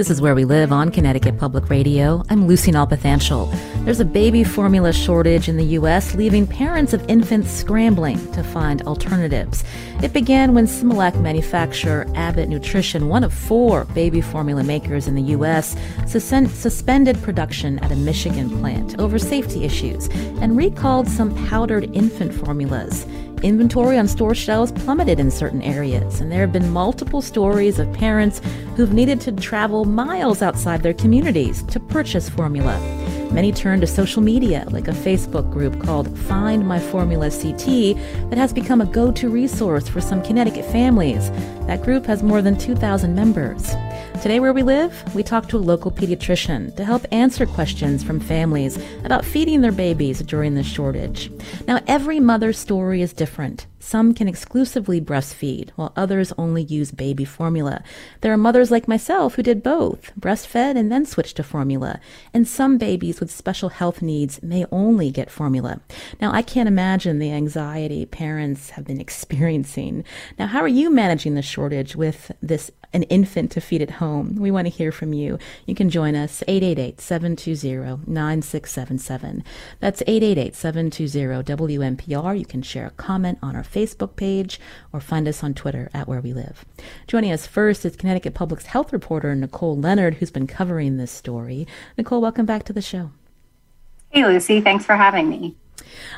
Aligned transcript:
This 0.00 0.08
is 0.08 0.22
Where 0.22 0.34
We 0.34 0.46
Live 0.46 0.72
on 0.72 0.90
Connecticut 0.90 1.36
Public 1.36 1.68
Radio. 1.68 2.24
I'm 2.30 2.46
Lucy 2.46 2.72
Nalpathanchel. 2.72 3.84
There's 3.84 4.00
a 4.00 4.04
baby 4.06 4.44
formula 4.44 4.94
shortage 4.94 5.46
in 5.46 5.58
the 5.58 5.64
U.S., 5.76 6.14
leaving 6.14 6.46
parents 6.46 6.94
of 6.94 7.06
infants 7.06 7.50
scrambling 7.50 8.16
to 8.32 8.42
find 8.42 8.80
alternatives. 8.80 9.62
It 10.02 10.14
began 10.14 10.54
when 10.54 10.64
Similac 10.64 11.20
manufacturer 11.20 12.06
Abbott 12.14 12.48
Nutrition, 12.48 13.08
one 13.08 13.22
of 13.22 13.34
four 13.34 13.84
baby 13.92 14.22
formula 14.22 14.64
makers 14.64 15.06
in 15.06 15.16
the 15.16 15.32
U.S., 15.36 15.76
suspended 16.06 17.22
production 17.22 17.78
at 17.80 17.92
a 17.92 17.96
Michigan 17.96 18.48
plant 18.58 18.98
over 18.98 19.18
safety 19.18 19.64
issues 19.64 20.08
and 20.40 20.56
recalled 20.56 21.08
some 21.08 21.34
powdered 21.46 21.94
infant 21.94 22.32
formulas. 22.32 23.04
Inventory 23.42 23.96
on 23.96 24.06
store 24.06 24.34
shelves 24.34 24.70
plummeted 24.70 25.18
in 25.18 25.30
certain 25.30 25.62
areas, 25.62 26.20
and 26.20 26.30
there 26.30 26.40
have 26.40 26.52
been 26.52 26.70
multiple 26.70 27.22
stories 27.22 27.78
of 27.78 27.90
parents 27.94 28.42
who've 28.76 28.92
needed 28.92 29.18
to 29.22 29.32
travel 29.32 29.86
miles 29.86 30.42
outside 30.42 30.82
their 30.82 30.92
communities 30.92 31.62
to 31.64 31.80
purchase 31.80 32.28
formula. 32.28 32.78
Many 33.32 33.50
turn 33.50 33.80
to 33.80 33.86
social 33.86 34.20
media, 34.20 34.66
like 34.70 34.88
a 34.88 34.92
Facebook 34.92 35.50
group 35.50 35.80
called 35.80 36.18
Find 36.18 36.68
My 36.68 36.78
Formula 36.78 37.30
CT, 37.30 37.96
that 38.28 38.36
has 38.36 38.52
become 38.52 38.82
a 38.82 38.86
go 38.86 39.10
to 39.12 39.30
resource 39.30 39.88
for 39.88 40.02
some 40.02 40.22
Connecticut 40.22 40.66
families. 40.66 41.30
That 41.66 41.82
group 41.82 42.04
has 42.06 42.22
more 42.22 42.42
than 42.42 42.58
2,000 42.58 43.14
members. 43.14 43.70
Today, 44.20 44.38
where 44.38 44.52
we 44.52 44.62
live, 44.62 45.14
we 45.14 45.22
talk 45.22 45.48
to 45.48 45.56
a 45.56 45.58
local 45.58 45.90
pediatrician 45.90 46.76
to 46.76 46.84
help 46.84 47.06
answer 47.10 47.46
questions 47.46 48.04
from 48.04 48.20
families 48.20 48.78
about 49.02 49.24
feeding 49.24 49.62
their 49.62 49.72
babies 49.72 50.20
during 50.20 50.54
the 50.54 50.62
shortage. 50.62 51.32
Now, 51.66 51.80
every 51.86 52.20
mother's 52.20 52.58
story 52.58 53.00
is 53.00 53.14
different. 53.14 53.66
Some 53.82 54.12
can 54.14 54.28
exclusively 54.28 55.00
breastfeed, 55.00 55.70
while 55.70 55.94
others 55.96 56.34
only 56.36 56.62
use 56.62 56.92
baby 56.92 57.24
formula. 57.24 57.82
There 58.20 58.32
are 58.32 58.36
mothers 58.36 58.70
like 58.70 58.86
myself 58.86 59.34
who 59.34 59.42
did 59.42 59.62
both, 59.62 60.12
breastfed 60.20 60.76
and 60.76 60.92
then 60.92 61.06
switched 61.06 61.36
to 61.36 61.42
formula. 61.42 61.98
And 62.34 62.46
some 62.46 62.76
babies 62.76 63.20
with 63.20 63.30
special 63.30 63.70
health 63.70 64.02
needs 64.02 64.42
may 64.42 64.66
only 64.70 65.10
get 65.10 65.30
formula. 65.30 65.80
Now, 66.20 66.30
I 66.30 66.42
can't 66.42 66.68
imagine 66.68 67.18
the 67.18 67.32
anxiety 67.32 68.04
parents 68.04 68.68
have 68.70 68.84
been 68.84 69.00
experiencing. 69.00 70.04
Now, 70.38 70.46
how 70.46 70.60
are 70.60 70.68
you 70.68 70.90
managing 70.90 71.34
the 71.34 71.42
shortage 71.42 71.96
with 71.96 72.32
this 72.42 72.70
an 72.92 73.04
infant 73.04 73.52
to 73.52 73.60
feed 73.60 73.82
at 73.82 73.90
home? 73.92 74.34
We 74.34 74.50
want 74.50 74.66
to 74.66 74.70
hear 74.70 74.90
from 74.92 75.12
you. 75.12 75.38
You 75.64 75.76
can 75.76 75.90
join 75.90 76.16
us 76.16 76.42
888-720-9677. 76.48 79.44
That's 79.78 80.02
888-720-WNPR. 80.02 82.38
You 82.38 82.44
can 82.44 82.62
share 82.62 82.86
a 82.86 82.90
comment 82.90 83.38
on 83.42 83.54
our 83.54 83.62
Facebook 83.70 84.16
page 84.16 84.60
or 84.92 85.00
find 85.00 85.28
us 85.28 85.44
on 85.44 85.54
Twitter 85.54 85.90
at 85.94 86.08
Where 86.08 86.20
We 86.20 86.32
Live. 86.32 86.64
Joining 87.06 87.32
us 87.32 87.46
first 87.46 87.84
is 87.84 87.96
Connecticut 87.96 88.34
Public's 88.34 88.66
health 88.66 88.92
reporter 88.92 89.34
Nicole 89.34 89.76
Leonard, 89.76 90.14
who's 90.14 90.30
been 90.30 90.46
covering 90.46 90.96
this 90.96 91.10
story. 91.10 91.66
Nicole, 91.96 92.20
welcome 92.20 92.46
back 92.46 92.64
to 92.64 92.72
the 92.72 92.82
show. 92.82 93.10
Hey, 94.10 94.24
Lucy. 94.24 94.60
Thanks 94.60 94.84
for 94.84 94.96
having 94.96 95.28
me. 95.28 95.56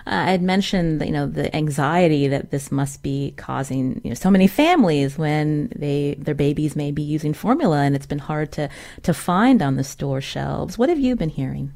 Uh, 0.06 0.10
I 0.26 0.30
had 0.30 0.42
mentioned, 0.42 1.04
you 1.04 1.12
know, 1.12 1.26
the 1.26 1.54
anxiety 1.54 2.28
that 2.28 2.50
this 2.50 2.72
must 2.72 3.02
be 3.02 3.34
causing, 3.36 4.00
you 4.02 4.10
know, 4.10 4.14
so 4.14 4.30
many 4.30 4.46
families 4.46 5.16
when 5.18 5.72
they 5.76 6.16
their 6.18 6.34
babies 6.34 6.76
may 6.76 6.90
be 6.90 7.02
using 7.02 7.34
formula, 7.34 7.78
and 7.78 7.94
it's 7.94 8.06
been 8.06 8.18
hard 8.18 8.52
to 8.52 8.68
to 9.02 9.14
find 9.14 9.62
on 9.62 9.76
the 9.76 9.84
store 9.84 10.20
shelves. 10.20 10.78
What 10.78 10.88
have 10.88 10.98
you 10.98 11.16
been 11.16 11.30
hearing? 11.30 11.74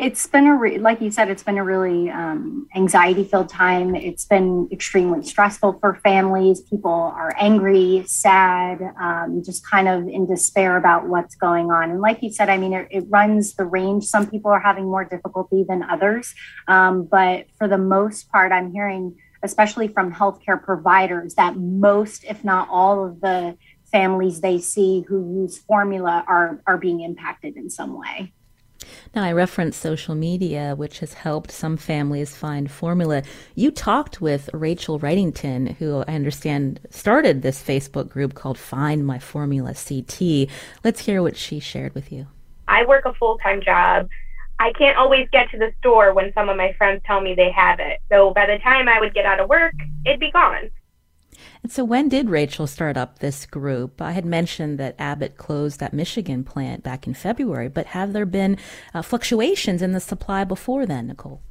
It's 0.00 0.28
been 0.28 0.46
a 0.46 0.54
re- 0.54 0.78
like 0.78 1.00
you 1.00 1.10
said, 1.10 1.28
it's 1.28 1.42
been 1.42 1.58
a 1.58 1.64
really 1.64 2.08
um, 2.08 2.68
anxiety 2.76 3.24
filled 3.24 3.48
time. 3.48 3.96
It's 3.96 4.24
been 4.24 4.68
extremely 4.70 5.24
stressful 5.24 5.80
for 5.80 5.96
families. 6.04 6.60
People 6.60 6.92
are 6.92 7.34
angry, 7.36 8.04
sad, 8.06 8.80
um, 9.00 9.42
just 9.44 9.66
kind 9.68 9.88
of 9.88 10.06
in 10.06 10.24
despair 10.24 10.76
about 10.76 11.08
what's 11.08 11.34
going 11.34 11.72
on. 11.72 11.90
And 11.90 12.00
like 12.00 12.22
you 12.22 12.30
said, 12.30 12.48
I 12.48 12.58
mean, 12.58 12.74
it, 12.74 12.86
it 12.92 13.06
runs 13.08 13.54
the 13.54 13.64
range. 13.64 14.04
Some 14.04 14.30
people 14.30 14.52
are 14.52 14.60
having 14.60 14.84
more 14.84 15.04
difficulty 15.04 15.64
than 15.68 15.82
others, 15.82 16.32
um, 16.68 17.04
but 17.04 17.46
for 17.58 17.66
the 17.66 17.78
most 17.78 18.30
part, 18.30 18.52
I'm 18.52 18.70
hearing, 18.70 19.16
especially 19.42 19.88
from 19.88 20.14
healthcare 20.14 20.62
providers, 20.62 21.34
that 21.34 21.56
most, 21.56 22.22
if 22.22 22.44
not 22.44 22.68
all, 22.70 23.04
of 23.04 23.20
the 23.20 23.58
families 23.90 24.42
they 24.42 24.60
see 24.60 25.04
who 25.08 25.42
use 25.42 25.58
formula 25.58 26.22
are 26.28 26.62
are 26.68 26.78
being 26.78 27.00
impacted 27.00 27.56
in 27.56 27.68
some 27.68 27.98
way. 27.98 28.32
Now, 29.14 29.24
I 29.24 29.32
referenced 29.32 29.80
social 29.80 30.14
media, 30.14 30.74
which 30.76 31.00
has 31.00 31.14
helped 31.14 31.50
some 31.50 31.76
families 31.76 32.36
find 32.36 32.70
formula. 32.70 33.22
You 33.54 33.70
talked 33.70 34.20
with 34.20 34.50
Rachel 34.52 34.98
Wrightington, 35.00 35.76
who 35.76 36.04
I 36.06 36.14
understand 36.14 36.80
started 36.90 37.42
this 37.42 37.62
Facebook 37.62 38.08
group 38.08 38.34
called 38.34 38.58
Find 38.58 39.06
My 39.06 39.18
Formula 39.18 39.74
CT. 39.74 40.48
Let's 40.84 41.00
hear 41.00 41.22
what 41.22 41.36
she 41.36 41.60
shared 41.60 41.94
with 41.94 42.12
you. 42.12 42.26
I 42.66 42.84
work 42.84 43.04
a 43.06 43.14
full 43.14 43.38
time 43.38 43.62
job. 43.62 44.08
I 44.60 44.72
can't 44.72 44.98
always 44.98 45.28
get 45.30 45.50
to 45.52 45.58
the 45.58 45.72
store 45.78 46.12
when 46.12 46.32
some 46.32 46.48
of 46.48 46.56
my 46.56 46.72
friends 46.72 47.02
tell 47.06 47.20
me 47.20 47.34
they 47.34 47.52
have 47.52 47.78
it. 47.78 48.00
So 48.08 48.32
by 48.34 48.46
the 48.46 48.58
time 48.58 48.88
I 48.88 48.98
would 48.98 49.14
get 49.14 49.24
out 49.24 49.40
of 49.40 49.48
work, 49.48 49.74
it'd 50.04 50.18
be 50.18 50.32
gone. 50.32 50.70
And 51.62 51.72
so, 51.72 51.84
when 51.84 52.08
did 52.08 52.30
Rachel 52.30 52.66
start 52.66 52.96
up 52.96 53.18
this 53.18 53.46
group? 53.46 54.00
I 54.00 54.12
had 54.12 54.24
mentioned 54.24 54.78
that 54.78 54.94
Abbott 54.98 55.36
closed 55.36 55.80
that 55.80 55.92
Michigan 55.92 56.44
plant 56.44 56.82
back 56.82 57.06
in 57.06 57.14
February, 57.14 57.68
but 57.68 57.86
have 57.86 58.12
there 58.12 58.26
been 58.26 58.58
uh, 58.94 59.02
fluctuations 59.02 59.82
in 59.82 59.92
the 59.92 60.00
supply 60.00 60.44
before 60.44 60.86
then, 60.86 61.08
Nicole? 61.08 61.42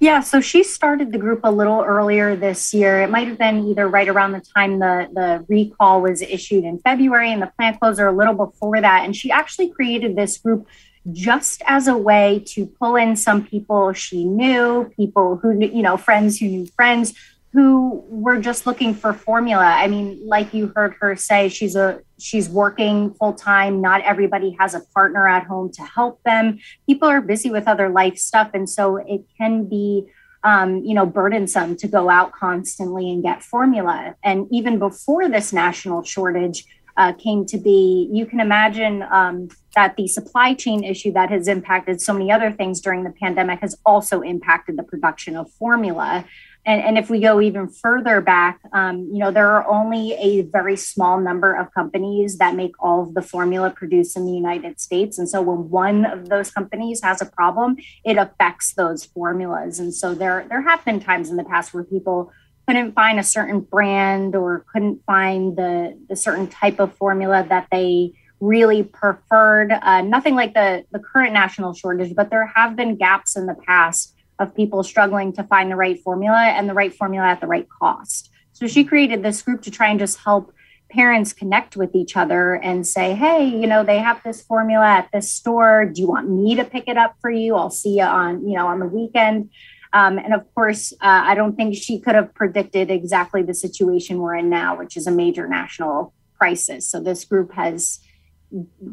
Yeah, 0.00 0.20
so 0.20 0.40
she 0.40 0.64
started 0.64 1.12
the 1.12 1.18
group 1.18 1.40
a 1.44 1.52
little 1.52 1.82
earlier 1.82 2.34
this 2.34 2.74
year. 2.74 3.02
It 3.02 3.10
might 3.10 3.28
have 3.28 3.38
been 3.38 3.66
either 3.68 3.86
right 3.86 4.08
around 4.08 4.32
the 4.32 4.40
time 4.40 4.80
the, 4.80 5.08
the 5.12 5.44
recall 5.48 6.02
was 6.02 6.22
issued 6.22 6.64
in 6.64 6.78
February 6.80 7.32
and 7.32 7.40
the 7.40 7.52
plant 7.56 7.78
closure 7.78 8.08
a 8.08 8.12
little 8.12 8.34
before 8.34 8.80
that. 8.80 9.04
And 9.04 9.14
she 9.14 9.30
actually 9.30 9.70
created 9.70 10.16
this 10.16 10.38
group 10.38 10.66
just 11.12 11.62
as 11.66 11.88
a 11.88 11.96
way 11.96 12.42
to 12.46 12.66
pull 12.66 12.96
in 12.96 13.16
some 13.16 13.44
people 13.44 13.92
she 13.92 14.24
knew, 14.24 14.90
people 14.96 15.36
who, 15.36 15.60
you 15.60 15.82
know, 15.82 15.96
friends 15.96 16.38
who 16.38 16.46
knew 16.46 16.66
friends 16.66 17.14
who 17.52 18.02
were 18.08 18.38
just 18.38 18.66
looking 18.66 18.94
for 18.94 19.12
formula. 19.12 19.64
I 19.64 19.86
mean, 19.86 20.20
like 20.24 20.54
you 20.54 20.72
heard 20.74 20.94
her 21.00 21.16
say, 21.16 21.48
she's 21.50 21.76
a 21.76 22.00
she's 22.18 22.48
working 22.48 23.12
full 23.14 23.34
time. 23.34 23.82
Not 23.82 24.00
everybody 24.02 24.56
has 24.58 24.74
a 24.74 24.80
partner 24.94 25.28
at 25.28 25.44
home 25.44 25.70
to 25.72 25.82
help 25.82 26.22
them. 26.24 26.58
People 26.88 27.08
are 27.08 27.20
busy 27.20 27.50
with 27.50 27.68
other 27.68 27.90
life 27.90 28.16
stuff, 28.16 28.50
and 28.54 28.68
so 28.68 28.96
it 28.96 29.22
can 29.36 29.68
be 29.68 30.06
um, 30.44 30.82
you 30.82 30.94
know 30.94 31.04
burdensome 31.04 31.76
to 31.76 31.88
go 31.88 32.08
out 32.08 32.32
constantly 32.32 33.10
and 33.10 33.22
get 33.22 33.42
formula. 33.42 34.16
And 34.24 34.46
even 34.50 34.78
before 34.78 35.28
this 35.28 35.52
national 35.52 36.02
shortage. 36.02 36.64
Uh, 36.94 37.10
came 37.14 37.46
to 37.46 37.56
be, 37.56 38.06
you 38.12 38.26
can 38.26 38.38
imagine 38.38 39.02
um, 39.10 39.48
that 39.74 39.96
the 39.96 40.06
supply 40.06 40.52
chain 40.52 40.84
issue 40.84 41.10
that 41.10 41.30
has 41.30 41.48
impacted 41.48 42.02
so 42.02 42.12
many 42.12 42.30
other 42.30 42.52
things 42.52 42.82
during 42.82 43.02
the 43.02 43.10
pandemic 43.12 43.60
has 43.60 43.74
also 43.86 44.20
impacted 44.20 44.76
the 44.76 44.82
production 44.82 45.34
of 45.34 45.50
formula. 45.52 46.22
And, 46.64 46.80
and 46.82 46.98
if 46.98 47.10
we 47.10 47.20
go 47.20 47.40
even 47.40 47.68
further 47.68 48.20
back, 48.20 48.60
um, 48.72 49.08
you 49.12 49.18
know, 49.18 49.30
there 49.32 49.50
are 49.50 49.66
only 49.66 50.12
a 50.12 50.42
very 50.42 50.76
small 50.76 51.20
number 51.20 51.54
of 51.54 51.74
companies 51.74 52.38
that 52.38 52.54
make 52.54 52.72
all 52.78 53.02
of 53.02 53.14
the 53.14 53.22
formula 53.22 53.70
produced 53.70 54.16
in 54.16 54.26
the 54.26 54.32
United 54.32 54.80
States. 54.80 55.18
And 55.18 55.28
so 55.28 55.42
when 55.42 55.70
one 55.70 56.04
of 56.04 56.28
those 56.28 56.50
companies 56.50 57.02
has 57.02 57.20
a 57.20 57.26
problem, 57.26 57.76
it 58.04 58.16
affects 58.16 58.74
those 58.74 59.04
formulas. 59.04 59.80
And 59.80 59.92
so 59.92 60.14
there, 60.14 60.46
there 60.48 60.62
have 60.62 60.84
been 60.84 61.00
times 61.00 61.30
in 61.30 61.36
the 61.36 61.44
past 61.44 61.74
where 61.74 61.84
people 61.84 62.32
couldn't 62.68 62.92
find 62.92 63.18
a 63.18 63.24
certain 63.24 63.60
brand 63.60 64.36
or 64.36 64.64
couldn't 64.72 65.02
find 65.04 65.56
the, 65.56 65.98
the 66.08 66.14
certain 66.14 66.46
type 66.46 66.78
of 66.78 66.94
formula 66.94 67.44
that 67.48 67.66
they 67.72 68.12
really 68.38 68.84
preferred. 68.84 69.72
Uh, 69.72 70.02
nothing 70.02 70.36
like 70.36 70.54
the, 70.54 70.84
the 70.92 71.00
current 71.00 71.32
national 71.32 71.74
shortage, 71.74 72.14
but 72.14 72.30
there 72.30 72.46
have 72.46 72.76
been 72.76 72.96
gaps 72.96 73.36
in 73.36 73.46
the 73.46 73.54
past 73.66 74.14
of 74.42 74.54
people 74.54 74.82
struggling 74.82 75.32
to 75.34 75.44
find 75.44 75.70
the 75.70 75.76
right 75.76 75.98
formula 76.00 76.38
and 76.40 76.68
the 76.68 76.74
right 76.74 76.94
formula 76.94 77.26
at 77.28 77.40
the 77.40 77.46
right 77.46 77.68
cost. 77.80 78.30
So 78.52 78.66
she 78.66 78.84
created 78.84 79.22
this 79.22 79.42
group 79.42 79.62
to 79.62 79.70
try 79.70 79.88
and 79.88 79.98
just 79.98 80.18
help 80.18 80.52
parents 80.90 81.32
connect 81.32 81.74
with 81.76 81.94
each 81.94 82.16
other 82.16 82.54
and 82.54 82.86
say, 82.86 83.14
hey, 83.14 83.46
you 83.46 83.66
know, 83.66 83.82
they 83.82 83.98
have 83.98 84.22
this 84.22 84.42
formula 84.42 84.86
at 84.86 85.08
this 85.12 85.32
store. 85.32 85.86
Do 85.86 86.02
you 86.02 86.08
want 86.08 86.28
me 86.28 86.54
to 86.56 86.64
pick 86.64 86.84
it 86.86 86.98
up 86.98 87.16
for 87.20 87.30
you? 87.30 87.56
I'll 87.56 87.70
see 87.70 87.96
you 87.96 88.04
on, 88.04 88.46
you 88.46 88.54
know, 88.54 88.66
on 88.66 88.78
the 88.78 88.86
weekend. 88.86 89.50
Um, 89.94 90.18
and 90.18 90.34
of 90.34 90.42
course, 90.54 90.92
uh, 90.94 91.22
I 91.24 91.34
don't 91.34 91.56
think 91.56 91.76
she 91.76 91.98
could 91.98 92.14
have 92.14 92.34
predicted 92.34 92.90
exactly 92.90 93.42
the 93.42 93.54
situation 93.54 94.18
we're 94.18 94.36
in 94.36 94.50
now, 94.50 94.76
which 94.78 94.96
is 94.96 95.06
a 95.06 95.10
major 95.10 95.48
national 95.48 96.14
crisis. 96.38 96.88
So 96.88 97.00
this 97.00 97.24
group 97.24 97.52
has 97.52 98.00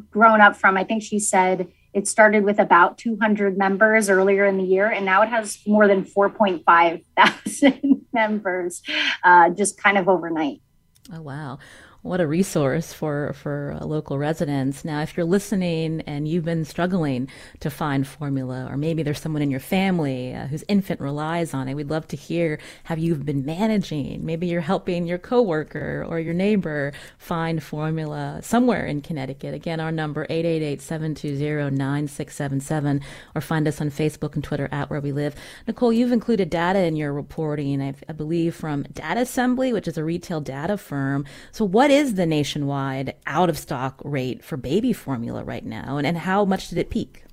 grown 0.09 0.39
up 0.41 0.55
from, 0.55 0.77
I 0.77 0.83
think 0.83 1.03
she 1.03 1.19
said, 1.19 1.69
it 1.99 2.07
started 2.07 2.43
with 2.43 2.59
about 2.59 2.97
200 2.97 3.57
members 3.57 4.09
earlier 4.09 4.45
in 4.45 4.57
the 4.57 4.63
year, 4.63 4.89
and 4.89 5.05
now 5.05 5.21
it 5.21 5.29
has 5.29 5.59
more 5.67 5.87
than 5.87 6.03
4.5 6.03 7.03
thousand 7.15 8.05
members 8.13 8.81
uh, 9.23 9.49
just 9.49 9.77
kind 9.77 9.97
of 9.97 10.07
overnight. 10.07 10.61
Oh, 11.13 11.21
wow 11.21 11.59
what 12.01 12.21
a 12.21 12.27
resource 12.27 12.93
for 12.93 13.33
for 13.33 13.77
local 13.81 14.17
residents. 14.17 14.85
Now, 14.85 15.01
if 15.01 15.17
you're 15.17 15.25
listening 15.25 15.99
and 16.07 16.29
you've 16.29 16.45
been 16.45 16.63
struggling 16.63 17.27
to 17.59 17.69
find 17.69 18.07
formula, 18.07 18.67
or 18.69 18.77
maybe 18.77 19.03
there's 19.03 19.19
someone 19.19 19.41
in 19.41 19.51
your 19.51 19.59
family 19.59 20.33
uh, 20.33 20.47
whose 20.47 20.63
infant 20.69 21.01
relies 21.01 21.53
on 21.53 21.67
it, 21.67 21.73
we'd 21.73 21.89
love 21.89 22.07
to 22.07 22.15
hear 22.15 22.57
how 22.85 22.95
you've 22.95 23.25
been 23.25 23.45
managing. 23.45 24.25
Maybe 24.25 24.47
you're 24.47 24.61
helping 24.61 25.07
your 25.07 25.17
coworker 25.17 26.05
or 26.07 26.21
your 26.21 26.33
neighbor 26.33 26.93
find 27.17 27.61
formula 27.61 28.39
somewhere 28.41 28.85
in 28.85 29.01
Connecticut. 29.01 29.53
Again, 29.53 29.81
our 29.81 29.91
number 29.91 30.25
888-720-9677, 30.27 33.03
or 33.35 33.41
find 33.41 33.67
us 33.67 33.81
on 33.81 33.91
Facebook 33.91 34.35
and 34.35 34.43
Twitter 34.43 34.69
at 34.71 34.89
Where 34.89 35.01
We 35.01 35.11
Live. 35.11 35.35
Nicole, 35.67 35.91
you've 35.91 36.13
included 36.13 36.49
data 36.49 36.79
in 36.79 36.95
your 36.95 37.11
reporting, 37.11 37.81
I, 37.81 37.93
I 38.07 38.13
believe, 38.13 38.55
from 38.55 38.83
Data 38.83 39.19
Assembly, 39.21 39.73
which 39.73 39.87
is 39.87 39.97
a 39.97 40.05
retail 40.05 40.39
data 40.39 40.77
firm. 40.77 41.25
So, 41.51 41.65
what 41.65 41.88
what 41.89 41.95
is 41.97 42.13
the 42.13 42.25
nationwide 42.27 43.15
out 43.25 43.49
of 43.49 43.57
stock 43.57 43.99
rate 44.05 44.43
for 44.43 44.57
baby 44.57 44.93
formula 44.93 45.43
right 45.43 45.65
now, 45.65 45.97
and, 45.97 46.05
and 46.05 46.19
how 46.19 46.45
much 46.45 46.69
did 46.69 46.77
it 46.77 46.91
peak? 46.91 47.23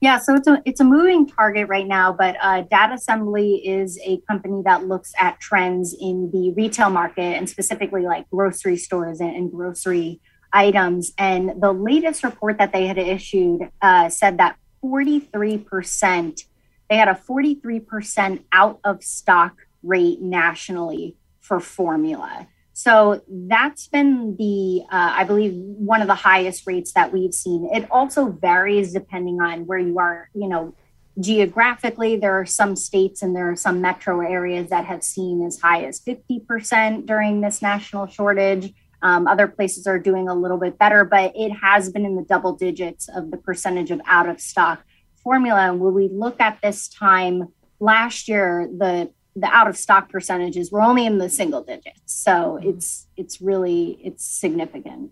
Yeah, 0.00 0.18
so 0.18 0.34
it's 0.34 0.48
a 0.48 0.60
it's 0.64 0.80
a 0.80 0.84
moving 0.84 1.28
target 1.28 1.68
right 1.68 1.86
now, 1.86 2.12
but 2.12 2.36
uh, 2.42 2.62
Data 2.62 2.94
Assembly 2.94 3.64
is 3.64 4.00
a 4.04 4.20
company 4.28 4.62
that 4.64 4.88
looks 4.88 5.12
at 5.16 5.38
trends 5.38 5.94
in 5.94 6.32
the 6.32 6.50
retail 6.56 6.90
market 6.90 7.36
and 7.36 7.48
specifically 7.48 8.02
like 8.02 8.28
grocery 8.30 8.76
stores 8.76 9.20
and, 9.20 9.30
and 9.36 9.52
grocery 9.52 10.20
items. 10.52 11.12
And 11.16 11.62
the 11.62 11.72
latest 11.72 12.24
report 12.24 12.58
that 12.58 12.72
they 12.72 12.88
had 12.88 12.98
issued 12.98 13.70
uh, 13.80 14.08
said 14.08 14.38
that 14.38 14.56
43% 14.84 16.44
they 16.90 16.96
had 16.96 17.06
a 17.06 17.14
43% 17.14 18.42
out 18.50 18.80
of 18.82 19.04
stock 19.04 19.54
rate 19.84 20.20
nationally 20.20 21.14
for 21.40 21.60
formula. 21.60 22.48
So 22.82 23.22
that's 23.28 23.86
been 23.86 24.34
the, 24.36 24.82
uh, 24.90 25.12
I 25.14 25.22
believe, 25.22 25.52
one 25.54 26.00
of 26.00 26.08
the 26.08 26.16
highest 26.16 26.66
rates 26.66 26.94
that 26.94 27.12
we've 27.12 27.32
seen. 27.32 27.70
It 27.72 27.88
also 27.92 28.30
varies 28.30 28.92
depending 28.92 29.40
on 29.40 29.66
where 29.66 29.78
you 29.78 30.00
are, 30.00 30.28
you 30.34 30.48
know, 30.48 30.74
geographically. 31.20 32.16
There 32.16 32.40
are 32.40 32.44
some 32.44 32.74
states 32.74 33.22
and 33.22 33.36
there 33.36 33.48
are 33.48 33.54
some 33.54 33.80
metro 33.80 34.20
areas 34.20 34.70
that 34.70 34.84
have 34.86 35.04
seen 35.04 35.46
as 35.46 35.60
high 35.60 35.84
as 35.84 36.00
50% 36.00 37.06
during 37.06 37.40
this 37.40 37.62
national 37.62 38.08
shortage. 38.08 38.74
Um, 39.00 39.28
other 39.28 39.46
places 39.46 39.86
are 39.86 40.00
doing 40.00 40.28
a 40.28 40.34
little 40.34 40.58
bit 40.58 40.76
better, 40.76 41.04
but 41.04 41.30
it 41.36 41.50
has 41.50 41.88
been 41.88 42.04
in 42.04 42.16
the 42.16 42.24
double 42.24 42.56
digits 42.56 43.08
of 43.08 43.30
the 43.30 43.36
percentage 43.36 43.92
of 43.92 44.00
out 44.06 44.28
of 44.28 44.40
stock 44.40 44.82
formula. 45.22 45.70
And 45.70 45.78
when 45.78 45.94
we 45.94 46.08
look 46.08 46.40
at 46.40 46.58
this 46.60 46.88
time 46.88 47.52
last 47.78 48.26
year, 48.26 48.68
the 48.76 49.12
the 49.34 49.46
out 49.46 49.68
of 49.68 49.76
stock 49.76 50.10
percentages 50.10 50.70
we're 50.70 50.82
only 50.82 51.06
in 51.06 51.18
the 51.18 51.28
single 51.28 51.62
digits. 51.62 52.00
So 52.06 52.58
it's 52.62 53.06
it's 53.16 53.40
really 53.40 53.98
it's 54.02 54.24
significant. 54.24 55.10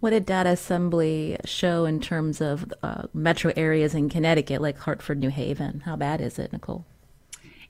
What 0.00 0.10
did 0.10 0.24
data 0.24 0.50
assembly 0.50 1.36
show 1.44 1.84
in 1.84 2.00
terms 2.00 2.40
of 2.40 2.72
uh, 2.82 3.02
metro 3.12 3.52
areas 3.56 3.94
in 3.94 4.08
connecticut 4.08 4.62
like 4.62 4.78
hartford 4.78 5.18
new 5.18 5.30
haven? 5.30 5.80
How 5.80 5.96
bad 5.96 6.20
is 6.20 6.38
it 6.38 6.52
nicole 6.52 6.86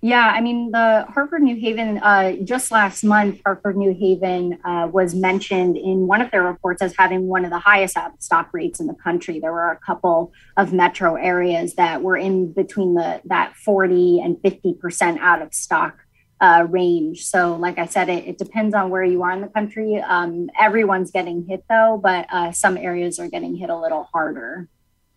yeah, 0.00 0.28
I 0.28 0.40
mean, 0.40 0.70
the 0.70 1.06
Hartford 1.08 1.42
New 1.42 1.56
Haven, 1.56 1.98
uh, 1.98 2.36
just 2.44 2.70
last 2.70 3.02
month, 3.02 3.40
Hartford 3.44 3.76
New 3.76 3.92
Haven 3.92 4.60
uh, 4.64 4.88
was 4.92 5.12
mentioned 5.12 5.76
in 5.76 6.06
one 6.06 6.20
of 6.20 6.30
their 6.30 6.44
reports 6.44 6.82
as 6.82 6.94
having 6.96 7.26
one 7.26 7.44
of 7.44 7.50
the 7.50 7.58
highest 7.58 7.96
out 7.96 8.14
of 8.14 8.22
stock 8.22 8.50
rates 8.52 8.78
in 8.78 8.86
the 8.86 8.94
country. 8.94 9.40
There 9.40 9.52
were 9.52 9.72
a 9.72 9.78
couple 9.78 10.32
of 10.56 10.72
metro 10.72 11.16
areas 11.16 11.74
that 11.74 12.00
were 12.02 12.16
in 12.16 12.52
between 12.52 12.94
the 12.94 13.20
that 13.24 13.56
40 13.56 14.20
and 14.20 14.36
50% 14.36 15.18
out 15.18 15.42
of 15.42 15.52
stock 15.52 15.96
uh, 16.40 16.64
range. 16.70 17.26
So, 17.26 17.56
like 17.56 17.78
I 17.78 17.86
said, 17.86 18.08
it, 18.08 18.24
it, 18.24 18.38
depends 18.38 18.74
on 18.74 18.90
where 18.90 19.02
you 19.02 19.22
are 19.24 19.32
in 19.32 19.40
the 19.40 19.48
country. 19.48 20.00
Um, 20.00 20.48
everyone's 20.60 21.10
getting 21.10 21.44
hit 21.48 21.64
though, 21.68 21.98
but 22.00 22.26
uh, 22.30 22.52
some 22.52 22.76
areas 22.76 23.18
are 23.18 23.28
getting 23.28 23.56
hit 23.56 23.68
a 23.68 23.76
little 23.76 24.08
harder. 24.12 24.68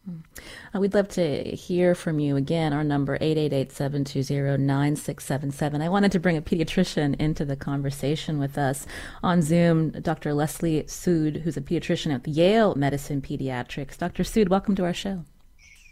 Uh, 0.07 0.79
we'd 0.79 0.95
love 0.95 1.09
to 1.09 1.43
hear 1.43 1.93
from 1.93 2.19
you 2.19 2.35
again. 2.35 2.73
Our 2.73 2.83
number 2.83 3.19
888-720-9677. 3.19 5.81
I 5.81 5.89
wanted 5.89 6.11
to 6.13 6.19
bring 6.19 6.37
a 6.37 6.41
pediatrician 6.41 7.15
into 7.19 7.45
the 7.45 7.55
conversation 7.55 8.39
with 8.39 8.57
us 8.57 8.87
on 9.21 9.43
Zoom. 9.43 9.91
Dr. 9.91 10.33
Leslie 10.33 10.83
Sood, 10.83 11.41
who's 11.41 11.57
a 11.57 11.61
pediatrician 11.61 12.13
at 12.13 12.25
Yale 12.27 12.75
Medicine 12.75 13.21
Pediatrics. 13.21 13.97
Dr. 13.97 14.23
Sood, 14.23 14.49
welcome 14.49 14.75
to 14.75 14.85
our 14.85 14.93
show. 14.93 15.25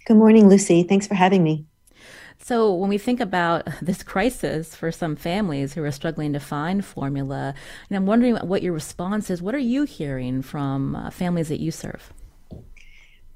Good 0.07 0.17
morning, 0.17 0.49
Lucy. 0.49 0.83
Thanks 0.83 1.05
for 1.05 1.15
having 1.15 1.43
me. 1.43 1.65
So, 2.41 2.73
when 2.73 2.87
we 2.89 2.97
think 2.97 3.19
about 3.19 3.67
this 3.81 4.01
crisis 4.01 4.73
for 4.73 4.91
some 4.91 5.17
families 5.17 5.73
who 5.73 5.83
are 5.83 5.91
struggling 5.91 6.31
to 6.33 6.39
find 6.39 6.85
formula, 6.85 7.53
and 7.89 7.97
I'm 7.97 8.05
wondering 8.05 8.37
what 8.37 8.63
your 8.63 8.71
response 8.73 9.29
is. 9.29 9.41
What 9.41 9.53
are 9.53 9.59
you 9.59 9.83
hearing 9.83 10.41
from 10.41 10.95
uh, 10.95 11.09
families 11.11 11.49
that 11.49 11.59
you 11.59 11.69
serve? 11.69 12.13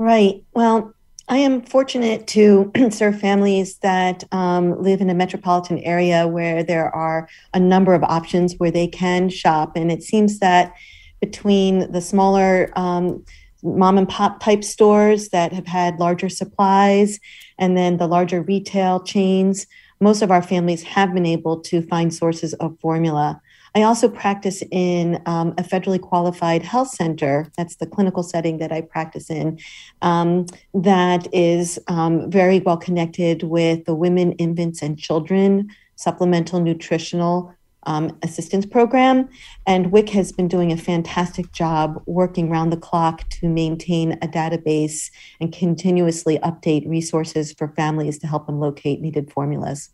Right. 0.04 0.44
Well, 0.54 0.94
I 1.30 1.38
am 1.38 1.62
fortunate 1.62 2.28
to 2.28 2.74
serve 2.92 3.22
families 3.22 3.78
that 3.78 4.26
um, 4.34 4.84
live 4.84 5.00
in 5.00 5.10
a 5.10 5.14
metropolitan 5.14 5.80
area 5.80 6.28
where 6.28 6.62
there 6.62 6.94
are 6.94 7.30
a 7.54 7.60
number 7.62 7.94
of 7.94 8.04
options 8.04 8.56
where 8.58 8.70
they 8.70 8.86
can 8.86 9.30
shop. 9.30 9.78
And 9.78 9.90
it 9.90 10.04
seems 10.04 10.40
that 10.40 10.74
between 11.22 11.90
the 11.90 12.02
smaller 12.02 12.70
um, 12.76 13.24
mom 13.64 13.98
and 13.98 14.10
pop 14.10 14.42
type 14.42 14.66
stores 14.66 15.30
that 15.30 15.54
have 15.54 15.68
had 15.68 16.02
larger 16.02 16.28
supplies 16.28 17.18
and 17.58 17.78
then 17.78 17.96
the 17.96 18.06
larger 18.08 18.42
retail 18.42 19.00
chains, 19.00 19.68
most 20.02 20.22
of 20.22 20.32
our 20.32 20.42
families 20.42 20.84
have 20.84 21.14
been 21.14 21.26
able 21.26 21.62
to 21.62 21.82
find 21.82 22.14
sources 22.14 22.54
of 22.56 22.78
formula. 22.82 23.42
I 23.76 23.82
also 23.82 24.08
practice 24.08 24.62
in 24.72 25.22
um, 25.26 25.56
a 25.58 25.64
federally 25.64 26.00
qualified 26.00 26.62
health 26.62 26.90
center. 26.90 27.48
That's 27.58 27.78
the 27.78 27.88
clinical 27.88 28.22
setting 28.22 28.60
that 28.60 28.72
I 28.72 28.82
practice 28.82 29.32
in. 29.32 29.60
Um, 30.02 30.46
that 30.76 31.28
is 31.34 31.80
um, 31.88 32.30
very 32.30 32.60
well 32.60 32.78
connected 32.78 33.44
with 33.44 33.86
the 33.86 33.96
Women, 33.96 34.34
Infants, 34.34 34.84
and 34.84 34.98
Children 34.98 35.70
Supplemental 35.96 36.60
Nutritional 36.60 37.54
um, 37.86 38.18
Assistance 38.22 38.66
Program. 38.66 39.28
And 39.66 39.92
WIC 39.92 40.10
has 40.10 40.32
been 40.32 40.48
doing 40.48 40.72
a 40.72 40.78
fantastic 40.78 41.52
job 41.52 42.02
working 42.06 42.50
round 42.50 42.72
the 42.72 42.78
clock 42.78 43.28
to 43.30 43.50
maintain 43.50 44.14
a 44.14 44.28
database 44.28 45.10
and 45.42 45.52
continuously 45.52 46.38
update 46.40 46.88
resources 46.88 47.52
for 47.54 47.70
families 47.70 48.20
to 48.20 48.28
help 48.28 48.46
them 48.46 48.60
locate 48.60 49.02
needed 49.02 49.32
formulas. 49.32 49.90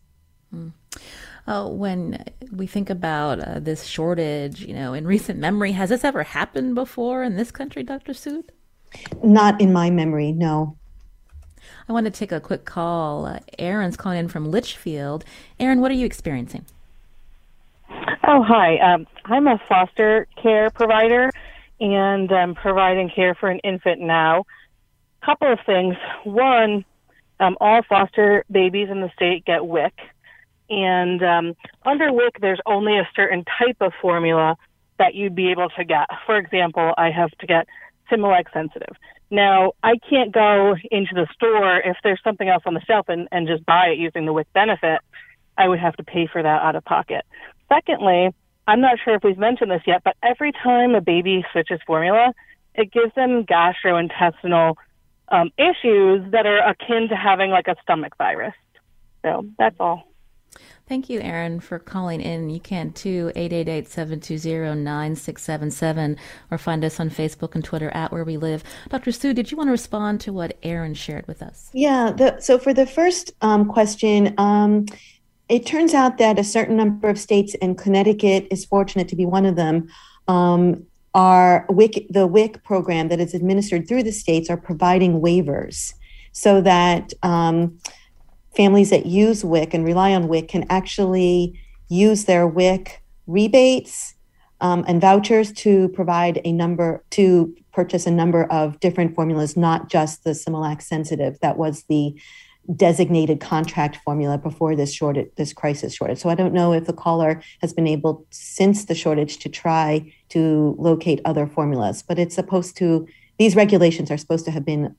Mm. 0.54 0.72
Uh, 1.50 1.66
when 1.66 2.24
we 2.52 2.64
think 2.64 2.88
about 2.90 3.40
uh, 3.40 3.58
this 3.58 3.84
shortage, 3.84 4.60
you 4.60 4.72
know, 4.72 4.92
in 4.92 5.04
recent 5.04 5.36
memory, 5.36 5.72
has 5.72 5.88
this 5.88 6.04
ever 6.04 6.22
happened 6.22 6.76
before 6.76 7.24
in 7.24 7.34
this 7.34 7.50
country, 7.50 7.82
Dr. 7.82 8.12
Sood? 8.12 8.44
Not 9.24 9.60
in 9.60 9.72
my 9.72 9.90
memory, 9.90 10.30
no. 10.30 10.76
I 11.88 11.92
want 11.92 12.04
to 12.04 12.12
take 12.12 12.30
a 12.30 12.38
quick 12.38 12.64
call. 12.64 13.26
Uh, 13.26 13.40
Aaron's 13.58 13.96
calling 13.96 14.20
in 14.20 14.28
from 14.28 14.48
Litchfield. 14.48 15.24
Aaron, 15.58 15.80
what 15.80 15.90
are 15.90 15.94
you 15.94 16.06
experiencing? 16.06 16.66
Oh, 18.28 18.44
hi. 18.44 18.78
Um, 18.78 19.08
I'm 19.24 19.48
a 19.48 19.60
foster 19.68 20.28
care 20.40 20.70
provider 20.70 21.32
and 21.80 22.30
I'm 22.30 22.54
providing 22.54 23.10
care 23.10 23.34
for 23.34 23.50
an 23.50 23.58
infant 23.64 24.00
now. 24.00 24.44
Couple 25.24 25.52
of 25.52 25.58
things. 25.66 25.96
One, 26.22 26.84
um, 27.40 27.56
all 27.60 27.82
foster 27.88 28.44
babies 28.48 28.86
in 28.88 29.00
the 29.00 29.10
state 29.16 29.44
get 29.44 29.66
WIC, 29.66 29.94
and 30.70 31.22
um, 31.22 31.56
under 31.84 32.12
WIC, 32.12 32.40
there's 32.40 32.60
only 32.64 32.96
a 32.98 33.08
certain 33.14 33.44
type 33.44 33.76
of 33.80 33.92
formula 34.00 34.56
that 34.98 35.14
you'd 35.14 35.34
be 35.34 35.50
able 35.50 35.68
to 35.70 35.84
get. 35.84 36.06
For 36.26 36.36
example, 36.36 36.94
I 36.96 37.10
have 37.10 37.30
to 37.32 37.46
get 37.46 37.66
Similac 38.10 38.52
sensitive. 38.52 38.96
Now, 39.30 39.72
I 39.82 39.94
can't 40.08 40.32
go 40.32 40.74
into 40.90 41.14
the 41.14 41.26
store 41.34 41.78
if 41.80 41.96
there's 42.02 42.20
something 42.22 42.48
else 42.48 42.62
on 42.66 42.74
the 42.74 42.80
shelf 42.80 43.08
and, 43.08 43.28
and 43.30 43.46
just 43.46 43.64
buy 43.64 43.88
it 43.88 43.98
using 43.98 44.26
the 44.26 44.32
WIC 44.32 44.52
benefit. 44.52 45.00
I 45.56 45.68
would 45.68 45.78
have 45.78 45.96
to 45.96 46.04
pay 46.04 46.28
for 46.32 46.42
that 46.42 46.62
out 46.62 46.76
of 46.76 46.84
pocket. 46.84 47.24
Secondly, 47.68 48.30
I'm 48.66 48.80
not 48.80 48.98
sure 49.04 49.14
if 49.14 49.24
we've 49.24 49.38
mentioned 49.38 49.70
this 49.70 49.82
yet, 49.86 50.02
but 50.04 50.16
every 50.22 50.52
time 50.52 50.94
a 50.94 51.00
baby 51.00 51.44
switches 51.52 51.80
formula, 51.86 52.32
it 52.74 52.92
gives 52.92 53.14
them 53.14 53.44
gastrointestinal 53.44 54.74
um, 55.28 55.50
issues 55.58 56.30
that 56.32 56.46
are 56.46 56.58
akin 56.58 57.08
to 57.08 57.16
having 57.16 57.50
like 57.50 57.68
a 57.68 57.76
stomach 57.82 58.16
virus. 58.16 58.54
So 59.22 59.46
that's 59.58 59.76
all. 59.78 60.09
Thank 60.88 61.08
you, 61.08 61.20
Aaron, 61.20 61.60
for 61.60 61.78
calling 61.78 62.20
in. 62.20 62.50
You 62.50 62.58
can 62.58 62.92
too, 62.92 63.30
888-720-9677, 63.36 66.18
or 66.50 66.58
find 66.58 66.84
us 66.84 66.98
on 66.98 67.10
Facebook 67.10 67.54
and 67.54 67.64
Twitter 67.64 67.90
at 67.90 68.10
Where 68.10 68.24
We 68.24 68.36
Live. 68.36 68.64
Dr. 68.88 69.12
Sood, 69.12 69.36
did 69.36 69.52
you 69.52 69.56
want 69.56 69.68
to 69.68 69.72
respond 69.72 70.20
to 70.22 70.32
what 70.32 70.56
Aaron 70.64 70.94
shared 70.94 71.28
with 71.28 71.42
us? 71.42 71.70
Yeah, 71.72 72.10
the, 72.10 72.40
so 72.40 72.58
for 72.58 72.74
the 72.74 72.86
first 72.86 73.30
um, 73.40 73.66
question, 73.66 74.34
um, 74.38 74.86
it 75.48 75.64
turns 75.64 75.94
out 75.94 76.18
that 76.18 76.40
a 76.40 76.44
certain 76.44 76.76
number 76.76 77.08
of 77.08 77.20
states, 77.20 77.54
and 77.62 77.78
Connecticut 77.78 78.48
is 78.50 78.64
fortunate 78.64 79.06
to 79.08 79.16
be 79.16 79.26
one 79.26 79.46
of 79.46 79.54
them, 79.54 79.88
um, 80.26 80.84
are 81.14 81.66
WIC, 81.68 82.06
the 82.10 82.26
WIC 82.26 82.64
program 82.64 83.08
that 83.08 83.20
is 83.20 83.34
administered 83.34 83.88
through 83.88 84.02
the 84.02 84.12
states 84.12 84.50
are 84.50 84.56
providing 84.56 85.20
waivers 85.20 85.94
so 86.32 86.60
that 86.60 87.12
um, 87.22 87.78
families 88.54 88.90
that 88.90 89.06
use 89.06 89.44
WIC 89.44 89.74
and 89.74 89.84
rely 89.84 90.14
on 90.14 90.28
WIC 90.28 90.48
can 90.48 90.66
actually 90.70 91.60
use 91.88 92.24
their 92.24 92.46
WIC 92.46 93.02
rebates 93.26 94.14
um, 94.60 94.84
and 94.86 95.00
vouchers 95.00 95.52
to 95.52 95.88
provide 95.90 96.40
a 96.44 96.52
number 96.52 97.02
to 97.10 97.54
purchase 97.72 98.06
a 98.06 98.10
number 98.10 98.44
of 98.44 98.78
different 98.80 99.14
formulas, 99.14 99.56
not 99.56 99.88
just 99.88 100.24
the 100.24 100.30
Similac 100.30 100.82
sensitive. 100.82 101.38
That 101.40 101.56
was 101.56 101.84
the 101.84 102.20
designated 102.76 103.40
contract 103.40 103.96
formula 104.04 104.38
before 104.38 104.76
this 104.76 104.92
shortage, 104.92 105.30
this 105.36 105.52
crisis 105.52 105.94
shortage. 105.94 106.18
So 106.18 106.28
I 106.28 106.34
don't 106.34 106.52
know 106.52 106.72
if 106.72 106.86
the 106.86 106.92
caller 106.92 107.42
has 107.60 107.72
been 107.72 107.86
able 107.86 108.26
since 108.30 108.84
the 108.84 108.94
shortage 108.94 109.38
to 109.38 109.48
try 109.48 110.12
to 110.30 110.76
locate 110.78 111.20
other 111.24 111.46
formulas, 111.46 112.02
but 112.06 112.18
it's 112.18 112.34
supposed 112.34 112.76
to. 112.78 113.06
These 113.38 113.56
regulations 113.56 114.10
are 114.10 114.18
supposed 114.18 114.44
to 114.44 114.50
have 114.50 114.66
been 114.66 114.94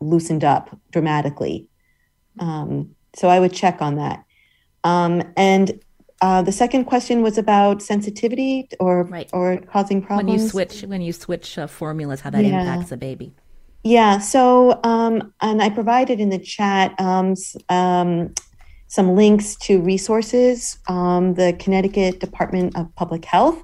loosened 0.00 0.42
up 0.42 0.76
dramatically 0.90 1.68
um, 2.40 2.93
so 3.14 3.28
I 3.28 3.40
would 3.40 3.52
check 3.52 3.80
on 3.80 3.96
that. 3.96 4.24
Um, 4.82 5.22
and 5.36 5.80
uh, 6.20 6.42
the 6.42 6.52
second 6.52 6.84
question 6.84 7.22
was 7.22 7.38
about 7.38 7.82
sensitivity 7.82 8.68
or 8.80 9.04
right. 9.04 9.28
or 9.32 9.58
causing 9.58 10.00
problems. 10.00 10.30
When 10.30 10.40
you 10.40 10.48
switch 10.48 10.82
when 10.82 11.02
you 11.02 11.12
switch 11.12 11.58
uh, 11.58 11.66
formulas, 11.66 12.20
how 12.20 12.30
that 12.30 12.44
yeah. 12.44 12.60
impacts 12.60 12.92
a 12.92 12.96
baby. 12.96 13.34
Yeah. 13.82 14.18
So 14.18 14.80
um, 14.84 15.32
and 15.40 15.60
I 15.62 15.70
provided 15.70 16.20
in 16.20 16.30
the 16.30 16.38
chat 16.38 16.98
um, 16.98 17.34
um, 17.68 18.32
some 18.86 19.14
links 19.14 19.56
to 19.56 19.80
resources. 19.80 20.78
Um, 20.88 21.34
the 21.34 21.54
Connecticut 21.58 22.20
Department 22.20 22.76
of 22.76 22.94
Public 22.94 23.24
Health 23.24 23.62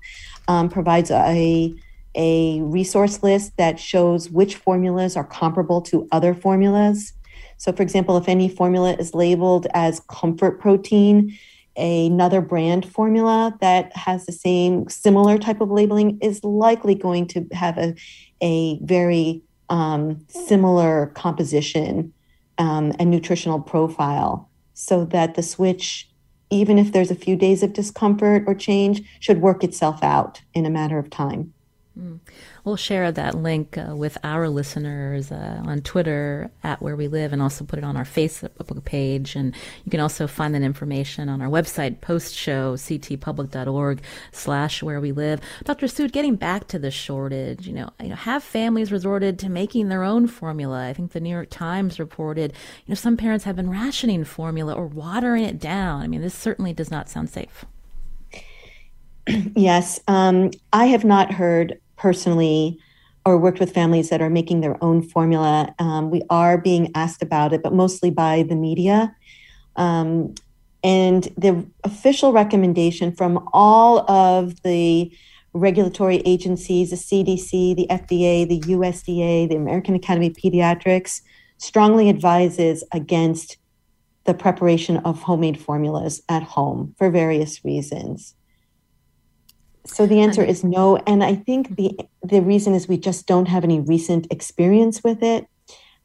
provides 0.70 1.10
a 1.10 1.74
a 2.14 2.60
resource 2.62 3.22
list 3.22 3.56
that 3.56 3.78
shows 3.78 4.30
which 4.30 4.56
formulas 4.56 5.16
are 5.16 5.24
comparable 5.24 5.80
to 5.82 6.08
other 6.10 6.34
formulas. 6.34 7.12
So, 7.60 7.72
for 7.72 7.82
example, 7.82 8.16
if 8.16 8.26
any 8.26 8.48
formula 8.48 8.94
is 8.94 9.14
labeled 9.14 9.66
as 9.74 10.00
comfort 10.08 10.60
protein, 10.60 11.38
another 11.76 12.40
brand 12.40 12.90
formula 12.90 13.54
that 13.60 13.94
has 13.94 14.24
the 14.24 14.32
same 14.32 14.88
similar 14.88 15.36
type 15.36 15.60
of 15.60 15.70
labeling 15.70 16.18
is 16.22 16.42
likely 16.42 16.94
going 16.94 17.26
to 17.28 17.46
have 17.52 17.76
a, 17.76 17.94
a 18.40 18.78
very 18.82 19.42
um, 19.68 20.24
similar 20.28 21.08
composition 21.14 22.14
um, 22.56 22.94
and 22.98 23.10
nutritional 23.10 23.60
profile 23.60 24.48
so 24.72 25.04
that 25.04 25.34
the 25.34 25.42
switch 25.42 26.08
even 26.52 26.78
if 26.78 26.92
there's 26.92 27.10
a 27.10 27.14
few 27.14 27.36
days 27.36 27.62
of 27.62 27.74
discomfort 27.74 28.42
or 28.46 28.54
change 28.54 29.02
should 29.20 29.42
work 29.42 29.62
itself 29.62 30.02
out 30.02 30.40
in 30.54 30.64
a 30.64 30.70
matter 30.70 30.98
of 30.98 31.10
time 31.10 31.52
mm. 32.00 32.20
We'll 32.64 32.76
share 32.76 33.10
that 33.10 33.34
link 33.34 33.78
uh, 33.78 33.96
with 33.96 34.18
our 34.22 34.48
listeners 34.48 35.32
uh, 35.32 35.62
on 35.64 35.80
Twitter 35.80 36.50
at 36.62 36.82
Where 36.82 36.96
We 36.96 37.08
Live 37.08 37.32
and 37.32 37.40
also 37.40 37.64
put 37.64 37.78
it 37.78 37.84
on 37.84 37.96
our 37.96 38.04
Facebook 38.04 38.84
page. 38.84 39.34
And 39.34 39.54
you 39.84 39.90
can 39.90 40.00
also 40.00 40.26
find 40.26 40.54
that 40.54 40.62
information 40.62 41.28
on 41.28 41.40
our 41.40 41.48
website, 41.48 42.00
post 42.00 42.34
show, 42.34 42.74
ctpublic.org 42.74 44.02
slash 44.32 44.82
Where 44.82 45.00
We 45.00 45.12
Live. 45.12 45.40
Dr. 45.64 45.86
Sood, 45.86 46.12
getting 46.12 46.36
back 46.36 46.68
to 46.68 46.78
the 46.78 46.90
shortage, 46.90 47.66
you 47.66 47.72
know, 47.72 47.90
you 48.00 48.08
know, 48.08 48.14
have 48.14 48.42
families 48.42 48.92
resorted 48.92 49.38
to 49.38 49.48
making 49.48 49.88
their 49.88 50.02
own 50.02 50.26
formula? 50.26 50.88
I 50.88 50.92
think 50.92 51.12
the 51.12 51.20
New 51.20 51.30
York 51.30 51.48
Times 51.50 51.98
reported, 51.98 52.52
you 52.52 52.92
know, 52.92 52.94
some 52.94 53.16
parents 53.16 53.44
have 53.44 53.56
been 53.56 53.70
rationing 53.70 54.24
formula 54.24 54.74
or 54.74 54.86
watering 54.86 55.44
it 55.44 55.58
down. 55.58 56.02
I 56.02 56.08
mean, 56.08 56.20
this 56.20 56.34
certainly 56.34 56.72
does 56.72 56.90
not 56.90 57.08
sound 57.08 57.30
safe. 57.30 57.64
Yes, 59.54 60.00
um, 60.08 60.50
I 60.72 60.86
have 60.86 61.04
not 61.04 61.32
heard 61.32 61.80
personally 62.00 62.78
or 63.26 63.36
worked 63.36 63.60
with 63.60 63.74
families 63.74 64.08
that 64.08 64.22
are 64.22 64.30
making 64.30 64.62
their 64.62 64.82
own 64.82 65.02
formula. 65.02 65.74
Um, 65.78 66.10
we 66.10 66.22
are 66.30 66.56
being 66.56 66.90
asked 66.94 67.22
about 67.22 67.52
it, 67.52 67.62
but 67.62 67.74
mostly 67.74 68.10
by 68.10 68.44
the 68.44 68.56
media. 68.56 69.14
Um, 69.76 70.34
and 70.82 71.24
the 71.36 71.66
official 71.84 72.32
recommendation 72.32 73.12
from 73.12 73.46
all 73.52 74.10
of 74.10 74.62
the 74.62 75.12
regulatory 75.52 76.22
agencies, 76.24 76.90
the 76.90 76.96
CDC, 76.96 77.76
the 77.76 77.86
FDA, 77.90 78.48
the 78.48 78.60
USDA, 78.60 79.48
the 79.48 79.56
American 79.56 79.94
Academy 79.94 80.28
of 80.28 80.32
Pediatrics, 80.32 81.20
strongly 81.58 82.08
advises 82.08 82.82
against 82.92 83.58
the 84.24 84.32
preparation 84.32 84.98
of 84.98 85.22
homemade 85.22 85.60
formulas 85.60 86.22
at 86.28 86.42
home 86.42 86.94
for 86.96 87.10
various 87.10 87.62
reasons. 87.64 88.34
So 89.84 90.06
the 90.06 90.20
answer 90.20 90.42
is 90.42 90.62
no. 90.62 90.96
And 91.06 91.24
I 91.24 91.34
think 91.34 91.76
the 91.76 91.98
the 92.22 92.40
reason 92.40 92.74
is 92.74 92.88
we 92.88 92.98
just 92.98 93.26
don't 93.26 93.48
have 93.48 93.64
any 93.64 93.80
recent 93.80 94.26
experience 94.30 95.02
with 95.02 95.22
it. 95.22 95.46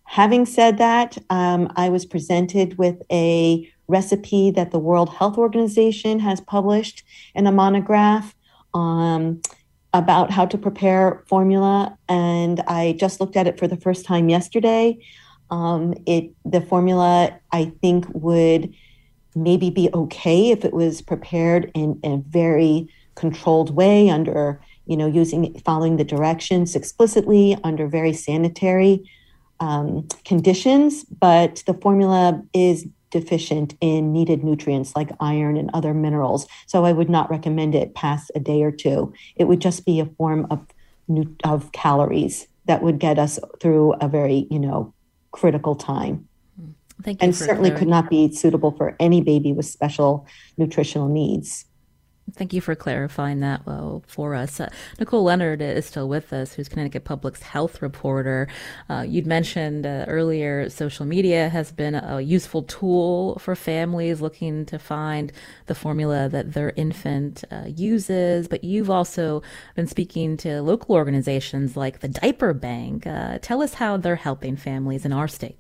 Having 0.06 0.46
said 0.46 0.78
that, 0.78 1.18
um, 1.30 1.72
I 1.76 1.90
was 1.90 2.06
presented 2.06 2.78
with 2.78 3.02
a 3.12 3.70
recipe 3.88 4.52
that 4.52 4.72
the 4.72 4.80
World 4.80 5.10
Health 5.10 5.38
Organization 5.38 6.20
has 6.20 6.42
published 6.42 7.04
in 7.34 7.48
a 7.48 7.52
monograph 7.52 8.36
um, 8.74 9.42
about 9.94 10.32
how 10.32 10.46
to 10.46 10.58
prepare 10.58 11.24
formula, 11.28 11.98
and 12.08 12.62
I 12.68 12.96
just 13.00 13.20
looked 13.20 13.36
at 13.36 13.48
it 13.48 13.60
for 13.60 13.68
the 13.68 13.78
first 13.78 14.06
time 14.06 14.30
yesterday. 14.30 15.00
Um, 15.52 15.94
it 16.06 16.32
the 16.44 16.62
formula 16.62 17.40
I 17.52 17.66
think 17.82 18.08
would 18.14 18.74
maybe 19.36 19.70
be 19.70 19.90
okay 19.94 20.52
if 20.52 20.64
it 20.64 20.74
was 20.74 21.02
prepared 21.02 21.72
in, 21.76 22.00
in 22.04 22.12
a 22.14 22.18
very 22.18 22.88
controlled 23.16 23.76
way 23.76 24.10
under 24.10 24.60
you 24.86 24.98
know 24.98 25.08
using 25.08 25.58
following 25.60 25.98
the 25.98 26.04
directions 26.04 26.76
explicitly 26.76 27.58
under 27.64 27.88
very 27.88 28.14
sanitary 28.14 29.10
um, 29.60 30.08
conditions 30.26 31.04
but 31.06 31.64
the 31.66 31.74
formula 31.74 32.42
is 32.54 32.86
deficient 33.16 33.76
in 33.80 34.12
needed 34.12 34.44
nutrients 34.44 34.94
like 34.94 35.10
iron 35.22 35.56
and 35.56 35.70
other 35.74 35.94
minerals. 35.94 36.48
So 36.68 36.84
i 36.84 36.92
would 36.92 37.10
not 37.10 37.32
recommend 37.32 37.74
it 37.74 37.96
past 37.96 38.30
a 38.36 38.42
day 38.42 38.62
or 38.62 38.72
two. 38.72 39.14
It 39.38 39.46
would 39.46 39.62
just 39.62 39.86
be 39.86 40.02
a 40.02 40.06
form 40.06 40.48
of 40.52 40.60
of 41.44 41.72
calories 41.72 42.48
that 42.66 42.82
would 42.82 43.00
get 43.00 43.18
us 43.18 43.40
through 43.62 43.94
a 44.02 44.10
very 44.10 44.48
you 44.52 44.60
know 44.60 44.94
critical 45.32 45.76
time. 45.76 46.28
Thank 47.04 47.22
you 47.22 47.26
and 47.26 47.36
certainly 47.36 47.72
could 47.72 47.88
not 47.88 48.10
be 48.10 48.34
suitable 48.34 48.72
for 48.72 48.98
any 49.00 49.22
baby 49.22 49.54
with 49.54 49.66
special 49.66 50.28
nutritional 50.58 51.08
needs 51.08 51.66
Thank 52.34 52.54
you 52.54 52.62
for 52.62 52.74
clarifying 52.74 53.42
that 53.42 53.68
well 53.68 54.04
for 54.08 54.34
us. 54.34 54.60
Uh, 54.60 54.70
Nicole 55.00 55.24
Leonard 55.24 55.62
is 55.62 55.86
still 55.86 56.10
with 56.10 56.34
us, 56.34 56.54
who's 56.54 56.68
Connecticut 56.68 57.04
Public's 57.04 57.44
health 57.44 57.84
reporter. 57.84 58.48
Uh, 58.90 59.06
you'd 59.08 59.28
mentioned 59.28 59.86
uh, 59.86 60.06
earlier 60.08 60.68
social 60.70 61.06
media 61.06 61.50
has 61.50 61.72
been 61.72 61.94
a 61.94 62.22
useful 62.22 62.64
tool 62.64 63.38
for 63.38 63.56
families 63.56 64.22
looking 64.22 64.66
to 64.66 64.80
find 64.80 65.32
the 65.68 65.76
formula 65.76 66.28
that 66.28 66.54
their 66.54 66.72
infant 66.76 67.44
uh, 67.52 67.66
uses, 67.68 68.48
but 68.48 68.64
you've 68.64 68.90
also 68.90 69.44
been 69.76 69.88
speaking 69.88 70.36
to 70.38 70.64
local 70.64 70.96
organizations 70.96 71.78
like 71.78 72.00
the 72.00 72.08
Diaper 72.08 72.54
Bank. 72.54 73.06
Uh, 73.06 73.38
tell 73.40 73.62
us 73.62 73.76
how 73.76 73.98
they're 73.98 74.16
helping 74.16 74.56
families 74.56 75.06
in 75.06 75.14
our 75.14 75.28
state. 75.28 75.60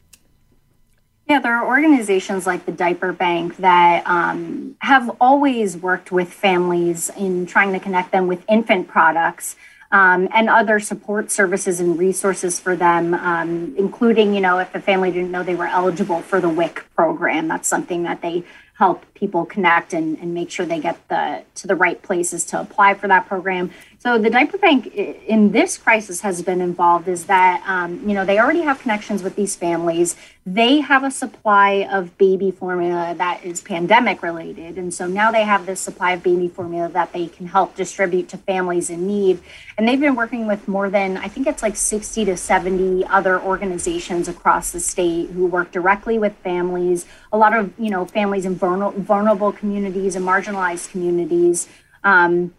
Yeah, 1.27 1.39
there 1.39 1.55
are 1.55 1.65
organizations 1.65 2.46
like 2.46 2.67
the 2.67 2.72
Diaper 2.72 3.12
Bank 3.12 3.58
that 3.58 4.05
um, 4.05 4.75
have 4.79 5.10
always 5.20 5.75
worked 5.75 6.12
with 6.12 6.32
families 6.32 7.10
in 7.17 7.48
trying 7.48 7.74
to 7.74 7.79
connect 7.79 8.12
them 8.12 8.27
with 8.27 8.44
infant 8.48 8.88
products 8.88 9.55
um, 9.91 10.27
and 10.32 10.50
other 10.50 10.79
support 10.79 11.32
services 11.32 11.79
and 11.79 11.98
resources 11.98 12.60
for 12.60 12.75
them, 12.75 13.15
um, 13.15 13.74
including, 13.75 14.36
you 14.36 14.41
know, 14.41 14.60
if 14.60 14.72
the 14.72 14.79
family 14.79 15.12
didn't 15.12 15.32
know 15.32 15.41
they 15.41 15.55
were 15.55 15.65
eligible 15.65 16.22
for 16.22 16.39
the 16.39 16.50
WIC 16.50 16.86
program, 16.96 17.48
that's 17.48 17.67
something 17.67 18.03
that 18.03 18.22
they 18.22 18.44
help 18.75 19.05
people 19.13 19.46
connect 19.46 19.94
and, 19.94 20.17
and 20.20 20.34
make 20.34 20.51
sure 20.51 20.65
they 20.65 20.79
get 20.79 21.08
the 21.08 21.44
to 21.55 21.65
the 21.65 21.75
right 21.75 22.01
places 22.01 22.44
to 22.44 22.60
apply 22.60 22.94
for 22.94 23.08
that 23.08 23.25
program. 23.27 23.72
So 24.00 24.17
the 24.17 24.29
diaper 24.29 24.58
bank 24.58 24.94
in 24.94 25.51
this 25.51 25.77
crisis 25.77 26.22
has 26.22 26.41
been 26.41 26.62
involved 26.62 27.08
is 27.08 27.25
that 27.25 27.63
um, 27.65 28.08
you 28.08 28.13
know 28.13 28.25
they 28.25 28.38
already 28.38 28.62
have 28.62 28.79
connections 28.79 29.24
with 29.24 29.36
these 29.36 29.55
families. 29.55 30.15
they 30.48 30.79
have 30.79 31.03
a 31.03 31.10
supply 31.10 31.88
of 31.91 32.15
baby 32.20 32.51
formula 32.51 33.15
that 33.17 33.44
is 33.44 33.62
pandemic 33.62 34.22
related. 34.22 34.77
And 34.77 34.94
so 34.94 35.08
now 35.08 35.32
they 35.32 35.44
have 35.44 35.65
this 35.65 35.79
supply 35.82 36.12
of 36.12 36.22
baby 36.22 36.48
formula 36.48 36.88
that 36.89 37.12
they 37.13 37.25
can 37.25 37.48
help 37.48 37.75
distribute 37.75 38.29
to 38.29 38.38
families 38.38 38.91
in 38.91 39.08
need. 39.08 39.39
And 39.75 39.88
they've 39.88 40.00
been 40.00 40.13
working 40.13 40.46
with 40.46 40.67
more 40.67 40.88
than, 40.88 41.17
I 41.17 41.29
think 41.29 41.48
it's 41.48 41.63
like 41.63 41.75
60 41.75 42.25
to 42.25 42.38
70 42.38 43.05
other 43.08 43.41
organizations 43.41 44.27
across 44.27 44.72
the 44.72 44.79
state 44.79 45.32
who 45.32 45.48
work 45.48 45.72
directly 45.72 46.20
with 46.20 46.36
families, 46.44 47.08
a 47.36 47.38
lot 47.38 47.56
of, 47.56 47.74
you 47.77 47.89
know, 47.89 48.06
families 48.06 48.46
in 48.46 48.56
vulnerable 48.56 49.51
communities 49.51 50.15
and 50.15 50.25
marginalized 50.25 50.89
communities. 50.92 51.68
Um, 52.04 52.54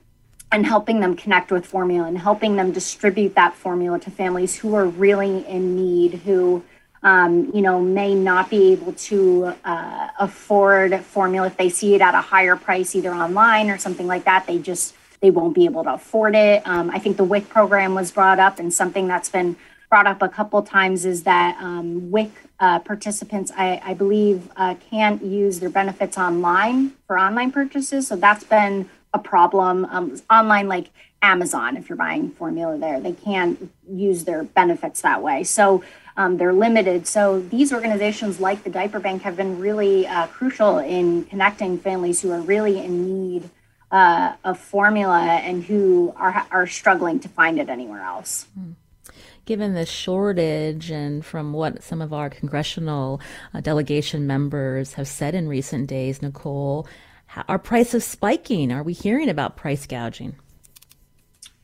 and 0.53 0.65
helping 0.65 1.01
them 1.01 1.17
connect 1.17 1.51
with 1.51 1.67
formula 1.67 2.07
and 2.07 2.17
helping 2.17 2.55
them 2.55 2.71
distribute 2.71 3.35
that 3.35 3.53
formula 3.55 3.99
to 3.99 4.11
families 4.13 4.55
who 4.57 4.77
are 4.77 4.87
really 4.87 5.45
in 5.47 5.75
need, 5.75 6.15
who 6.21 6.63
um, 7.03 7.51
you 7.55 7.63
know, 7.63 7.81
may 7.81 8.15
not 8.15 8.51
be 8.51 8.73
able 8.73 8.93
to 8.93 9.55
uh, 9.65 10.09
afford 10.19 10.99
formula 11.05 11.47
if 11.47 11.57
they 11.57 11.69
see 11.69 11.95
it 11.95 12.01
at 12.01 12.15
a 12.15 12.21
higher 12.21 12.57
price, 12.57 12.95
either 12.95 13.13
online 13.13 13.71
or 13.71 13.79
something 13.79 14.07
like 14.07 14.25
that. 14.25 14.47
They 14.47 14.59
just 14.59 14.95
they 15.21 15.31
won't 15.31 15.55
be 15.55 15.65
able 15.65 15.85
to 15.85 15.95
afford 15.95 16.35
it. 16.35 16.67
Um, 16.67 16.91
I 16.91 16.99
think 16.99 17.17
the 17.17 17.25
WIC 17.25 17.49
program 17.49 17.95
was 17.95 18.11
brought 18.11 18.39
up, 18.39 18.59
and 18.59 18.73
something 18.73 19.07
that's 19.07 19.29
been 19.29 19.57
brought 19.89 20.07
up 20.07 20.23
a 20.23 20.29
couple 20.29 20.63
times 20.63 21.05
is 21.05 21.23
that 21.25 21.57
um, 21.61 22.11
WIC 22.11 22.31
uh, 22.59 22.79
participants, 22.81 23.53
I, 23.57 23.81
I 23.85 23.95
believe, 23.95 24.51
uh, 24.57 24.75
can't 24.91 25.23
use 25.23 25.61
their 25.61 25.71
benefits 25.71 26.19
online 26.19 26.93
for 27.07 27.19
online 27.19 27.53
purchases. 27.53 28.09
So 28.09 28.17
that's 28.17 28.45
been 28.45 28.89
a 29.13 29.19
problem. 29.19 29.85
Um, 29.87 30.21
online, 30.31 30.69
like 30.69 30.91
Amazon, 31.23 31.77
if 31.77 31.89
you're 31.89 31.97
buying 31.97 32.31
formula 32.31 32.79
there, 32.79 33.01
they 33.01 33.13
can't 33.13 33.71
use 33.89 34.25
their 34.25 34.45
benefits 34.45 35.03
that 35.03 35.23
way. 35.23 35.45
So 35.45 35.83
um, 36.17 36.37
they're 36.37 36.53
limited. 36.53 37.07
So 37.07 37.41
these 37.41 37.73
organizations, 37.73 38.41
like 38.41 38.65
the 38.65 38.71
Diaper 38.71 39.01
Bank, 39.01 39.23
have 39.23 39.37
been 39.37 39.59
really 39.59 40.07
uh, 40.07 40.27
crucial 40.29 40.79
in 40.79 41.25
connecting 41.25 41.79
families 41.79 42.23
who 42.23 42.31
are 42.33 42.41
really 42.41 42.79
in 42.79 43.07
need 43.07 43.51
uh, 43.91 44.35
of 44.45 44.59
formula 44.59 45.21
and 45.21 45.65
who 45.65 46.13
are 46.17 46.47
are 46.51 46.67
struggling 46.67 47.21
to 47.21 47.29
find 47.29 47.59
it 47.59 47.69
anywhere 47.69 48.03
else. 48.03 48.47
Hmm. 48.55 48.73
Given 49.47 49.75
the 49.75 49.87
shortage, 49.87 50.91
and 50.91 51.25
from 51.25 51.53
what 51.53 51.83
some 51.83 52.03
of 52.03 52.13
our 52.13 52.29
congressional 52.29 53.21
uh, 53.55 53.61
delegation 53.61 54.27
members 54.27 54.95
have 54.95 55.09
said 55.09 55.35
in 55.35 55.49
recent 55.49 55.89
days, 55.89 56.21
Nicole, 56.21 56.87
how, 57.27 57.45
are 57.49 57.59
prices 57.59 58.05
spiking? 58.05 58.71
Are 58.71 58.83
we 58.83 58.93
hearing 58.93 59.29
about 59.29 59.57
price 59.57 59.87
gouging? 59.87 60.37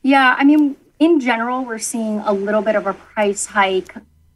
Yeah, 0.01 0.35
I 0.37 0.43
mean, 0.43 0.77
in 0.99 1.19
general, 1.19 1.65
we're 1.65 1.77
seeing 1.77 2.19
a 2.19 2.33
little 2.33 2.61
bit 2.61 2.75
of 2.75 2.87
a 2.87 2.93
price 2.93 3.45
hike 3.45 3.93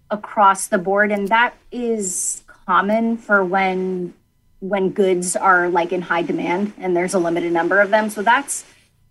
across 0.09 0.67
the 0.67 0.77
board 0.77 1.11
and 1.11 1.27
that 1.27 1.53
is 1.71 2.43
common 2.65 3.17
for 3.17 3.43
when 3.43 4.13
when 4.59 4.89
goods 4.89 5.35
are 5.35 5.69
like 5.69 5.91
in 5.91 6.01
high 6.01 6.21
demand 6.21 6.73
and 6.77 6.95
there's 6.95 7.13
a 7.13 7.19
limited 7.19 7.51
number 7.51 7.79
of 7.79 7.89
them 7.89 8.09
so 8.09 8.21
that's 8.21 8.65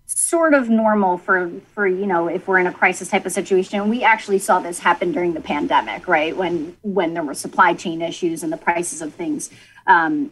sort 0.07 0.55
of 0.55 0.69
normal 0.69 1.19
for 1.19 1.51
for 1.75 1.87
you 1.87 2.07
know 2.07 2.29
if 2.29 2.47
we're 2.47 2.59
in 2.59 2.67
a 2.67 2.73
crisis 2.73 3.09
type 3.09 3.27
of 3.27 3.33
situation. 3.33 3.89
We 3.89 4.05
actually 4.05 4.39
saw 4.39 4.61
this 4.61 4.79
happen 4.79 5.13
during 5.13 5.35
the 5.35 5.41
pandemic 5.41 6.07
right? 6.09 6.37
When 6.37 6.77
when 6.83 7.15
there 7.15 7.25
were 7.25 7.35
supply 7.35 7.75
chain 7.75 8.01
issues 8.03 8.43
and 8.43 8.53
the 8.53 8.57
prices 8.57 9.03
of 9.03 9.15
things 9.15 9.51
um, 9.87 10.31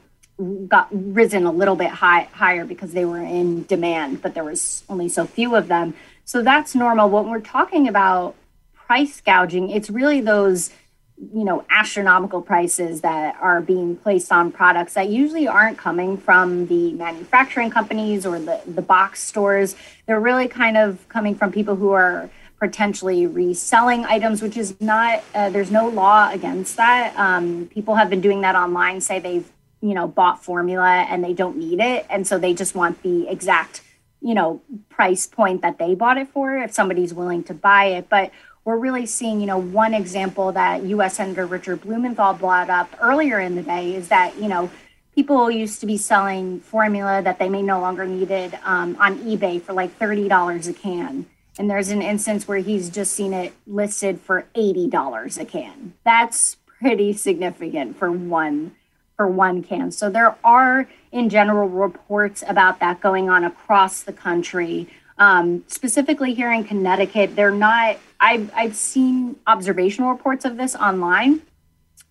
got 0.68 0.88
risen 0.90 1.44
a 1.46 1.52
little 1.52 1.76
bit 1.76 1.90
high, 1.90 2.28
higher 2.32 2.64
because 2.64 2.92
they 2.92 3.04
were 3.04 3.20
in 3.20 3.64
demand 3.64 4.22
but 4.22 4.34
there 4.34 4.44
was 4.44 4.84
only 4.88 5.08
so 5.08 5.26
few 5.26 5.54
of 5.54 5.68
them. 5.68 5.94
So 6.24 6.42
that's 6.42 6.74
normal. 6.74 7.10
When 7.10 7.28
we're 7.28 7.40
talking 7.40 7.88
about 7.88 8.34
price 8.74 9.20
gouging, 9.20 9.70
it's 9.70 9.90
really 9.90 10.20
those 10.20 10.70
you 11.32 11.44
know 11.44 11.64
astronomical 11.70 12.42
prices 12.42 13.00
that 13.02 13.36
are 13.40 13.60
being 13.60 13.96
placed 13.96 14.32
on 14.32 14.52
products 14.52 14.94
that 14.94 15.08
usually 15.08 15.46
aren't 15.46 15.78
coming 15.78 16.16
from 16.16 16.66
the 16.66 16.92
manufacturing 16.94 17.70
companies 17.70 18.26
or 18.26 18.38
the, 18.38 18.60
the 18.66 18.82
box 18.82 19.22
stores. 19.22 19.76
They're 20.06 20.20
really 20.20 20.48
kind 20.48 20.76
of 20.76 21.08
coming 21.08 21.34
from 21.34 21.52
people 21.52 21.76
who 21.76 21.92
are 21.92 22.30
potentially 22.60 23.26
reselling 23.26 24.04
items 24.04 24.40
which 24.40 24.56
is 24.56 24.80
not 24.80 25.22
uh, 25.34 25.50
there's 25.50 25.70
no 25.70 25.88
law 25.88 26.30
against 26.30 26.76
that. 26.76 27.14
Um, 27.16 27.68
people 27.72 27.94
have 27.94 28.10
been 28.10 28.20
doing 28.20 28.40
that 28.42 28.54
online 28.54 29.00
say 29.00 29.18
they've 29.18 29.50
you 29.80 29.94
know 29.94 30.08
bought 30.08 30.42
formula 30.42 31.06
and 31.10 31.22
they 31.22 31.34
don't 31.34 31.56
need 31.56 31.80
it. 31.80 32.06
And 32.08 32.26
so 32.26 32.38
they 32.38 32.54
just 32.54 32.74
want 32.74 33.02
the 33.02 33.28
exact 33.28 33.82
you 34.20 34.34
know 34.34 34.62
price 34.88 35.26
point 35.26 35.62
that 35.62 35.78
they 35.78 35.94
bought 35.94 36.16
it 36.16 36.28
for 36.28 36.56
if 36.56 36.72
somebody's 36.72 37.12
willing 37.12 37.44
to 37.44 37.54
buy 37.54 37.86
it. 37.86 38.08
But 38.08 38.30
we're 38.64 38.78
really 38.78 39.06
seeing, 39.06 39.40
you 39.40 39.46
know, 39.46 39.58
one 39.58 39.92
example 39.92 40.52
that 40.52 40.84
U.S. 40.84 41.16
Senator 41.16 41.46
Richard 41.46 41.82
Blumenthal 41.82 42.34
brought 42.34 42.70
up 42.70 42.90
earlier 43.00 43.38
in 43.38 43.56
the 43.56 43.62
day 43.62 43.94
is 43.94 44.08
that, 44.08 44.36
you 44.38 44.48
know, 44.48 44.70
people 45.14 45.50
used 45.50 45.80
to 45.80 45.86
be 45.86 45.96
selling 45.96 46.60
formula 46.60 47.22
that 47.22 47.38
they 47.38 47.48
may 47.48 47.62
no 47.62 47.80
longer 47.80 48.06
needed 48.06 48.58
um, 48.64 48.96
on 48.98 49.18
eBay 49.18 49.60
for 49.60 49.72
like 49.72 49.96
$30 49.98 50.68
a 50.68 50.72
can. 50.72 51.26
And 51.58 51.70
there's 51.70 51.90
an 51.90 52.02
instance 52.02 52.48
where 52.48 52.58
he's 52.58 52.90
just 52.90 53.12
seen 53.12 53.32
it 53.32 53.52
listed 53.66 54.20
for 54.20 54.46
$80 54.56 55.40
a 55.40 55.44
can. 55.44 55.94
That's 56.02 56.56
pretty 56.80 57.12
significant 57.12 57.96
for 57.96 58.10
one 58.10 58.74
for 59.16 59.28
one 59.28 59.62
can. 59.62 59.92
So 59.92 60.10
there 60.10 60.34
are 60.42 60.88
in 61.12 61.28
general 61.28 61.68
reports 61.68 62.42
about 62.48 62.80
that 62.80 63.00
going 63.00 63.30
on 63.30 63.44
across 63.44 64.02
the 64.02 64.12
country. 64.12 64.88
Um, 65.18 65.62
specifically 65.68 66.34
here 66.34 66.52
in 66.52 66.64
Connecticut, 66.64 67.36
they're 67.36 67.52
not 67.52 67.98
I've, 68.24 68.50
I've 68.54 68.74
seen 68.74 69.36
observational 69.46 70.10
reports 70.10 70.46
of 70.46 70.56
this 70.56 70.74
online. 70.74 71.42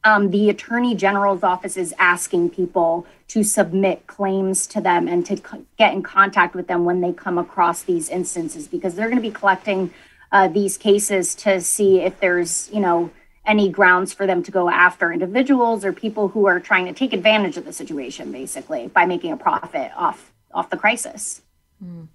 Um, 0.04 0.30
the 0.30 0.47
attorney 0.52 0.93
general's 0.93 1.41
office 1.41 1.76
is 1.76 1.91
asking 1.97 2.52
people 2.52 3.08
to 3.30 3.43
submit 3.43 4.06
claims 4.06 4.67
to 4.67 4.80
them 4.80 5.08
and 5.08 5.26
to 5.26 5.41
get 5.80 5.91
in 5.91 6.04
contact 6.04 6.54
with 6.54 6.67
them 6.67 6.86
when 6.86 7.02
they 7.02 7.13
come 7.13 7.39
across 7.39 7.82
these 7.82 8.10
instances 8.10 8.67
because 8.67 8.93
they're 8.93 9.08
going 9.08 9.21
to 9.21 9.28
be 9.28 9.32
collecting 9.32 9.91
uh, 10.32 10.47
these 10.47 10.78
cases 10.78 11.34
to 11.36 11.60
see 11.60 12.02
if 12.02 12.19
there's 12.19 12.69
you 12.71 12.80
know 12.80 13.10
any 13.45 13.69
grounds 13.69 14.13
for 14.13 14.28
them 14.28 14.43
to 14.43 14.52
go 14.52 14.69
after 14.69 15.12
individuals 15.12 15.84
or 15.84 15.93
people 15.93 16.28
who 16.28 16.45
are 16.45 16.60
trying 16.60 16.86
to 16.86 16.93
take 16.93 17.13
advantage 17.13 17.58
of 17.58 17.65
the 17.65 17.73
situation 17.73 18.32
basically 18.32 18.88
by 18.88 19.06
making 19.06 19.32
a 19.32 19.38
profit 19.38 19.91
off 19.95 20.32
off 20.54 20.69
the 20.69 20.78
crisis 20.78 21.41
mm. 21.84 22.08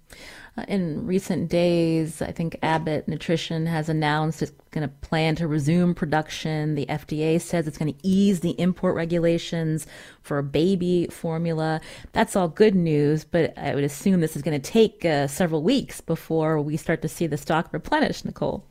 In 0.67 1.05
recent 1.05 1.49
days, 1.49 2.21
I 2.21 2.31
think 2.31 2.57
Abbott 2.61 3.07
Nutrition 3.07 3.65
has 3.65 3.89
announced 3.89 4.41
it's 4.41 4.51
going 4.71 4.87
to 4.87 4.93
plan 5.01 5.35
to 5.35 5.47
resume 5.47 5.95
production. 5.95 6.75
The 6.75 6.85
FDA 6.87 7.39
says 7.41 7.67
it's 7.67 7.77
going 7.77 7.93
to 7.93 7.99
ease 8.07 8.41
the 8.41 8.59
import 8.59 8.95
regulations 8.95 9.87
for 10.21 10.41
baby 10.41 11.07
formula. 11.07 11.81
That's 12.13 12.35
all 12.35 12.47
good 12.47 12.75
news, 12.75 13.23
but 13.23 13.57
I 13.57 13.73
would 13.73 13.83
assume 13.83 14.21
this 14.21 14.35
is 14.35 14.41
going 14.41 14.59
to 14.59 14.71
take 14.71 15.05
uh, 15.05 15.27
several 15.27 15.63
weeks 15.63 16.01
before 16.01 16.61
we 16.61 16.77
start 16.77 17.01
to 17.01 17.07
see 17.07 17.27
the 17.27 17.37
stock 17.37 17.69
replenish, 17.71 18.23
Nicole. 18.23 18.63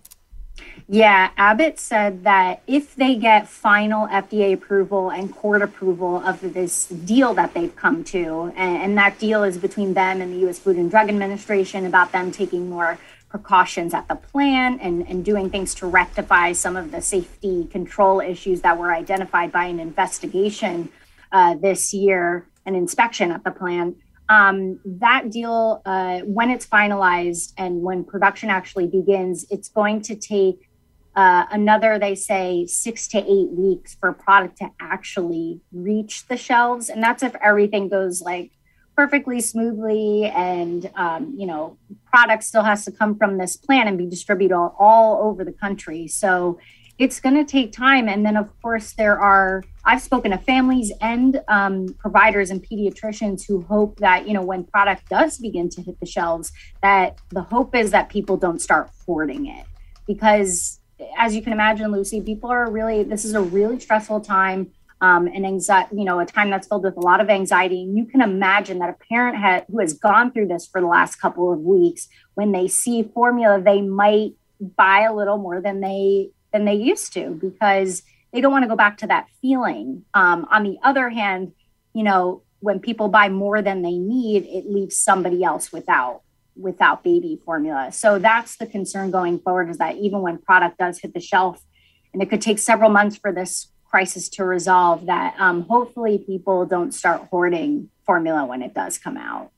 Yeah, 0.91 1.31
Abbott 1.37 1.79
said 1.79 2.25
that 2.25 2.63
if 2.67 2.95
they 2.95 3.15
get 3.17 3.47
final 3.47 4.09
FDA 4.09 4.55
approval 4.55 5.11
and 5.11 5.35
court 5.35 5.61
approval 5.61 6.17
of 6.17 6.41
this 6.55 6.87
deal 6.87 7.35
that 7.35 7.53
they've 7.53 7.75
come 7.77 8.05
to, 8.05 8.53
and, 8.57 8.83
and, 8.83 8.99
that 8.99 9.19
deal 9.19 9.45
is 9.45 9.59
between 9.59 9.93
them 9.93 10.23
and 10.23 10.33
the 10.33 10.49
US 10.49 10.59
Food 10.59 10.77
and 10.77 10.91
Drug 10.91 11.11
Administration 11.11 11.85
about 11.85 12.13
them 12.13 12.33
taking 12.33 12.71
more 12.71 12.99
precautions 13.29 13.93
at 13.93 14.09
the 14.09 14.15
plant 14.15 14.81
and, 14.81 15.07
and 15.07 15.27
doing 15.27 15.51
things 15.51 15.75
to 15.75 15.87
rectify 15.87 16.53
some 16.53 16.75
of 16.75 16.91
the 16.91 17.03
safety 17.03 17.67
control 17.67 18.21
issues 18.21 18.63
that 18.63 18.79
were 18.79 18.95
identified 18.95 19.53
by 19.53 19.67
an 19.67 19.79
investigation 19.79 20.89
uh, 21.33 21.55
this 21.55 21.93
year, 21.93 22.47
an 22.65 22.75
inspection 22.75 23.31
at 23.31 23.45
the 23.45 23.51
plant 23.51 23.99
um, 24.29 24.79
that 24.85 25.31
deal, 25.31 25.83
uh, 25.87 26.21
when 26.21 26.51
it's 26.51 26.67
finalized 26.67 27.53
and 27.57 27.83
when 27.83 28.05
production 28.05 28.51
actually 28.51 28.87
begins, 28.87 29.47
it's 29.51 29.69
going 29.69 30.03
to 30.03 30.15
take 30.15 30.69
uh, 31.17 31.47
another, 31.51 31.99
they 31.99 32.15
say, 32.15 32.67
six 32.67 33.09
to 33.09 33.19
eight 33.19 33.51
weeks 33.51 33.97
for 33.99 34.13
product 34.13 34.59
to 34.59 34.71
actually 34.81 35.61
reach 35.73 36.27
the 36.29 36.37
shelves. 36.37 36.91
And 36.91 37.03
that's 37.03 37.23
if 37.23 37.35
everything 37.43 37.89
goes 37.89 38.21
like 38.21 38.53
perfectly 38.95 39.41
smoothly 39.41 40.27
and, 40.27 40.91
um, 40.95 41.35
you 41.37 41.47
know, 41.47 41.79
product 42.07 42.45
still 42.45 42.63
has 42.63 42.85
to 42.85 42.93
come 42.93 43.17
from 43.17 43.39
this 43.39 43.57
plant 43.57 43.89
and 43.89 43.97
be 43.97 44.07
distributed 44.07 44.55
all, 44.55 44.77
all 44.79 45.29
over 45.29 45.45
the 45.45 45.53
country. 45.53 46.07
So 46.07 46.59
it's 46.99 47.21
going 47.21 47.37
to 47.37 47.45
take 47.45 47.73
time. 47.73 48.09
And 48.09 48.27
then, 48.27 48.37
of 48.37 48.49
course, 48.61 48.93
there 48.93 49.19
are, 49.19 49.63
I've 49.85 50.03
spoken 50.03 50.33
to 50.33 50.39
families 50.39 50.93
and 51.01 51.41
um, 51.47 51.95
providers 51.99 52.51
and 52.51 52.61
pediatricians 52.63 53.47
who 53.47 53.63
hope 53.63 54.01
that, 54.01 54.27
you 54.27 54.35
know, 54.35 54.43
when 54.43 54.65
product 54.65 55.09
does 55.09 55.39
begin 55.39 55.69
to 55.71 55.83
hit 55.83 56.01
the 56.01 56.07
shelves, 56.07 56.53
that 56.83 57.19
the 57.31 57.43
hope 57.43 57.77
is 57.77 57.93
that 57.93 58.09
people 58.09 58.37
don't 58.37 58.61
start 58.61 58.91
hoarding 59.07 59.47
it. 59.47 59.65
Because 60.07 60.81
as 61.17 61.37
you 61.37 61.43
can 61.43 61.53
imagine, 61.53 61.93
Lucy, 61.93 62.21
people 62.21 62.51
are 62.51 62.69
really, 62.71 63.05
this 63.05 63.25
is 63.25 63.35
a 63.35 63.43
really 63.43 63.79
stressful 63.79 64.21
time. 64.21 64.73
Um, 65.01 65.29
and 65.29 65.47
anxiety, 65.47 65.95
you 65.95 66.05
know, 66.05 66.19
a 66.19 66.27
time 66.27 66.51
that's 66.51 66.67
filled 66.67 66.83
with 66.83 66.97
a 66.97 67.01
lot 67.01 67.21
of 67.21 67.31
anxiety. 67.31 67.85
And 67.85 67.97
you 67.97 68.05
can 68.05 68.21
imagine 68.21 68.81
that 68.81 68.91
a 68.91 68.97
parent 69.09 69.37
ha- 69.37 69.63
who 69.71 69.79
has 69.79 69.93
gone 69.93 70.33
through 70.33 70.49
this 70.49 70.67
for 70.67 70.81
the 70.81 70.89
last 70.89 71.21
couple 71.21 71.53
of 71.53 71.61
weeks, 71.61 72.09
when 72.35 72.51
they 72.51 72.67
see 72.67 73.05
formula, 73.15 73.61
they 73.61 73.81
might 73.81 74.33
buy 74.61 75.03
a 75.03 75.15
little 75.15 75.39
more 75.39 75.61
than 75.61 75.81
they 75.81 76.31
than 76.59 76.65
they 76.65 76.75
used 76.75 77.13
to 77.13 77.31
because 77.31 78.03
they 78.33 78.41
don't 78.41 78.53
want 78.53 78.65
to 78.65 78.69
go 78.69 78.77
back 78.77 78.99
to 78.99 79.07
that 79.07 79.29
feeling. 79.41 80.05
Um, 80.13 80.47
on 80.51 80.65
the 80.65 80.77
other 80.83 81.09
hand, 81.09 81.53
you 81.95 82.03
know, 82.03 82.43
when 82.61 82.81
people 82.81 83.09
buy 83.09 83.29
more 83.29 83.63
than 83.63 83.83
they 83.83 83.97
need, 83.97 84.45
it 84.45 84.69
leaves 84.69 84.99
somebody 84.99 85.45
else 85.45 85.73
without 85.73 86.23
without 86.57 87.05
baby 87.05 87.41
formula. 87.45 87.93
So 87.93 88.19
that's 88.19 88.57
the 88.57 88.67
concern 88.67 89.13
going 89.13 89.39
forward 89.39 89.71
is 89.71 89.79
that 89.79 89.97
even 89.99 90.23
when 90.23 90.39
product 90.39 90.79
does 90.79 90.99
hit 90.99 91.15
the 91.15 91.21
shelf, 91.21 91.63
and 92.13 92.21
it 92.21 92.29
could 92.29 92.43
take 92.43 92.59
several 92.59 92.91
months 92.91 93.17
for 93.17 93.31
this 93.33 93.69
crisis 93.85 94.29
to 94.31 94.45
resolve, 94.45 95.07
that 95.07 95.37
um, 95.39 95.63
hopefully 95.63 96.19
people 96.19 96.67
don't 96.67 96.93
start 96.93 97.29
hoarding 97.31 97.91
formula 98.05 98.45
when 98.45 98.63
it 98.63 98.75
does 98.75 98.99
come 98.99 99.17
out. 99.17 99.53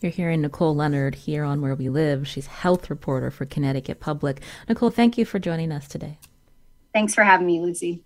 You're 0.00 0.12
hearing 0.12 0.40
Nicole 0.40 0.74
Leonard 0.74 1.14
here 1.14 1.44
on 1.44 1.60
Where 1.60 1.74
We 1.74 1.90
Live. 1.90 2.26
She's 2.26 2.46
health 2.46 2.88
reporter 2.88 3.30
for 3.30 3.44
Connecticut 3.44 4.00
Public. 4.00 4.40
Nicole, 4.66 4.88
thank 4.88 5.18
you 5.18 5.26
for 5.26 5.38
joining 5.38 5.70
us 5.70 5.86
today. 5.86 6.18
Thanks 6.94 7.14
for 7.14 7.22
having 7.22 7.46
me, 7.46 7.60
Lucy. 7.60 8.02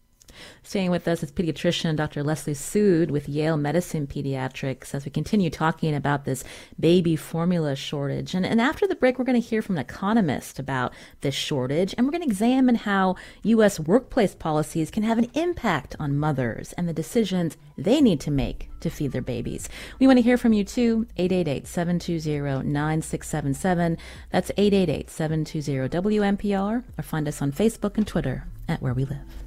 Staying 0.62 0.90
with 0.90 1.06
us 1.08 1.22
is 1.22 1.32
pediatrician 1.32 1.96
Dr. 1.96 2.22
Leslie 2.22 2.54
Sood 2.54 3.10
with 3.10 3.28
Yale 3.28 3.56
Medicine 3.56 4.06
Pediatrics 4.06 4.94
as 4.94 5.04
we 5.04 5.10
continue 5.10 5.50
talking 5.50 5.94
about 5.94 6.24
this 6.24 6.44
baby 6.78 7.16
formula 7.16 7.76
shortage. 7.76 8.34
And, 8.34 8.46
and 8.46 8.60
after 8.60 8.86
the 8.86 8.94
break, 8.94 9.18
we're 9.18 9.24
going 9.24 9.40
to 9.40 9.48
hear 9.48 9.62
from 9.62 9.76
an 9.76 9.82
economist 9.82 10.58
about 10.58 10.92
this 11.20 11.34
shortage, 11.34 11.94
and 11.96 12.06
we're 12.06 12.12
going 12.12 12.22
to 12.22 12.28
examine 12.28 12.74
how 12.74 13.16
U.S. 13.42 13.78
workplace 13.80 14.34
policies 14.34 14.90
can 14.90 15.02
have 15.02 15.18
an 15.18 15.30
impact 15.34 15.96
on 15.98 16.18
mothers 16.18 16.72
and 16.74 16.88
the 16.88 16.92
decisions 16.92 17.56
they 17.76 18.00
need 18.00 18.20
to 18.20 18.30
make 18.30 18.70
to 18.80 18.90
feed 18.90 19.12
their 19.12 19.22
babies. 19.22 19.68
We 19.98 20.06
want 20.06 20.18
to 20.18 20.22
hear 20.22 20.38
from 20.38 20.52
you 20.52 20.64
too. 20.64 21.06
888 21.16 21.66
720 21.66 22.68
9677. 22.70 23.98
That's 24.30 24.50
888 24.56 25.10
720 25.10 25.88
WNPR, 25.88 26.84
or 26.96 27.02
find 27.02 27.26
us 27.26 27.42
on 27.42 27.52
Facebook 27.52 27.96
and 27.96 28.06
Twitter 28.06 28.46
at 28.68 28.80
Where 28.80 28.94
We 28.94 29.04
Live. 29.04 29.43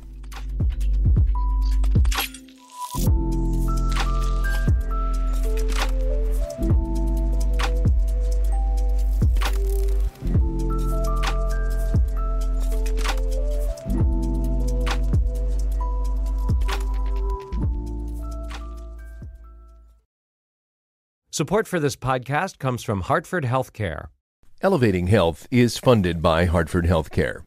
Support 21.37 21.67
for 21.67 21.79
this 21.79 21.95
podcast 21.95 22.57
comes 22.57 22.81
from 22.81 23.01
Hartford 23.01 23.43
Healthcare. 23.43 24.07
Elevating 24.63 25.05
Health 25.05 25.47
is 25.51 25.77
funded 25.77 26.19
by 26.19 26.45
Hartford 26.45 26.85
Healthcare. 26.85 27.46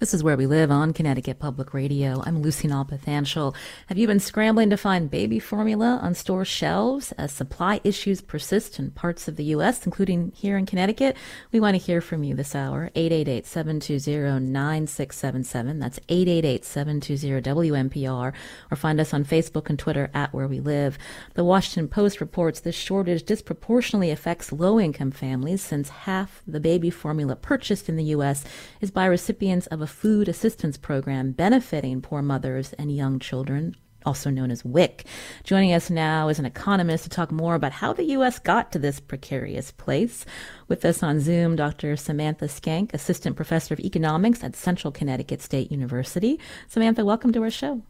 This 0.00 0.12
is 0.14 0.24
Where 0.24 0.38
We 0.38 0.46
Live 0.46 0.70
on 0.70 0.94
Connecticut 0.94 1.38
Public 1.38 1.74
Radio. 1.74 2.22
I'm 2.24 2.40
Lucy 2.40 2.66
Nalpathanchel. 2.66 3.54
Have 3.88 3.98
you 3.98 4.06
been 4.06 4.18
scrambling 4.18 4.70
to 4.70 4.78
find 4.78 5.10
baby 5.10 5.38
formula 5.38 6.00
on 6.02 6.14
store 6.14 6.46
shelves 6.46 7.12
as 7.18 7.32
supply 7.32 7.82
issues 7.84 8.22
persist 8.22 8.78
in 8.78 8.92
parts 8.92 9.28
of 9.28 9.36
the 9.36 9.44
U.S., 9.44 9.84
including 9.84 10.32
here 10.34 10.56
in 10.56 10.64
Connecticut? 10.64 11.18
We 11.52 11.60
want 11.60 11.74
to 11.74 11.78
hear 11.78 12.00
from 12.00 12.24
you 12.24 12.34
this 12.34 12.54
hour. 12.54 12.90
888-720-9677. 12.96 15.80
That's 15.80 15.98
888-720-WNPR. 15.98 18.32
Or 18.70 18.76
find 18.76 19.00
us 19.02 19.12
on 19.12 19.26
Facebook 19.26 19.68
and 19.68 19.78
Twitter 19.78 20.10
at 20.14 20.32
Where 20.32 20.48
We 20.48 20.60
Live. 20.60 20.96
The 21.34 21.44
Washington 21.44 21.88
Post 21.88 22.22
reports 22.22 22.60
this 22.60 22.74
shortage 22.74 23.24
disproportionately 23.24 24.10
affects 24.10 24.50
low-income 24.50 25.10
families 25.10 25.60
since 25.60 25.90
half 25.90 26.40
the 26.46 26.58
baby 26.58 26.88
formula 26.88 27.36
purchased 27.36 27.90
in 27.90 27.96
the 27.96 28.04
U.S. 28.04 28.46
is 28.80 28.90
by 28.90 29.04
recipients 29.04 29.66
of 29.66 29.82
a 29.82 29.89
food 29.90 30.28
assistance 30.28 30.76
program 30.76 31.32
benefiting 31.32 32.00
poor 32.00 32.22
mothers 32.22 32.72
and 32.74 32.94
young 32.94 33.18
children 33.18 33.74
also 34.06 34.30
known 34.30 34.50
as 34.50 34.64
WIC. 34.64 35.04
Joining 35.44 35.72
us 35.72 35.90
now 35.90 36.28
is 36.28 36.38
an 36.38 36.46
economist 36.46 37.04
to 37.04 37.10
talk 37.10 37.30
more 37.30 37.54
about 37.54 37.72
how 37.72 37.92
the 37.92 38.04
U.S. 38.04 38.38
got 38.38 38.72
to 38.72 38.78
this 38.78 39.00
precarious 39.00 39.70
place. 39.72 40.24
With 40.68 40.84
us 40.84 41.02
on 41.02 41.20
Zoom, 41.20 41.56
Dr. 41.56 41.96
Samantha 41.96 42.46
Skank, 42.46 42.94
Assistant 42.94 43.36
Professor 43.36 43.74
of 43.74 43.80
Economics 43.80 44.42
at 44.42 44.56
Central 44.56 44.92
Connecticut 44.92 45.42
State 45.42 45.70
University. 45.70 46.38
Samantha, 46.68 47.04
welcome 47.04 47.32
to 47.32 47.42
our 47.42 47.50
show. 47.50 47.82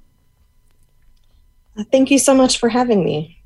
Thank 1.92 2.10
you 2.10 2.18
so 2.18 2.34
much 2.34 2.58
for 2.58 2.68
having 2.68 3.04
me. 3.04 3.39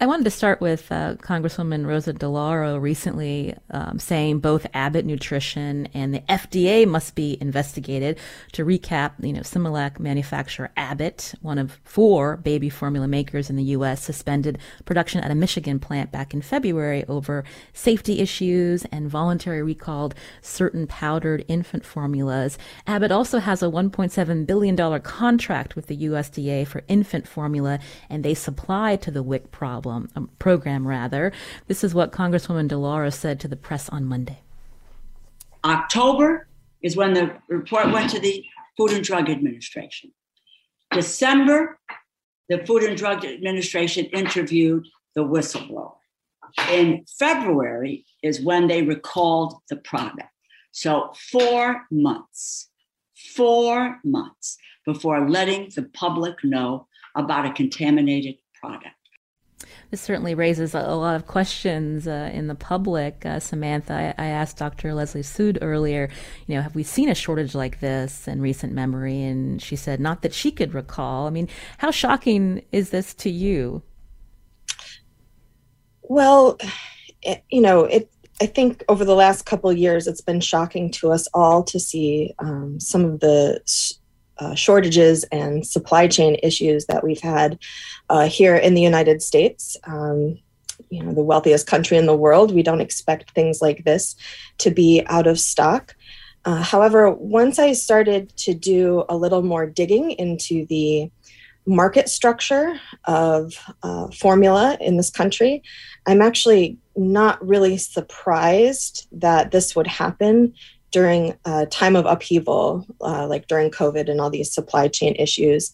I 0.00 0.06
wanted 0.06 0.24
to 0.24 0.30
start 0.30 0.60
with 0.60 0.90
uh, 0.92 1.14
Congresswoman 1.16 1.86
Rosa 1.86 2.12
DeLauro 2.12 2.80
recently 2.80 3.54
um, 3.70 3.98
saying 3.98 4.40
both 4.40 4.66
Abbott 4.74 5.06
Nutrition 5.06 5.88
and 5.94 6.14
the 6.14 6.20
FDA 6.20 6.86
must 6.86 7.14
be 7.14 7.38
investigated. 7.40 8.18
To 8.52 8.64
recap, 8.64 9.12
you 9.20 9.32
know, 9.32 9.40
Similac 9.40 9.98
manufacturer 9.98 10.70
Abbott, 10.76 11.34
one 11.40 11.58
of 11.58 11.80
four 11.84 12.36
baby 12.36 12.68
formula 12.68 13.08
makers 13.08 13.50
in 13.50 13.56
the 13.56 13.64
U.S., 13.64 14.02
suspended 14.02 14.58
production 14.84 15.20
at 15.22 15.30
a 15.30 15.34
Michigan 15.34 15.78
plant 15.80 16.12
back 16.12 16.34
in 16.34 16.42
February 16.42 17.04
over 17.08 17.44
safety 17.72 18.20
issues 18.20 18.84
and 18.86 19.08
voluntary 19.08 19.62
recalled 19.62 20.14
certain 20.42 20.86
powdered 20.86 21.44
infant 21.48 21.84
formulas. 21.84 22.58
Abbott 22.86 23.10
also 23.10 23.38
has 23.38 23.62
a 23.62 23.66
$1.7 23.66 24.46
billion 24.46 25.00
contract 25.00 25.74
with 25.74 25.86
the 25.86 25.96
USDA 26.04 26.66
for 26.66 26.84
infant 26.88 27.26
formula, 27.26 27.78
and 28.10 28.24
they 28.24 28.34
supply 28.34 28.96
to 28.96 29.10
the 29.10 29.22
WIC 29.22 29.37
problem, 29.38 30.08
um, 30.16 30.30
program 30.38 30.86
rather. 30.86 31.32
This 31.66 31.84
is 31.84 31.94
what 31.94 32.12
Congresswoman 32.12 32.68
DeLauro 32.68 33.12
said 33.12 33.40
to 33.40 33.48
the 33.48 33.56
press 33.56 33.88
on 33.88 34.04
Monday. 34.04 34.40
October 35.64 36.46
is 36.82 36.96
when 36.96 37.14
the 37.14 37.32
report 37.48 37.92
went 37.92 38.10
to 38.10 38.20
the 38.20 38.44
Food 38.76 38.92
and 38.92 39.04
Drug 39.04 39.28
Administration. 39.28 40.12
December, 40.92 41.78
the 42.48 42.64
Food 42.66 42.84
and 42.84 42.96
Drug 42.96 43.24
Administration 43.24 44.06
interviewed 44.06 44.86
the 45.14 45.22
whistleblower. 45.22 45.96
In 46.70 47.04
February 47.18 48.06
is 48.22 48.40
when 48.40 48.68
they 48.68 48.82
recalled 48.82 49.56
the 49.68 49.76
product. 49.76 50.30
So, 50.70 51.12
four 51.30 51.84
months, 51.90 52.70
four 53.34 53.98
months 54.04 54.56
before 54.86 55.28
letting 55.28 55.70
the 55.74 55.82
public 55.82 56.42
know 56.44 56.86
about 57.14 57.46
a 57.46 57.52
contaminated 57.52 58.36
this 59.90 60.00
certainly 60.02 60.34
raises 60.34 60.74
a, 60.74 60.94
lot 60.94 61.16
of 61.16 61.26
questions 61.26 62.06
uh, 62.06 62.30
in 62.32 62.46
the 62.46 62.54
public. 62.54 63.24
Uh, 63.24 63.40
Samantha, 63.40 64.14
I, 64.18 64.22
I, 64.22 64.26
asked 64.26 64.58
Dr. 64.58 64.92
Leslie 64.92 65.22
Sood 65.22 65.58
earlier, 65.62 66.10
you 66.46 66.54
know, 66.54 66.62
have 66.62 66.74
we 66.74 66.82
seen 66.82 67.08
a 67.08 67.14
shortage 67.14 67.54
like 67.54 67.80
this 67.80 68.28
in 68.28 68.42
recent 68.42 68.74
memory? 68.74 69.22
And 69.22 69.62
she 69.62 69.76
said, 69.76 69.98
not 69.98 70.22
that 70.22 70.34
she 70.34 70.50
could 70.50 70.74
recall. 70.74 71.26
I 71.26 71.30
mean, 71.30 71.48
how 71.78 71.90
shocking 71.90 72.62
is 72.70 72.90
this 72.90 73.14
to 73.14 73.30
you? 73.30 73.82
Well, 76.02 76.58
it, 77.22 77.44
you 77.50 77.60
know, 77.60 77.84
it. 77.84 78.10
I 78.40 78.46
think 78.46 78.84
over 78.88 79.04
the 79.04 79.16
last 79.16 79.46
couple 79.46 79.72
years, 79.72 80.06
it's 80.06 80.20
been 80.20 80.40
shocking 80.40 80.92
to 80.92 81.10
us 81.10 81.26
all 81.34 81.64
to 81.64 81.80
see 81.80 82.34
um, 82.38 82.78
some 82.78 83.04
of 83.04 83.18
the 83.18 83.60
uh, 84.38 84.54
shortages 84.54 85.24
and 85.24 85.66
supply 85.66 86.06
chain 86.06 86.36
issues 86.42 86.86
that 86.86 87.04
we've 87.04 87.20
had 87.20 87.58
uh, 88.08 88.28
here 88.28 88.56
in 88.56 88.74
the 88.74 88.82
United 88.82 89.22
States. 89.22 89.76
Um, 89.84 90.38
you 90.90 91.02
know, 91.02 91.12
the 91.12 91.22
wealthiest 91.22 91.66
country 91.66 91.96
in 91.96 92.06
the 92.06 92.16
world, 92.16 92.54
we 92.54 92.62
don't 92.62 92.80
expect 92.80 93.32
things 93.32 93.60
like 93.60 93.84
this 93.84 94.16
to 94.58 94.70
be 94.70 95.02
out 95.06 95.26
of 95.26 95.38
stock. 95.38 95.94
Uh, 96.44 96.62
however, 96.62 97.10
once 97.10 97.58
I 97.58 97.72
started 97.72 98.34
to 98.38 98.54
do 98.54 99.04
a 99.08 99.16
little 99.16 99.42
more 99.42 99.66
digging 99.66 100.12
into 100.12 100.66
the 100.66 101.10
market 101.66 102.08
structure 102.08 102.80
of 103.04 103.52
uh, 103.82 104.08
formula 104.12 104.78
in 104.80 104.96
this 104.96 105.10
country, 105.10 105.62
I'm 106.06 106.22
actually 106.22 106.78
not 106.96 107.46
really 107.46 107.76
surprised 107.76 109.06
that 109.12 109.50
this 109.50 109.76
would 109.76 109.86
happen 109.86 110.54
during 110.90 111.34
a 111.44 111.66
time 111.66 111.96
of 111.96 112.06
upheaval, 112.06 112.86
uh, 113.00 113.26
like 113.26 113.46
during 113.46 113.70
COVID 113.70 114.08
and 114.08 114.20
all 114.20 114.30
these 114.30 114.52
supply 114.52 114.88
chain 114.88 115.14
issues. 115.16 115.72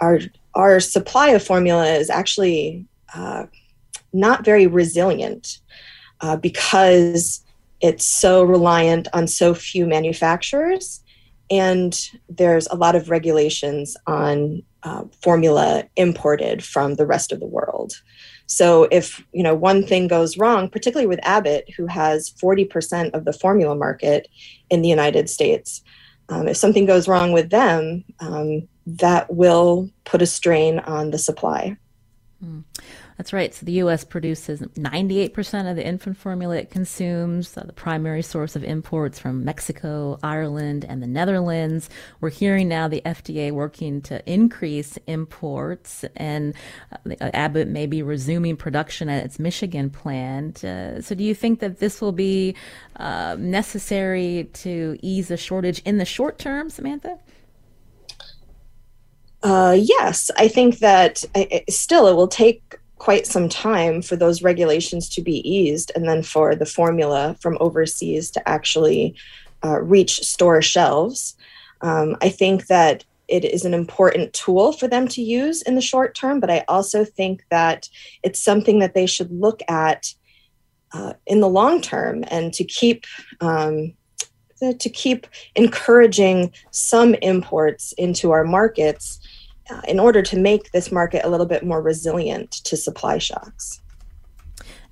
Our 0.00 0.20
our 0.54 0.80
supply 0.80 1.28
of 1.30 1.42
formula 1.42 1.86
is 1.86 2.10
actually 2.10 2.86
uh, 3.14 3.46
not 4.12 4.44
very 4.44 4.66
resilient 4.66 5.58
uh, 6.20 6.36
because 6.36 7.42
it's 7.80 8.06
so 8.06 8.42
reliant 8.42 9.06
on 9.12 9.26
so 9.26 9.54
few 9.54 9.86
manufacturers 9.86 11.02
and 11.50 12.10
there's 12.28 12.66
a 12.68 12.74
lot 12.74 12.96
of 12.96 13.10
regulations 13.10 13.96
on 14.06 14.62
uh, 14.82 15.04
formula 15.22 15.84
imported 15.96 16.64
from 16.64 16.94
the 16.94 17.06
rest 17.06 17.32
of 17.32 17.40
the 17.40 17.46
world 17.46 18.00
so 18.46 18.84
if 18.90 19.24
you 19.32 19.42
know 19.42 19.54
one 19.54 19.86
thing 19.86 20.08
goes 20.08 20.38
wrong 20.38 20.68
particularly 20.68 21.06
with 21.06 21.20
abbott 21.22 21.68
who 21.76 21.86
has 21.86 22.30
40% 22.30 23.10
of 23.12 23.24
the 23.24 23.32
formula 23.32 23.74
market 23.74 24.28
in 24.70 24.82
the 24.82 24.88
united 24.88 25.28
states 25.28 25.82
um, 26.28 26.48
if 26.48 26.56
something 26.56 26.86
goes 26.86 27.08
wrong 27.08 27.32
with 27.32 27.50
them 27.50 28.04
um, 28.20 28.66
that 28.86 29.32
will 29.32 29.90
put 30.04 30.22
a 30.22 30.26
strain 30.26 30.78
on 30.80 31.10
the 31.10 31.18
supply 31.18 31.76
mm. 32.44 32.62
That's 33.16 33.32
right. 33.32 33.54
So 33.54 33.64
the 33.64 33.72
U.S. 33.72 34.04
produces 34.04 34.60
98% 34.60 35.70
of 35.70 35.76
the 35.76 35.86
infant 35.86 36.18
formula 36.18 36.56
it 36.56 36.70
consumes, 36.70 37.56
uh, 37.56 37.62
the 37.64 37.72
primary 37.72 38.22
source 38.22 38.56
of 38.56 38.62
imports 38.62 39.18
from 39.18 39.42
Mexico, 39.42 40.18
Ireland, 40.22 40.84
and 40.86 41.02
the 41.02 41.06
Netherlands. 41.06 41.88
We're 42.20 42.30
hearing 42.30 42.68
now 42.68 42.88
the 42.88 43.00
FDA 43.06 43.52
working 43.52 44.02
to 44.02 44.22
increase 44.30 44.98
imports, 45.06 46.04
and 46.16 46.54
uh, 46.92 47.30
Abbott 47.32 47.68
may 47.68 47.86
be 47.86 48.02
resuming 48.02 48.56
production 48.56 49.08
at 49.08 49.24
its 49.24 49.38
Michigan 49.38 49.88
plant. 49.88 50.62
Uh, 50.62 51.00
so 51.00 51.14
do 51.14 51.24
you 51.24 51.34
think 51.34 51.60
that 51.60 51.78
this 51.78 52.02
will 52.02 52.12
be 52.12 52.54
uh, 52.96 53.36
necessary 53.38 54.50
to 54.52 54.98
ease 55.00 55.28
the 55.28 55.38
shortage 55.38 55.80
in 55.86 55.96
the 55.96 56.04
short 56.04 56.38
term, 56.38 56.68
Samantha? 56.68 57.18
Uh, 59.42 59.76
yes, 59.78 60.30
I 60.36 60.48
think 60.48 60.80
that 60.80 61.24
I, 61.34 61.64
still 61.68 62.08
it 62.08 62.14
will 62.14 62.28
take 62.28 62.76
quite 62.98 63.26
some 63.26 63.48
time 63.48 64.02
for 64.02 64.16
those 64.16 64.42
regulations 64.42 65.08
to 65.10 65.22
be 65.22 65.46
eased 65.48 65.92
and 65.94 66.08
then 66.08 66.22
for 66.22 66.54
the 66.54 66.66
formula 66.66 67.36
from 67.40 67.58
overseas 67.60 68.30
to 68.30 68.48
actually 68.48 69.14
uh, 69.64 69.80
reach 69.80 70.20
store 70.20 70.62
shelves. 70.62 71.36
Um, 71.82 72.16
I 72.22 72.28
think 72.28 72.66
that 72.66 73.04
it 73.28 73.44
is 73.44 73.64
an 73.64 73.74
important 73.74 74.32
tool 74.32 74.72
for 74.72 74.88
them 74.88 75.08
to 75.08 75.22
use 75.22 75.62
in 75.62 75.74
the 75.74 75.80
short 75.80 76.14
term, 76.14 76.40
but 76.40 76.50
I 76.50 76.64
also 76.68 77.04
think 77.04 77.44
that 77.50 77.88
it's 78.22 78.40
something 78.40 78.78
that 78.78 78.94
they 78.94 79.06
should 79.06 79.30
look 79.30 79.60
at 79.68 80.14
uh, 80.92 81.14
in 81.26 81.40
the 81.40 81.48
long 81.48 81.80
term 81.80 82.24
and 82.28 82.52
to 82.54 82.64
keep. 82.64 83.04
Um, 83.40 83.94
to 84.58 84.88
keep 84.88 85.26
encouraging 85.54 86.50
some 86.70 87.12
imports 87.16 87.92
into 87.98 88.30
our 88.30 88.42
markets 88.42 89.20
uh, 89.70 89.80
in 89.88 89.98
order 89.98 90.22
to 90.22 90.38
make 90.38 90.70
this 90.72 90.92
market 90.92 91.24
a 91.24 91.28
little 91.28 91.46
bit 91.46 91.64
more 91.64 91.82
resilient 91.82 92.50
to 92.50 92.76
supply 92.76 93.18
shocks. 93.18 93.80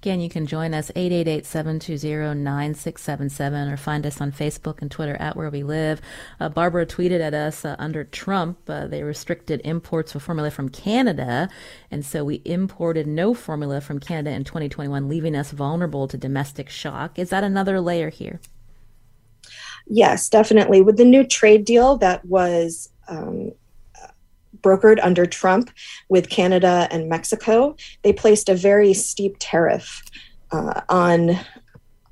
Again, 0.04 0.20
you 0.20 0.28
can 0.28 0.46
join 0.46 0.74
us 0.74 0.90
888-720-9677 0.96 3.72
or 3.72 3.78
find 3.78 4.04
us 4.04 4.20
on 4.20 4.32
Facebook 4.32 4.82
and 4.82 4.90
Twitter 4.90 5.16
at 5.18 5.34
Where 5.34 5.48
We 5.48 5.62
Live. 5.62 6.02
Uh, 6.38 6.50
Barbara 6.50 6.84
tweeted 6.84 7.22
at 7.22 7.32
us 7.32 7.64
uh, 7.64 7.74
under 7.78 8.04
Trump, 8.04 8.58
uh, 8.68 8.87
they 8.87 9.02
restricted 9.02 9.62
imports 9.64 10.14
of 10.14 10.22
formula 10.22 10.50
from 10.50 10.68
Canada, 10.68 11.48
and 11.90 12.04
so 12.04 12.22
we 12.22 12.42
imported 12.44 13.06
no 13.06 13.32
formula 13.32 13.80
from 13.80 13.98
Canada 13.98 14.28
in 14.28 14.44
2021, 14.44 15.08
leaving 15.08 15.34
us 15.34 15.52
vulnerable 15.52 16.06
to 16.06 16.18
domestic 16.18 16.68
shock. 16.68 17.18
Is 17.18 17.30
that 17.30 17.42
another 17.42 17.80
layer 17.80 18.10
here? 18.10 18.40
Yes, 19.87 20.28
definitely. 20.28 20.82
With 20.82 20.98
the 20.98 21.06
new 21.06 21.24
trade 21.24 21.64
deal 21.64 21.96
that 21.96 22.22
was 22.26 22.90
um, 23.08 23.52
brokered 24.61 24.99
under 25.03 25.27
Trump 25.27 25.71
with 26.09 26.29
Canada 26.29 26.88
and 26.90 27.09
Mexico, 27.09 27.77
they 28.03 28.12
placed 28.12 28.49
a 28.49 28.55
very 28.55 28.95
steep 28.95 29.37
tariff 29.38 30.03
uh, 30.53 30.81
on 30.88 31.38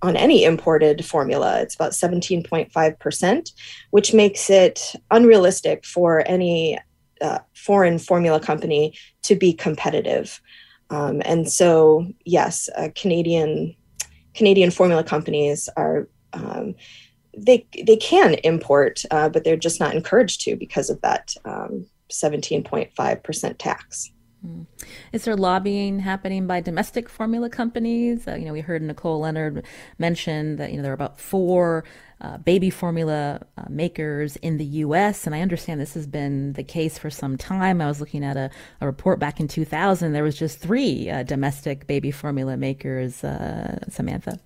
on 0.03 0.17
any 0.17 0.43
imported 0.45 1.05
formula. 1.05 1.61
It's 1.61 1.77
about 1.77 1.93
17.5%, 1.93 3.53
which 3.91 4.13
makes 4.13 4.51
it 4.51 4.97
unrealistic 5.13 5.87
for 5.87 6.25
any 6.27 6.77
uh, 7.21 7.39
foreign 7.55 8.01
formula 8.01 8.41
company 8.41 8.95
to 9.23 9.37
be 9.37 9.53
competitive. 9.53 10.41
Um, 10.91 11.23
and 11.25 11.51
so, 11.51 12.09
yes, 12.25 12.69
uh, 12.77 12.89
Canadian 12.95 13.77
Canadian 14.35 14.71
formula 14.71 15.05
companies 15.05 15.69
are 15.77 16.09
um, 16.33 16.75
they 17.37 17.67
they 17.87 17.97
can 17.97 18.35
import, 18.45 19.05
uh, 19.11 19.29
but 19.29 19.45
they're 19.45 19.57
just 19.57 19.81
not 19.81 19.95
encouraged 19.95 20.41
to 20.43 20.57
because 20.57 20.91
of 20.91 21.01
that 21.03 21.35
um, 21.45 21.87
17.5% 22.13 23.59
tax. 23.59 24.11
Hmm. 24.43 24.63
Is 25.13 25.25
there 25.25 25.37
lobbying 25.37 26.01
happening 26.01 26.49
by 26.49 26.61
domestic 26.61 27.09
formula 27.09 27.49
companies? 27.49 28.27
Uh, 28.27 28.35
you 28.35 28.45
know, 28.45 28.53
we 28.53 28.61
heard 28.61 28.83
Nicole 28.83 29.21
Leonard 29.21 29.65
mention 29.99 30.57
that 30.57 30.73
you 30.73 30.77
know 30.77 30.83
there 30.83 30.91
are 30.91 30.95
about 30.95 31.21
four 31.21 31.85
uh, 32.21 32.39
baby 32.39 32.69
formula 32.69 33.41
uh, 33.57 33.65
makers 33.69 34.35
in 34.37 34.57
the 34.57 34.65
U.S., 34.65 35.27
and 35.27 35.35
I 35.35 35.43
understand 35.43 35.81
this 35.81 35.95
has 35.95 36.09
been 36.09 36.55
the 36.55 36.65
case 36.65 36.99
for 36.99 37.09
some 37.09 37.37
time. 37.37 37.81
I 37.81 37.87
was 37.87 38.01
looking 38.01 38.25
at 38.25 38.37
a, 38.37 38.51
a 38.81 38.87
report 38.87 39.21
back 39.21 39.39
in 39.39 39.47
2000; 39.47 40.11
there 40.13 40.25
was 40.25 40.37
just 40.37 40.59
three 40.59 41.09
uh, 41.09 41.23
domestic 41.23 41.87
baby 41.87 42.11
formula 42.11 42.57
makers. 42.57 43.23
Uh, 43.23 43.79
Samantha. 43.89 44.41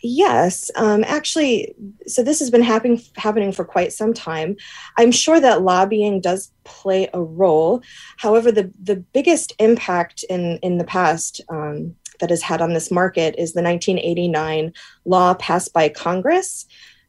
Yes, 0.00 0.70
um, 0.76 1.04
actually, 1.04 1.74
so 2.06 2.22
this 2.22 2.38
has 2.38 2.50
been 2.50 2.62
happening 2.62 3.02
happening 3.16 3.52
for 3.52 3.64
quite 3.64 3.92
some 3.92 4.14
time. 4.14 4.56
I'm 4.96 5.12
sure 5.12 5.40
that 5.40 5.62
lobbying 5.62 6.20
does 6.20 6.52
play 6.64 7.08
a 7.12 7.20
role. 7.20 7.82
However, 8.16 8.52
the 8.52 8.72
the 8.82 8.96
biggest 8.96 9.52
impact 9.58 10.24
in 10.28 10.58
in 10.62 10.78
the 10.78 10.84
past 10.84 11.40
um, 11.48 11.94
that 12.20 12.30
has 12.30 12.42
had 12.42 12.60
on 12.60 12.74
this 12.74 12.90
market 12.90 13.34
is 13.38 13.52
the 13.52 13.62
1989 13.62 14.72
law 15.04 15.34
passed 15.34 15.72
by 15.72 15.88
Congress 15.88 16.66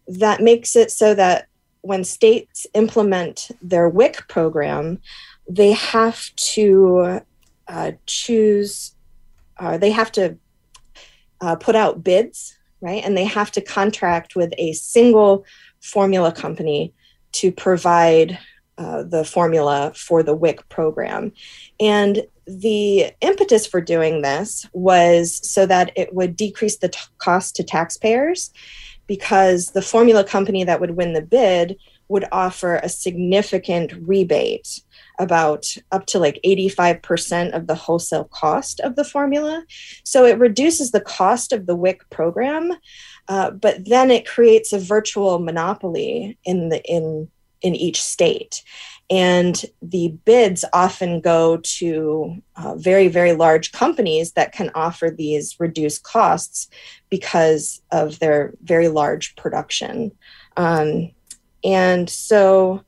that 0.10 0.42
makes 0.42 0.76
it 0.76 0.92
so 0.92 1.14
that 1.14 1.48
when 1.82 2.04
states 2.04 2.68
implement 2.74 3.50
their 3.62 3.88
WIC 3.88 4.28
program, 4.28 5.00
they 5.48 5.72
have 5.72 6.34
to 6.36 7.22
uh, 7.68 7.92
choose. 8.06 8.96
Uh, 9.58 9.78
they 9.78 9.92
have 9.92 10.12
to 10.12 10.38
uh, 11.42 11.56
put 11.56 11.76
out 11.76 12.04
bids 12.04 12.58
right? 12.82 13.04
And 13.04 13.18
they 13.18 13.26
have 13.26 13.52
to 13.54 13.62
contract 13.62 14.36
with 14.36 14.54
a 14.58 14.74
single 14.74 15.46
formula 15.82 16.32
company 16.32 16.94
to 17.34 17.52
provide 17.52 18.40
uh, 18.78 19.04
the 19.04 19.26
formula 19.26 19.92
for 19.96 20.24
the 20.24 20.36
WIC 20.36 20.68
program. 20.70 21.34
And 21.80 22.26
the 22.48 23.12
impetus 23.22 23.68
for 23.68 23.82
doing 23.82 24.22
this 24.22 24.66
was 24.74 25.40
so 25.48 25.66
that 25.66 25.92
it 25.96 26.14
would 26.14 26.36
decrease 26.36 26.78
the 26.78 26.90
t- 26.90 27.00
cost 27.18 27.56
to 27.58 27.64
taxpayers 27.64 28.52
because 29.06 29.72
the 29.72 29.82
formula 29.82 30.24
company 30.24 30.64
that 30.64 30.80
would 30.80 30.92
win 30.92 31.14
the 31.14 31.22
bid 31.22 31.78
would 32.08 32.26
offer 32.32 32.76
a 32.76 32.90
significant 32.90 33.92
rebate 34.02 34.82
about 35.20 35.76
up 35.92 36.06
to 36.08 36.20
like 36.20 36.40
85% 36.46 37.52
of 37.52 37.68
the 37.68 37.76
wholesale 37.76 38.26
cost 38.26 38.80
of 38.80 38.96
the 38.96 39.04
formula. 39.04 39.64
So 40.04 40.26
it 40.26 40.40
reduces 40.40 40.92
the 40.92 41.02
cost 41.02 41.52
of 41.52 41.66
the 41.66 41.76
WIC 41.76 42.10
program, 42.10 42.72
uh, 43.28 43.52
but 43.52 43.86
then 43.86 44.10
it 44.10 44.26
creates 44.26 44.74
a 44.74 44.80
virtual 44.80 45.40
monopoly 45.40 46.38
in 46.46 46.70
the 46.70 46.82
in 46.84 47.30
in 47.62 47.76
each 47.76 48.02
state. 48.02 48.64
And 49.10 49.66
the 49.82 50.10
bids 50.24 50.64
often 50.72 51.20
go 51.20 51.58
to 51.58 52.42
uh, 52.56 52.76
very, 52.76 53.08
very 53.08 53.34
large 53.34 53.72
companies 53.72 54.34
that 54.34 54.52
can 54.52 54.70
offer 54.76 55.10
these 55.10 55.56
reduced 55.60 56.04
costs 56.04 56.70
because 57.10 57.82
of 57.92 58.20
their 58.20 58.54
very 58.62 58.88
large 58.88 59.36
production. 59.36 60.12
Um, 60.58 61.12
and 61.64 62.10
so 62.10 62.84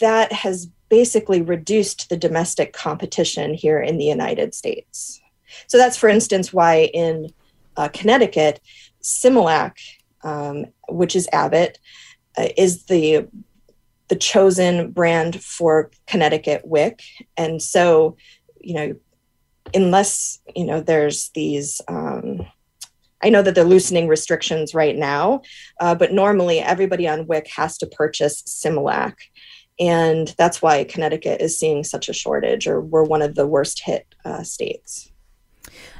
that 0.00 0.30
has 0.32 0.68
basically 0.98 1.42
reduced 1.42 2.08
the 2.08 2.16
domestic 2.16 2.72
competition 2.72 3.52
here 3.52 3.80
in 3.80 3.98
the 3.98 4.04
United 4.04 4.54
States. 4.54 5.20
So 5.66 5.76
that's, 5.76 5.96
for 5.96 6.08
instance, 6.08 6.52
why 6.52 6.84
in 6.94 7.32
uh, 7.76 7.88
Connecticut, 7.88 8.60
Similac, 9.02 9.72
um, 10.22 10.66
which 10.88 11.16
is 11.16 11.28
Abbott, 11.32 11.80
uh, 12.38 12.48
is 12.56 12.84
the 12.84 13.26
the 14.08 14.16
chosen 14.16 14.92
brand 14.92 15.42
for 15.42 15.90
Connecticut 16.06 16.62
WIC, 16.64 17.02
and 17.36 17.60
so 17.60 18.16
you 18.60 18.74
know, 18.74 18.94
unless 19.72 20.38
you 20.54 20.64
know, 20.64 20.80
there's 20.80 21.30
these. 21.30 21.80
Um, 21.88 22.46
I 23.20 23.30
know 23.30 23.42
that 23.42 23.54
they're 23.54 23.64
loosening 23.64 24.06
restrictions 24.06 24.74
right 24.74 24.94
now, 24.94 25.42
uh, 25.80 25.94
but 25.94 26.12
normally 26.12 26.60
everybody 26.60 27.08
on 27.08 27.26
WIC 27.26 27.48
has 27.56 27.78
to 27.78 27.86
purchase 27.86 28.42
Similac. 28.42 29.14
And 29.78 30.34
that's 30.38 30.62
why 30.62 30.84
Connecticut 30.84 31.40
is 31.40 31.58
seeing 31.58 31.84
such 31.84 32.08
a 32.08 32.12
shortage, 32.12 32.66
or 32.66 32.80
we're 32.80 33.04
one 33.04 33.22
of 33.22 33.34
the 33.34 33.46
worst 33.46 33.80
hit 33.80 34.14
uh, 34.24 34.42
states. 34.42 35.10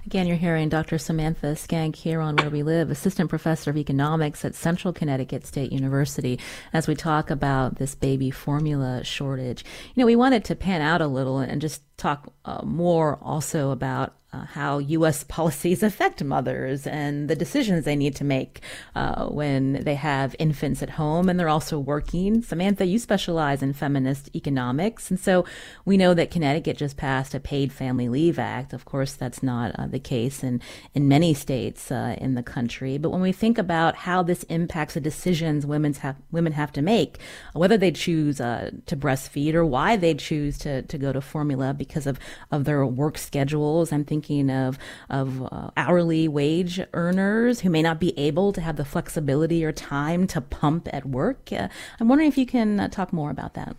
Again, 0.06 0.26
you're 0.26 0.36
hearing 0.36 0.68
Dr. 0.68 0.98
Samantha 0.98 1.54
Skank 1.54 1.96
here 1.96 2.20
on 2.20 2.36
Where 2.36 2.50
We 2.50 2.62
Live, 2.62 2.90
Assistant 2.90 3.30
Professor 3.30 3.70
of 3.70 3.78
Economics 3.78 4.44
at 4.44 4.54
Central 4.54 4.92
Connecticut 4.92 5.46
State 5.46 5.72
University, 5.72 6.38
as 6.74 6.86
we 6.86 6.94
talk 6.94 7.30
about 7.30 7.76
this 7.76 7.94
baby 7.94 8.30
formula 8.30 9.02
shortage. 9.02 9.64
You 9.94 10.00
know, 10.00 10.06
we 10.06 10.16
wanted 10.16 10.44
to 10.44 10.54
pan 10.54 10.82
out 10.82 11.00
a 11.00 11.06
little 11.06 11.38
and 11.38 11.60
just 11.60 11.82
talk 11.96 12.32
uh, 12.44 12.62
more 12.64 13.18
also 13.22 13.70
about 13.70 14.14
uh, 14.34 14.44
how 14.46 14.78
U.S. 14.78 15.24
policies 15.28 15.82
affect 15.82 16.22
mothers 16.22 16.86
and 16.86 17.28
the 17.28 17.36
decisions 17.36 17.84
they 17.84 17.96
need 17.96 18.16
to 18.16 18.24
make 18.24 18.60
uh, 18.94 19.26
when 19.26 19.84
they 19.84 19.94
have 19.94 20.34
infants 20.38 20.82
at 20.82 20.90
home 20.90 21.28
and 21.28 21.38
they're 21.38 21.48
also 21.48 21.78
working. 21.78 22.42
Samantha, 22.42 22.84
you 22.84 22.98
specialize 22.98 23.62
in 23.62 23.72
feminist 23.72 24.34
economics, 24.34 25.10
and 25.10 25.20
so 25.20 25.44
we 25.84 25.96
know 25.96 26.14
that 26.14 26.30
Connecticut 26.30 26.76
just 26.76 26.96
passed 26.96 27.34
a 27.34 27.40
Paid 27.40 27.72
Family 27.72 28.08
Leave 28.08 28.38
Act. 28.38 28.72
Of 28.72 28.84
course, 28.84 29.14
that's 29.14 29.42
not 29.42 29.72
uh, 29.78 29.86
the 29.86 30.00
case 30.00 30.42
in 30.42 30.60
in 30.94 31.08
many 31.08 31.34
states 31.34 31.92
uh, 31.92 32.16
in 32.18 32.34
the 32.34 32.42
country. 32.42 32.98
But 32.98 33.10
when 33.10 33.20
we 33.20 33.32
think 33.32 33.58
about 33.58 33.94
how 33.94 34.22
this 34.22 34.42
impacts 34.44 34.94
the 34.94 35.00
decisions 35.00 35.66
women's 35.66 35.98
have 35.98 36.16
women 36.32 36.52
have 36.52 36.72
to 36.72 36.82
make, 36.82 37.18
whether 37.52 37.76
they 37.76 37.92
choose 37.92 38.40
uh, 38.40 38.70
to 38.86 38.96
breastfeed 38.96 39.54
or 39.54 39.64
why 39.64 39.96
they 39.96 40.14
choose 40.14 40.58
to 40.58 40.82
to 40.82 40.98
go 40.98 41.12
to 41.12 41.20
formula 41.20 41.72
because 41.86 42.06
of 42.06 42.18
of 42.50 42.64
their 42.64 42.84
work 42.86 43.18
schedules, 43.18 43.92
I'm 43.92 44.04
thinking 44.04 44.50
of 44.50 44.78
of 45.10 45.42
uh, 45.52 45.70
hourly 45.76 46.28
wage 46.28 46.80
earners 46.92 47.60
who 47.60 47.70
may 47.70 47.82
not 47.82 48.00
be 48.00 48.18
able 48.18 48.52
to 48.52 48.60
have 48.60 48.76
the 48.76 48.84
flexibility 48.84 49.64
or 49.64 49.72
time 49.72 50.26
to 50.28 50.40
pump 50.40 50.88
at 50.92 51.06
work. 51.06 51.50
Uh, 51.52 51.68
I'm 52.00 52.08
wondering 52.08 52.28
if 52.28 52.38
you 52.38 52.46
can 52.46 52.80
uh, 52.80 52.88
talk 52.88 53.12
more 53.12 53.30
about 53.30 53.54
that. 53.54 53.76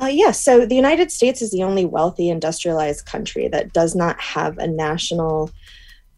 Uh, 0.00 0.06
yes. 0.06 0.16
Yeah, 0.16 0.30
so 0.32 0.66
the 0.66 0.74
United 0.74 1.12
States 1.12 1.40
is 1.40 1.50
the 1.50 1.62
only 1.62 1.84
wealthy 1.84 2.28
industrialized 2.28 3.06
country 3.06 3.48
that 3.48 3.72
does 3.72 3.94
not 3.94 4.20
have 4.20 4.58
a 4.58 4.66
national 4.66 5.50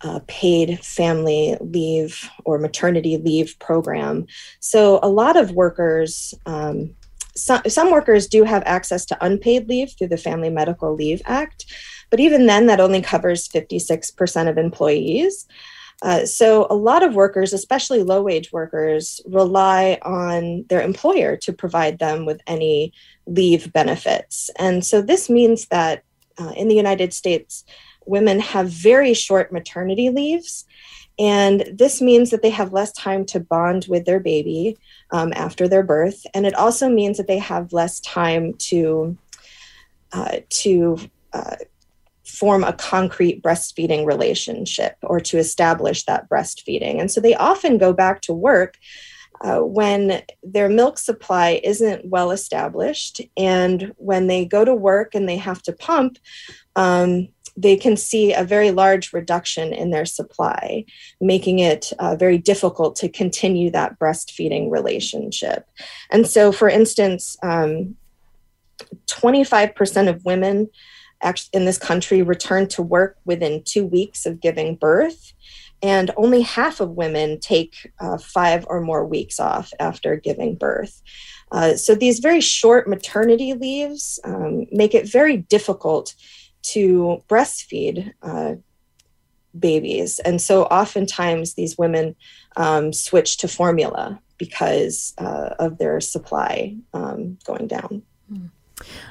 uh, 0.03 0.21
paid 0.27 0.79
family 0.81 1.57
leave 1.61 2.31
or 2.45 2.59
maternity 2.59 3.17
leave 3.17 3.59
program. 3.59 4.27
So 4.61 4.99
a 5.03 5.09
lot 5.09 5.37
of 5.37 5.53
workers, 5.53 6.35
um, 6.47 6.95
some, 7.37 7.91
workers 7.91 8.27
do 8.27 8.45
have 8.45 8.63
access 8.67 9.05
to 9.07 9.25
unpaid 9.25 9.69
leave 9.69 9.93
through 9.93 10.09
the 10.09 10.17
Family 10.17 10.51
Medical 10.51 10.95
Leave 10.95 11.23
Act. 11.25 11.67
But 12.11 12.21
even 12.21 12.47
then, 12.47 12.67
that 12.67 12.81
only 12.81 13.03
covers 13.03 13.49
56% 13.49 14.49
of 14.49 14.59
employees. 14.59 15.47
Uh, 16.03 16.27
so, 16.27 16.67
a 16.69 16.75
lot 16.75 17.03
of 17.03 17.15
workers, 17.15 17.53
especially 17.53 18.03
low 18.03 18.23
wage 18.23 18.53
workers, 18.53 19.21
rely 19.27 19.99
on 20.03 20.65
their 20.69 20.83
employer 20.83 21.37
to 21.39 21.53
provide 21.53 21.99
them 21.99 22.27
with 22.27 22.41
any 22.47 22.93
leave 23.27 23.73
benefits. 23.73 24.51
And 24.59 24.85
so, 24.85 25.01
this 25.01 25.31
means 25.31 25.67
that 25.69 26.03
uh, 26.39 26.53
in 26.55 26.69
the 26.69 26.75
United 26.75 27.15
States, 27.15 27.65
women 28.05 28.41
have 28.41 28.69
very 28.69 29.15
short 29.15 29.53
maternity 29.53 30.11
leaves. 30.11 30.67
And 31.19 31.65
this 31.73 32.03
means 32.03 32.31
that 32.31 32.43
they 32.43 32.51
have 32.51 32.73
less 32.73 32.93
time 32.93 33.25
to 33.27 33.41
bond 33.41 33.87
with 33.89 34.05
their 34.05 34.21
baby 34.21 34.77
um, 35.11 35.33
after 35.35 35.67
their 35.67 35.83
birth. 35.83 36.27
And 36.35 36.47
it 36.47 36.55
also 36.55 36.89
means 36.89 37.17
that 37.17 37.27
they 37.27 37.39
have 37.39 37.73
less 37.73 38.01
time 38.01 38.55
to, 38.55 39.17
uh, 40.13 40.39
to 40.51 40.99
uh, 41.33 41.57
form 42.25 42.65
a 42.65 42.73
concrete 42.73 43.43
breastfeeding 43.43 44.05
relationship 44.05 44.97
or 45.03 45.21
to 45.21 45.39
establish 45.39 46.05
that 46.05 46.29
breastfeeding. 46.29 47.01
And 47.01 47.11
so 47.11 47.21
they 47.21 47.35
often 47.35 47.79
go 47.79 47.93
back 47.95 48.21
to 48.23 48.35
work 48.35 48.77
uh, 49.41 49.61
when 49.61 50.23
their 50.43 50.69
milk 50.69 50.99
supply 50.99 51.61
isn't 51.63 52.07
well 52.07 52.31
established. 52.31 53.21
And 53.37 53.95
when 53.97 54.27
they 54.27 54.45
go 54.45 54.65
to 54.65 54.75
work 54.75 55.15
and 55.15 55.29
they 55.29 55.37
have 55.37 55.63
to 55.63 55.73
pump, 55.73 56.19
um, 56.75 57.29
they 57.57 57.77
can 57.77 57.97
see 57.97 58.33
a 58.33 58.45
very 58.45 58.71
large 58.71 59.13
reduction 59.13 59.73
in 59.73 59.91
their 59.91 60.05
supply, 60.05 60.85
making 61.21 61.59
it 61.59 61.93
uh, 61.99 62.15
very 62.17 62.39
difficult 62.39 62.97
to 62.97 63.09
continue 63.09 63.71
that 63.71 63.99
breastfeeding 63.99 64.71
relationship. 64.71 65.67
And 66.11 66.27
so, 66.27 66.53
for 66.53 66.69
instance, 66.69 67.37
um, 67.43 67.97
25% 69.07 70.09
of 70.09 70.25
women 70.25 70.69
in 71.53 71.65
this 71.65 71.79
country 71.79 72.23
return 72.23 72.69
to 72.69 72.83
work 72.83 73.17
within 73.25 73.63
two 73.65 73.87
weeks 73.87 74.27
of 74.27 74.41
giving 74.41 74.77
birth 74.77 75.33
and 75.83 76.11
only 76.17 76.43
half 76.43 76.81
of 76.81 76.91
women 76.91 77.39
take 77.41 77.93
uh, 78.01 78.19
five 78.19 78.65
or 78.69 78.81
more 78.81 79.05
weeks 79.05 79.39
off 79.39 79.73
after 79.79 80.17
giving 80.17 80.55
birth. 80.55 81.03
Uh, 81.53 81.75
so 81.77 81.95
these 81.95 82.19
very 82.19 82.41
short 82.41 82.89
maternity 82.89 83.55
leaves 83.55 84.19
um, 84.25 84.67
make 84.73 84.95
it 84.95 85.09
very 85.09 85.37
difficult 85.37 86.15
to 86.73 87.23
breastfeed 87.29 88.13
uh, 88.23 88.55
babies. 89.59 90.19
And 90.21 90.41
so 90.41 90.65
oftentimes 90.65 91.55
these 91.55 91.79
women 91.79 92.17
um, 92.57 92.93
switch 92.93 93.39
to 93.39 93.49
formula 93.49 94.21
because 94.39 95.15
uh, 95.19 95.55
of 95.59 95.79
their 95.79 96.01
supply 96.01 96.77
um, 96.93 97.39
going 97.47 97.67
down. 97.67 98.03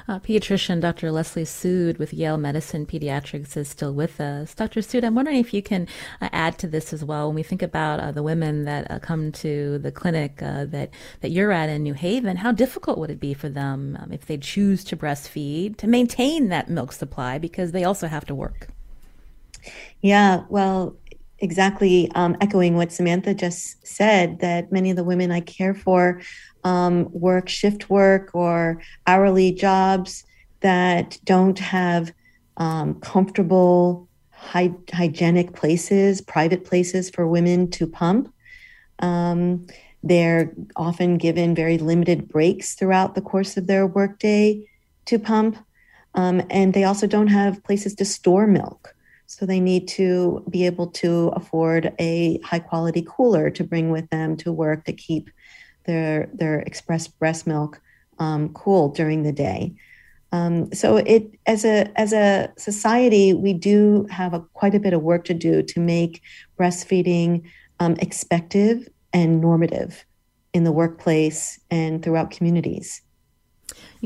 Uh, 0.06 0.20
pediatrician 0.20 0.80
Dr. 0.80 1.10
Leslie 1.10 1.42
Sood 1.44 1.98
with 1.98 2.14
Yale 2.14 2.36
Medicine 2.36 2.86
Pediatrics 2.86 3.56
is 3.56 3.68
still 3.68 3.92
with 3.92 4.20
us. 4.20 4.54
Dr. 4.54 4.80
Sood, 4.80 5.02
I'm 5.02 5.16
wondering 5.16 5.38
if 5.38 5.52
you 5.52 5.60
can 5.60 5.88
uh, 6.20 6.28
add 6.32 6.56
to 6.58 6.68
this 6.68 6.92
as 6.92 7.04
well. 7.04 7.26
When 7.26 7.34
we 7.34 7.42
think 7.42 7.62
about 7.62 7.98
uh, 7.98 8.12
the 8.12 8.22
women 8.22 8.64
that 8.64 8.88
uh, 8.88 9.00
come 9.00 9.32
to 9.32 9.78
the 9.78 9.90
clinic 9.90 10.40
uh, 10.40 10.66
that, 10.66 10.90
that 11.20 11.32
you're 11.32 11.50
at 11.50 11.68
in 11.68 11.82
New 11.82 11.94
Haven, 11.94 12.36
how 12.36 12.52
difficult 12.52 12.96
would 12.98 13.10
it 13.10 13.18
be 13.18 13.34
for 13.34 13.48
them 13.48 13.98
um, 14.00 14.12
if 14.12 14.26
they 14.26 14.38
choose 14.38 14.84
to 14.84 14.96
breastfeed 14.96 15.76
to 15.78 15.88
maintain 15.88 16.48
that 16.48 16.70
milk 16.70 16.92
supply 16.92 17.38
because 17.38 17.72
they 17.72 17.82
also 17.82 18.06
have 18.06 18.24
to 18.26 18.36
work? 18.36 18.68
Yeah, 20.00 20.44
well, 20.48 20.96
exactly 21.40 22.08
um, 22.14 22.36
echoing 22.40 22.76
what 22.76 22.92
Samantha 22.92 23.34
just 23.34 23.84
said, 23.84 24.38
that 24.40 24.70
many 24.70 24.90
of 24.90 24.96
the 24.96 25.04
women 25.04 25.32
I 25.32 25.40
care 25.40 25.74
for 25.74 26.22
um, 26.66 27.08
work 27.12 27.48
shift 27.48 27.88
work 27.88 28.30
or 28.34 28.82
hourly 29.06 29.52
jobs 29.52 30.24
that 30.60 31.16
don't 31.22 31.60
have 31.60 32.12
um, 32.56 32.98
comfortable, 33.00 34.08
hy- 34.32 34.74
hygienic 34.92 35.54
places, 35.54 36.20
private 36.20 36.64
places 36.64 37.08
for 37.08 37.28
women 37.28 37.70
to 37.70 37.86
pump. 37.86 38.34
Um, 38.98 39.68
they're 40.02 40.52
often 40.74 41.18
given 41.18 41.54
very 41.54 41.78
limited 41.78 42.26
breaks 42.26 42.74
throughout 42.74 43.14
the 43.14 43.22
course 43.22 43.56
of 43.56 43.68
their 43.68 43.86
workday 43.86 44.68
to 45.04 45.20
pump. 45.20 45.56
Um, 46.14 46.42
and 46.50 46.74
they 46.74 46.82
also 46.82 47.06
don't 47.06 47.28
have 47.28 47.62
places 47.62 47.94
to 47.96 48.04
store 48.04 48.48
milk. 48.48 48.92
So 49.26 49.46
they 49.46 49.60
need 49.60 49.86
to 49.88 50.44
be 50.50 50.66
able 50.66 50.88
to 51.02 51.28
afford 51.36 51.92
a 52.00 52.40
high 52.40 52.58
quality 52.58 53.06
cooler 53.08 53.50
to 53.50 53.62
bring 53.62 53.90
with 53.90 54.08
them 54.10 54.36
to 54.38 54.52
work 54.52 54.84
to 54.86 54.92
keep 54.92 55.30
their 55.86 56.28
their 56.32 56.60
express 56.60 57.08
breast 57.08 57.46
milk 57.46 57.80
um, 58.18 58.50
cool 58.50 58.90
during 58.90 59.22
the 59.22 59.32
day. 59.32 59.74
Um, 60.32 60.72
so 60.72 60.96
it 60.96 61.30
as 61.46 61.64
a 61.64 61.88
as 61.98 62.12
a 62.12 62.52
society, 62.58 63.32
we 63.32 63.52
do 63.52 64.06
have 64.10 64.34
a, 64.34 64.40
quite 64.54 64.74
a 64.74 64.80
bit 64.80 64.92
of 64.92 65.02
work 65.02 65.24
to 65.26 65.34
do 65.34 65.62
to 65.62 65.80
make 65.80 66.22
breastfeeding 66.58 67.44
um, 67.80 67.96
expected 68.00 68.92
and 69.12 69.40
normative 69.40 70.04
in 70.52 70.64
the 70.64 70.72
workplace 70.72 71.60
and 71.70 72.02
throughout 72.02 72.30
communities. 72.30 73.02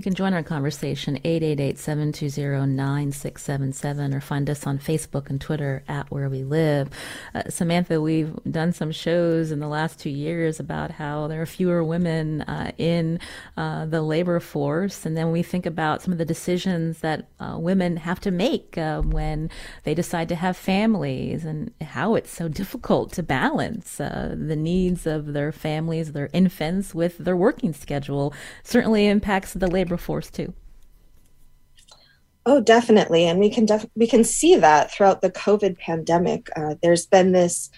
You 0.00 0.02
can 0.02 0.14
join 0.14 0.32
our 0.32 0.42
conversation 0.42 1.18
888-720-9677 1.26 4.14
or 4.14 4.22
find 4.22 4.48
us 4.48 4.66
on 4.66 4.78
Facebook 4.78 5.28
and 5.28 5.38
Twitter 5.38 5.82
at 5.88 6.10
Where 6.10 6.30
We 6.30 6.42
Live. 6.42 6.88
Uh, 7.34 7.42
Samantha, 7.50 8.00
we've 8.00 8.34
done 8.50 8.72
some 8.72 8.92
shows 8.92 9.52
in 9.52 9.60
the 9.60 9.68
last 9.68 10.00
two 10.00 10.08
years 10.08 10.58
about 10.58 10.92
how 10.92 11.26
there 11.26 11.42
are 11.42 11.46
fewer 11.46 11.84
women 11.84 12.40
uh, 12.40 12.72
in 12.78 13.20
uh, 13.58 13.84
the 13.84 14.00
labor 14.00 14.40
force. 14.40 15.04
And 15.04 15.18
then 15.18 15.32
we 15.32 15.42
think 15.42 15.66
about 15.66 16.00
some 16.00 16.12
of 16.12 16.18
the 16.18 16.24
decisions 16.24 17.00
that 17.00 17.28
uh, 17.38 17.58
women 17.58 17.98
have 17.98 18.20
to 18.20 18.30
make 18.30 18.78
uh, 18.78 19.02
when 19.02 19.50
they 19.84 19.92
decide 19.92 20.30
to 20.30 20.34
have 20.34 20.56
families 20.56 21.44
and 21.44 21.74
how 21.82 22.14
it's 22.14 22.30
so 22.30 22.48
difficult 22.48 23.12
to 23.12 23.22
balance 23.22 24.00
uh, 24.00 24.34
the 24.34 24.56
needs 24.56 25.06
of 25.06 25.34
their 25.34 25.52
families, 25.52 26.12
their 26.12 26.30
infants 26.32 26.94
with 26.94 27.18
their 27.18 27.36
working 27.36 27.74
schedule. 27.74 28.32
Certainly 28.64 29.06
impacts 29.06 29.52
the 29.52 29.66
labor 29.66 29.89
labor 29.90 30.00
force 30.00 30.30
too. 30.30 30.54
Oh, 32.46 32.60
definitely, 32.60 33.26
and 33.26 33.38
we 33.38 33.50
can 33.50 33.66
def- 33.66 33.90
we 33.94 34.06
can 34.06 34.24
see 34.24 34.56
that 34.56 34.90
throughout 34.90 35.20
the 35.20 35.30
COVID 35.30 35.78
pandemic. 35.78 36.48
Uh, 36.56 36.74
there's 36.82 37.06
been 37.06 37.32
this 37.32 37.70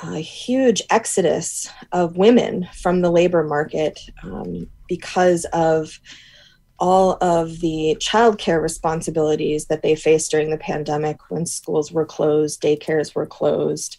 uh, 0.00 0.16
huge 0.16 0.82
exodus 0.90 1.68
of 1.92 2.18
women 2.18 2.68
from 2.82 3.00
the 3.00 3.10
labor 3.10 3.42
market 3.42 3.98
um, 4.22 4.68
because 4.86 5.46
of 5.52 5.98
all 6.78 7.16
of 7.22 7.60
the 7.60 7.96
childcare 7.98 8.60
responsibilities 8.60 9.66
that 9.66 9.82
they 9.82 9.94
faced 9.94 10.30
during 10.30 10.50
the 10.50 10.58
pandemic 10.58 11.16
when 11.30 11.46
schools 11.46 11.90
were 11.90 12.04
closed, 12.04 12.60
daycares 12.60 13.14
were 13.14 13.26
closed. 13.26 13.96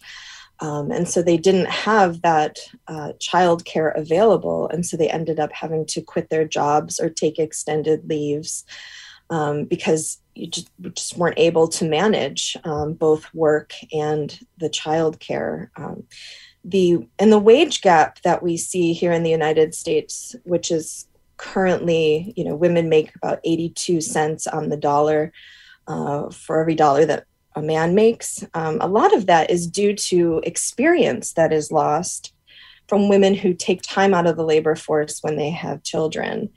Um, 0.60 0.90
and 0.90 1.08
so 1.08 1.22
they 1.22 1.36
didn't 1.36 1.70
have 1.70 2.22
that 2.22 2.58
uh, 2.88 3.12
child 3.20 3.64
care 3.64 3.90
available. 3.90 4.68
And 4.68 4.84
so 4.84 4.96
they 4.96 5.08
ended 5.08 5.38
up 5.38 5.52
having 5.52 5.86
to 5.86 6.02
quit 6.02 6.30
their 6.30 6.46
jobs 6.46 6.98
or 6.98 7.08
take 7.08 7.38
extended 7.38 8.08
leaves 8.08 8.64
um, 9.30 9.64
because 9.64 10.18
you 10.34 10.48
just, 10.48 10.70
just, 10.94 11.16
weren't 11.16 11.38
able 11.38 11.68
to 11.68 11.84
manage 11.84 12.56
um, 12.64 12.94
both 12.94 13.32
work 13.34 13.74
and 13.92 14.40
the 14.56 14.68
child 14.68 15.20
care. 15.20 15.70
Um, 15.76 16.04
the, 16.64 17.06
and 17.18 17.30
the 17.30 17.38
wage 17.38 17.80
gap 17.80 18.20
that 18.22 18.42
we 18.42 18.56
see 18.56 18.92
here 18.92 19.12
in 19.12 19.22
the 19.22 19.30
United 19.30 19.74
States, 19.74 20.34
which 20.44 20.70
is 20.70 21.06
currently, 21.36 22.32
you 22.36 22.44
know, 22.44 22.54
women 22.54 22.88
make 22.88 23.14
about 23.14 23.40
82 23.44 24.00
cents 24.00 24.46
on 24.46 24.70
the 24.70 24.76
dollar 24.76 25.32
uh, 25.86 26.30
for 26.30 26.60
every 26.60 26.74
dollar 26.74 27.04
that 27.06 27.24
a 27.58 27.62
man 27.62 27.94
makes. 27.94 28.44
Um, 28.54 28.78
a 28.80 28.86
lot 28.86 29.14
of 29.14 29.26
that 29.26 29.50
is 29.50 29.66
due 29.66 29.94
to 29.94 30.40
experience 30.44 31.32
that 31.34 31.52
is 31.52 31.72
lost 31.72 32.32
from 32.88 33.08
women 33.08 33.34
who 33.34 33.52
take 33.52 33.82
time 33.82 34.14
out 34.14 34.26
of 34.26 34.36
the 34.36 34.44
labor 34.44 34.74
force 34.74 35.22
when 35.22 35.36
they 35.36 35.50
have 35.50 35.82
children. 35.82 36.50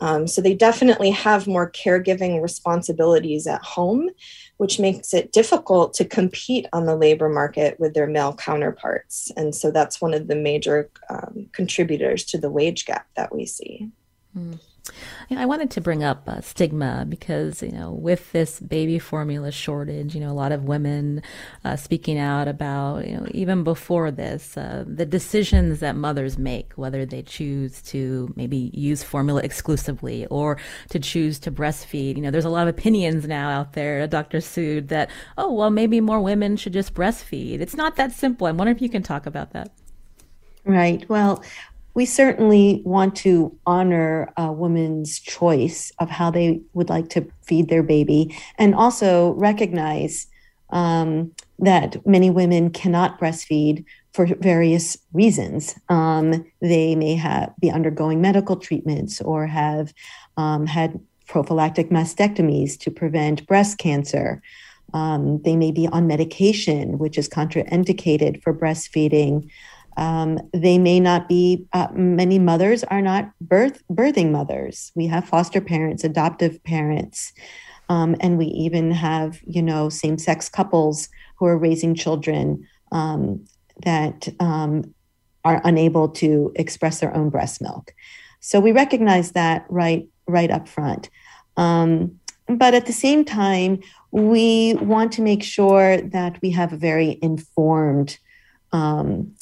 Um, 0.00 0.26
so 0.26 0.40
they 0.40 0.54
definitely 0.54 1.10
have 1.10 1.46
more 1.46 1.70
caregiving 1.70 2.40
responsibilities 2.40 3.46
at 3.46 3.62
home, 3.62 4.10
which 4.58 4.78
makes 4.78 5.12
it 5.12 5.32
difficult 5.32 5.94
to 5.94 6.04
compete 6.04 6.66
on 6.72 6.86
the 6.86 6.94
labor 6.94 7.28
market 7.28 7.80
with 7.80 7.94
their 7.94 8.06
male 8.06 8.34
counterparts. 8.34 9.32
And 9.36 9.54
so 9.54 9.70
that's 9.70 10.00
one 10.00 10.14
of 10.14 10.28
the 10.28 10.36
major 10.36 10.90
um, 11.10 11.48
contributors 11.52 12.24
to 12.26 12.38
the 12.38 12.50
wage 12.50 12.84
gap 12.86 13.08
that 13.16 13.34
we 13.34 13.44
see. 13.46 13.88
Mm. 14.36 14.60
I 15.30 15.46
wanted 15.46 15.70
to 15.72 15.80
bring 15.80 16.02
up 16.02 16.26
uh, 16.26 16.40
stigma 16.40 17.04
because, 17.06 17.62
you 17.62 17.70
know, 17.70 17.90
with 17.90 18.32
this 18.32 18.58
baby 18.60 18.98
formula 18.98 19.52
shortage, 19.52 20.14
you 20.14 20.20
know, 20.20 20.30
a 20.30 20.34
lot 20.34 20.52
of 20.52 20.64
women 20.64 21.22
uh, 21.64 21.76
speaking 21.76 22.18
out 22.18 22.48
about, 22.48 23.06
you 23.06 23.16
know, 23.16 23.26
even 23.32 23.62
before 23.62 24.10
this, 24.10 24.56
uh, 24.56 24.84
the 24.86 25.04
decisions 25.04 25.80
that 25.80 25.96
mothers 25.96 26.38
make, 26.38 26.72
whether 26.74 27.04
they 27.04 27.22
choose 27.22 27.82
to 27.82 28.32
maybe 28.36 28.70
use 28.72 29.02
formula 29.02 29.42
exclusively 29.42 30.26
or 30.26 30.56
to 30.88 30.98
choose 30.98 31.38
to 31.40 31.52
breastfeed. 31.52 32.16
You 32.16 32.22
know, 32.22 32.30
there's 32.30 32.46
a 32.46 32.50
lot 32.50 32.66
of 32.66 32.68
opinions 32.68 33.26
now 33.26 33.50
out 33.50 33.74
there, 33.74 34.00
A 34.00 34.08
Dr. 34.08 34.38
Sood, 34.38 34.88
that, 34.88 35.10
oh, 35.36 35.52
well, 35.52 35.70
maybe 35.70 36.00
more 36.00 36.20
women 36.20 36.56
should 36.56 36.72
just 36.72 36.94
breastfeed. 36.94 37.60
It's 37.60 37.76
not 37.76 37.96
that 37.96 38.12
simple. 38.12 38.46
I'm 38.46 38.56
wondering 38.56 38.76
if 38.76 38.82
you 38.82 38.88
can 38.88 39.02
talk 39.02 39.26
about 39.26 39.52
that. 39.52 39.70
Right. 40.64 41.08
Well, 41.08 41.42
we 41.94 42.04
certainly 42.04 42.82
want 42.84 43.16
to 43.16 43.56
honor 43.66 44.32
a 44.36 44.52
woman's 44.52 45.18
choice 45.18 45.92
of 45.98 46.10
how 46.10 46.30
they 46.30 46.60
would 46.72 46.88
like 46.88 47.08
to 47.10 47.26
feed 47.42 47.68
their 47.68 47.82
baby 47.82 48.36
and 48.56 48.74
also 48.74 49.32
recognize 49.32 50.26
um, 50.70 51.32
that 51.58 52.06
many 52.06 52.30
women 52.30 52.70
cannot 52.70 53.18
breastfeed 53.18 53.84
for 54.12 54.26
various 54.40 54.96
reasons. 55.12 55.74
Um, 55.88 56.44
they 56.60 56.94
may 56.94 57.14
have 57.14 57.52
be 57.60 57.70
undergoing 57.70 58.20
medical 58.20 58.56
treatments 58.56 59.20
or 59.20 59.46
have 59.46 59.92
um, 60.36 60.66
had 60.66 61.00
prophylactic 61.26 61.90
mastectomies 61.90 62.78
to 62.80 62.90
prevent 62.90 63.46
breast 63.46 63.78
cancer. 63.78 64.42
Um, 64.94 65.42
they 65.42 65.56
may 65.56 65.70
be 65.70 65.86
on 65.88 66.06
medication, 66.06 66.98
which 66.98 67.18
is 67.18 67.28
contraindicated 67.28 68.42
for 68.42 68.54
breastfeeding. 68.54 69.50
Um, 69.98 70.38
they 70.52 70.78
may 70.78 71.00
not 71.00 71.28
be, 71.28 71.66
uh, 71.72 71.88
many 71.92 72.38
mothers 72.38 72.84
are 72.84 73.02
not 73.02 73.32
birth, 73.40 73.82
birthing 73.90 74.30
mothers. 74.30 74.92
We 74.94 75.08
have 75.08 75.28
foster 75.28 75.60
parents, 75.60 76.04
adoptive 76.04 76.62
parents, 76.62 77.32
um, 77.88 78.14
and 78.20 78.38
we 78.38 78.46
even 78.46 78.92
have, 78.92 79.40
you 79.44 79.60
know, 79.60 79.88
same 79.88 80.16
sex 80.16 80.48
couples 80.48 81.08
who 81.36 81.46
are 81.46 81.58
raising 81.58 81.96
children 81.96 82.64
um, 82.92 83.44
that 83.84 84.28
um, 84.38 84.94
are 85.44 85.60
unable 85.64 86.08
to 86.10 86.52
express 86.54 87.00
their 87.00 87.14
own 87.16 87.28
breast 87.28 87.60
milk. 87.60 87.92
So 88.38 88.60
we 88.60 88.70
recognize 88.70 89.32
that 89.32 89.66
right, 89.68 90.08
right 90.28 90.50
up 90.50 90.68
front. 90.68 91.10
Um, 91.56 92.20
but 92.46 92.72
at 92.72 92.86
the 92.86 92.92
same 92.92 93.24
time, 93.24 93.80
we 94.12 94.74
want 94.74 95.10
to 95.12 95.22
make 95.22 95.42
sure 95.42 96.00
that 96.00 96.40
we 96.40 96.50
have 96.52 96.72
a 96.72 96.76
very 96.76 97.18
informed 97.20 98.18
um, 98.70 99.34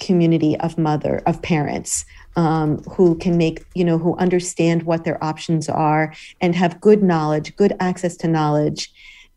community 0.00 0.58
of 0.58 0.76
mother 0.78 1.22
of 1.26 1.40
parents 1.42 2.04
um, 2.36 2.78
who 2.84 3.16
can 3.16 3.36
make 3.36 3.64
you 3.74 3.84
know 3.84 3.98
who 3.98 4.16
understand 4.16 4.82
what 4.84 5.04
their 5.04 5.22
options 5.22 5.68
are 5.68 6.12
and 6.40 6.54
have 6.54 6.80
good 6.80 7.02
knowledge 7.02 7.54
good 7.56 7.74
access 7.78 8.16
to 8.16 8.26
knowledge 8.26 8.92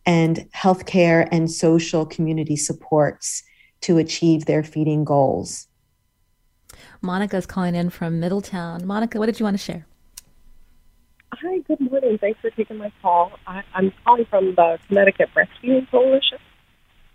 and 0.06 0.48
healthcare 0.56 1.28
and 1.32 1.52
social 1.52 2.06
community 2.06 2.56
supports 2.56 3.44
to 3.82 3.98
achieve 3.98 4.46
their 4.46 4.64
feeding 4.64 5.04
goals. 5.06 5.68
Monica 7.02 7.38
is 7.38 7.46
calling 7.46 7.76
in 7.76 7.90
from 7.90 8.20
middletown. 8.20 8.86
Monica 8.86 9.20
what 9.20 9.28
did 9.28 9.40
you 9.40 9.44
want 9.44 9.58
to 9.58 9.64
share? 9.64 9.86
Hi 11.34 11.60
good 11.60 11.82
morning. 11.82 12.18
Thanks 12.18 12.40
for 12.40 12.50
taking 12.50 12.78
my 12.78 12.92
call. 13.02 13.34
I, 13.46 13.64
i'm 13.74 13.92
calling 14.06 14.26
from 14.26 14.56
the 14.56 14.80
connecticut 14.88 15.30
breastfeeding 15.36 15.90
coalition 15.92 16.40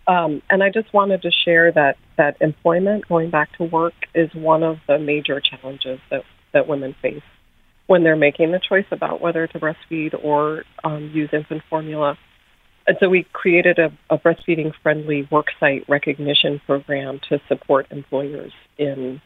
um, 0.08 0.42
and 0.48 0.62
I 0.62 0.70
just 0.70 0.92
wanted 0.94 1.22
to 1.22 1.30
share 1.30 1.70
that 1.72 1.98
that 2.16 2.38
employment, 2.40 3.06
going 3.06 3.30
back 3.30 3.56
to 3.58 3.64
work, 3.64 3.94
is 4.14 4.34
one 4.34 4.62
of 4.62 4.78
the 4.88 4.98
major 4.98 5.40
challenges 5.40 6.00
that 6.10 6.24
that 6.52 6.66
women 6.66 6.96
face 7.00 7.22
when 7.86 8.04
they're 8.04 8.16
making 8.16 8.52
the 8.52 8.60
choice 8.60 8.86
about 8.90 9.20
whether 9.20 9.46
to 9.46 9.58
breastfeed 9.58 10.14
or 10.22 10.64
um, 10.84 11.10
use 11.14 11.30
infant 11.32 11.62
formula. 11.70 12.18
And 12.86 12.96
so 13.00 13.08
we 13.08 13.24
created 13.32 13.78
a, 13.78 13.92
a 14.08 14.18
breastfeeding 14.18 14.72
friendly 14.82 15.26
worksite 15.30 15.88
recognition 15.88 16.60
program 16.66 17.20
to 17.28 17.40
support 17.48 17.86
employers 17.90 18.52
in 18.76 19.20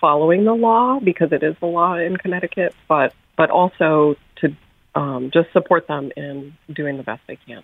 following 0.00 0.44
the 0.44 0.54
law 0.54 0.98
because 1.00 1.32
it 1.32 1.42
is 1.42 1.56
the 1.60 1.66
law 1.66 1.94
in 1.96 2.16
Connecticut, 2.16 2.74
but 2.88 3.12
but 3.36 3.50
also 3.50 4.16
to 4.36 4.56
um, 4.94 5.30
just 5.32 5.52
support 5.52 5.88
them 5.88 6.12
in 6.16 6.54
doing 6.72 6.96
the 6.96 7.02
best 7.02 7.22
they 7.26 7.36
can. 7.36 7.62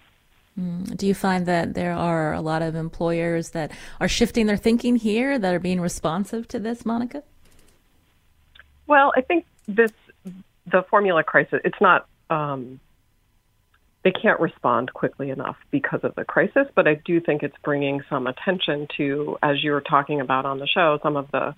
Mm. 0.59 0.97
Do 0.97 1.07
you 1.07 1.15
find 1.15 1.47
that 1.47 1.75
there 1.75 1.93
are 1.93 2.33
a 2.33 2.41
lot 2.41 2.63
of 2.63 2.75
employers 2.75 3.51
that 3.51 3.73
are 4.01 4.09
shifting 4.09 4.47
their 4.47 4.57
thinking 4.57 4.97
here 4.97 5.39
that 5.39 5.55
are 5.55 5.59
being 5.59 5.81
responsive 5.81 6.49
to 6.49 6.59
this, 6.59 6.87
Monica? 6.87 7.23
Well, 8.87 9.13
I 9.17 9.21
think 9.21 9.45
this 9.69 9.93
the 10.67 10.83
formula 10.91 11.23
crisis. 11.23 11.61
It's 11.65 11.81
not. 11.81 12.07
Um, 12.31 12.81
they 14.03 14.13
can't 14.13 14.39
respond 14.39 14.93
quickly 14.93 15.31
enough 15.31 15.57
because 15.73 16.01
of 16.05 16.15
the 16.15 16.25
crisis, 16.25 16.69
but 16.77 16.87
I 16.87 16.95
do 16.95 17.21
think 17.21 17.43
it's 17.43 17.57
bringing 17.65 18.05
some 18.09 18.29
attention 18.29 18.87
to, 18.97 19.37
as 19.43 19.65
you 19.65 19.73
were 19.73 19.81
talking 19.81 20.21
about 20.21 20.47
on 20.47 20.61
the 20.61 20.67
show, 20.69 21.01
some 21.03 21.17
of 21.17 21.29
the 21.33 21.57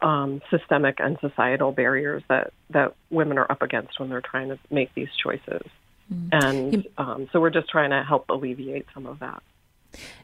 um, 0.00 0.40
systemic 0.50 1.00
and 1.00 1.18
societal 1.20 1.72
barriers 1.72 2.22
that 2.28 2.52
that 2.70 2.94
women 3.10 3.38
are 3.38 3.50
up 3.50 3.62
against 3.62 3.98
when 3.98 4.08
they're 4.08 4.20
trying 4.20 4.48
to 4.48 4.58
make 4.70 4.94
these 4.94 5.08
choices. 5.20 5.62
Mm. 6.12 6.28
And 6.32 6.86
um, 6.98 7.28
so 7.32 7.40
we're 7.40 7.50
just 7.50 7.68
trying 7.68 7.90
to 7.90 8.02
help 8.02 8.26
alleviate 8.28 8.86
some 8.94 9.06
of 9.06 9.18
that. 9.20 9.42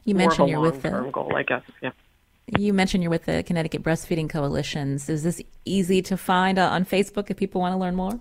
You 0.03 0.15
More 0.15 0.27
mentioned 0.27 0.49
you're 0.49 0.59
with 0.59 0.81
the 0.81 1.09
goal, 1.11 1.35
I 1.35 1.43
guess. 1.43 1.63
Yeah. 1.81 1.91
You 2.57 2.73
mentioned 2.73 3.03
you're 3.03 3.09
with 3.09 3.25
the 3.25 3.43
Connecticut 3.43 3.83
Breastfeeding 3.83 4.29
Coalitions. 4.29 5.09
Is 5.09 5.23
this 5.23 5.41
easy 5.63 6.01
to 6.01 6.17
find 6.17 6.59
uh, 6.59 6.69
on 6.69 6.85
Facebook 6.85 7.29
if 7.29 7.37
people 7.37 7.61
want 7.61 7.73
to 7.73 7.77
learn 7.77 7.95
more? 7.95 8.19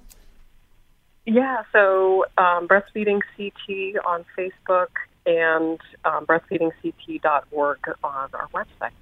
Yeah, 1.26 1.62
so 1.72 2.26
um, 2.38 2.68
Breastfeeding 2.68 3.20
CT 3.36 4.04
on 4.04 4.24
Facebook 4.36 4.88
and 5.26 5.80
um, 6.04 6.26
breastfeedingct.org 6.26 7.78
on 8.02 8.28
our 8.32 8.48
website. 8.54 8.92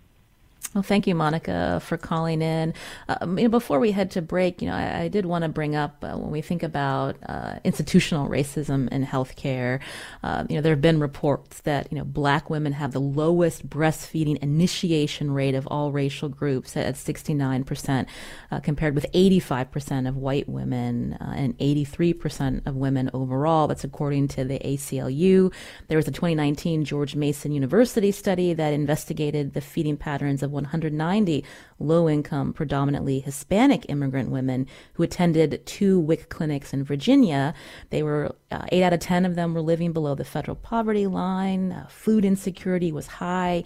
Well, 0.75 0.83
thank 0.83 1.07
you, 1.07 1.15
Monica, 1.15 1.81
for 1.83 1.97
calling 1.97 2.43
in. 2.43 2.75
Um, 3.09 3.39
you 3.39 3.45
know, 3.45 3.51
before 3.51 3.81
we 3.81 3.91
head 3.91 4.11
to 4.13 4.23
break, 4.23 4.61
you 4.61 4.69
know, 4.69 4.75
I, 4.75 5.05
I 5.05 5.09
did 5.09 5.25
want 5.25 5.43
to 5.45 5.49
bring 5.49 5.75
up 5.75 6.05
uh, 6.05 6.19
when 6.19 6.31
we 6.31 6.43
think 6.43 6.63
about 6.63 7.17
uh, 7.27 7.59
institutional 7.65 8.29
racism 8.29 8.87
in 8.93 9.07
healthcare. 9.07 9.81
Uh, 10.23 10.45
you 10.47 10.57
know, 10.57 10.61
there 10.61 10.73
have 10.73 10.83
been 10.83 11.01
reports 11.01 11.63
that 11.63 11.91
you 11.91 11.97
know 11.97 12.05
black 12.05 12.51
women 12.51 12.75
have 12.75 12.93
the 12.93 13.01
lowest 13.01 13.67
breastfeeding 13.67 14.37
initiation 14.43 15.31
rate 15.31 15.55
of 15.55 15.67
all 15.69 15.91
racial 15.91 16.29
groups 16.29 16.77
at 16.77 16.99
69 16.99 17.65
percent, 17.65 18.07
uh, 18.51 18.61
compared 18.61 18.95
with 18.95 19.07
85 19.15 19.71
percent 19.71 20.07
of 20.07 20.19
white 20.19 20.51
women 20.51 21.15
uh, 21.15 21.33
and 21.35 21.55
83 21.59 22.13
percent 22.13 22.63
of 22.67 22.77
women 22.77 23.09
overall. 23.15 23.69
That's 23.69 23.85
according 23.85 24.29
to 24.29 24.45
the 24.45 24.59
ACLU. 24.59 25.51
There 25.89 25.97
was 25.97 26.09
a 26.09 26.13
2019 26.13 26.85
George 26.85 27.17
Mason 27.17 27.53
University 27.53 28.13
study 28.13 28.53
that 28.53 28.75
investigated 28.75 29.55
the 29.55 29.63
feeding 29.63 29.97
patterns 29.97 30.43
of 30.43 30.58
190 30.65 31.45
low 31.79 32.09
income, 32.09 32.53
predominantly 32.53 33.21
Hispanic 33.21 33.87
immigrant 33.89 34.31
women 34.31 34.67
who 34.95 35.03
attended 35.03 35.65
two 35.65 36.01
WIC 36.01 36.29
clinics 36.29 36.73
in 36.73 36.85
Virginia. 36.85 37.55
They 37.91 38.03
were, 38.03 38.35
uh, 38.51 38.67
eight 38.73 38.83
out 38.83 38.93
of 38.93 39.01
10 39.01 39.25
of 39.25 39.35
them 39.35 39.55
were 39.55 39.61
living 39.61 39.93
below 39.93 40.15
the 40.15 40.25
federal 40.25 40.57
poverty 40.57 41.07
line. 41.07 41.73
Uh, 41.73 41.87
food 41.89 42.25
insecurity 42.25 42.93
was 42.93 43.07
high. 43.07 43.65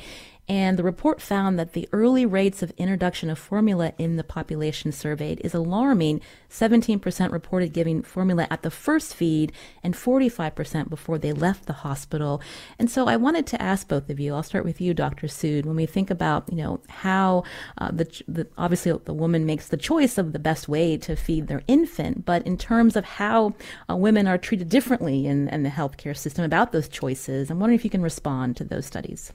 And 0.49 0.76
the 0.76 0.82
report 0.82 1.20
found 1.20 1.57
that 1.59 1.72
the 1.72 1.88
early 1.93 2.26
rates 2.26 2.62
of 2.62 2.72
introduction 2.76 3.30
of 3.30 3.38
formula 3.38 3.93
in 3.97 4.16
the 4.16 4.24
population 4.24 4.90
surveyed 4.90 5.40
is 5.45 5.55
alarming. 5.55 6.20
17% 6.51 7.30
reported 7.30 7.72
giving 7.72 8.03
formula 8.03 8.49
at 8.51 8.62
the 8.62 8.70
first 8.70 9.14
feed 9.14 9.53
and 9.84 9.95
45% 9.95 10.90
before 10.90 11.16
they 11.16 11.32
left 11.32 11.66
the 11.66 11.72
hospital. 11.72 12.43
And 12.76 12.90
so 12.90 13.07
I 13.07 13.16
wanted 13.16 13.47
to 13.49 13.62
ask 13.62 13.86
both 13.86 14.11
of 14.11 14.18
you, 14.18 14.34
I'll 14.34 14.43
start 14.43 14.64
with 14.64 14.80
you, 14.80 14.95
Dr. 14.95 15.28
Sood, 15.28 15.64
when 15.64 15.76
we 15.76 15.86
think 15.86 16.11
about, 16.11 16.51
you 16.51 16.57
know, 16.57 16.80
how 16.88 17.45
uh, 17.78 17.93
the, 17.93 18.22
the, 18.26 18.49
obviously 18.59 18.93
the 19.05 19.14
woman 19.14 19.47
makes 19.47 19.68
the 19.68 19.76
choice 19.76 20.18
of 20.18 20.32
the 20.32 20.40
best 20.40 20.68
way 20.68 20.97
to 20.99 21.14
feed 21.14 21.47
their 21.47 21.62
infant, 21.68 22.24
but 22.24 22.45
in 22.45 22.59
terms 22.59 22.97
of 22.97 23.05
how 23.05 23.55
uh, 23.88 23.95
women 23.95 24.26
are 24.26 24.38
treated 24.38 24.68
differently 24.68 25.26
in, 25.26 25.49
in 25.51 25.62
the 25.62 25.70
healthcare 25.70 26.16
system 26.16 26.45
about 26.45 26.72
those 26.72 26.88
choices, 26.88 27.49
I'm 27.49 27.61
wondering 27.61 27.78
if 27.78 27.84
you 27.84 27.90
can 27.90 28.03
respond 28.03 28.57
to 28.57 28.64
those 28.64 28.86
studies. 28.86 29.32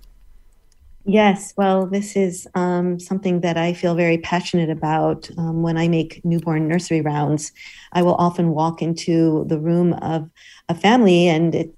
Yes, 1.10 1.53
well, 1.55 1.88
this 1.88 2.18
is 2.18 2.49
um, 2.53 2.99
something 2.99 3.39
that 3.39 3.55
I 3.58 3.72
feel 3.72 3.95
very 3.95 4.18
passionate 4.18 4.70
about. 4.70 5.30
Um, 5.38 5.62
when 5.62 5.78
I 5.78 5.88
make 5.88 6.20
newborn 6.26 6.68
nursery 6.68 6.99
rounds, 6.99 7.53
I 7.93 8.01
will 8.01 8.16
often 8.16 8.49
walk 8.49 8.82
into 8.82 9.45
the 9.47 9.58
room 9.58 9.93
of 10.01 10.30
a 10.68 10.76
family, 10.76 11.30
and 11.30 11.55
it, 11.55 11.74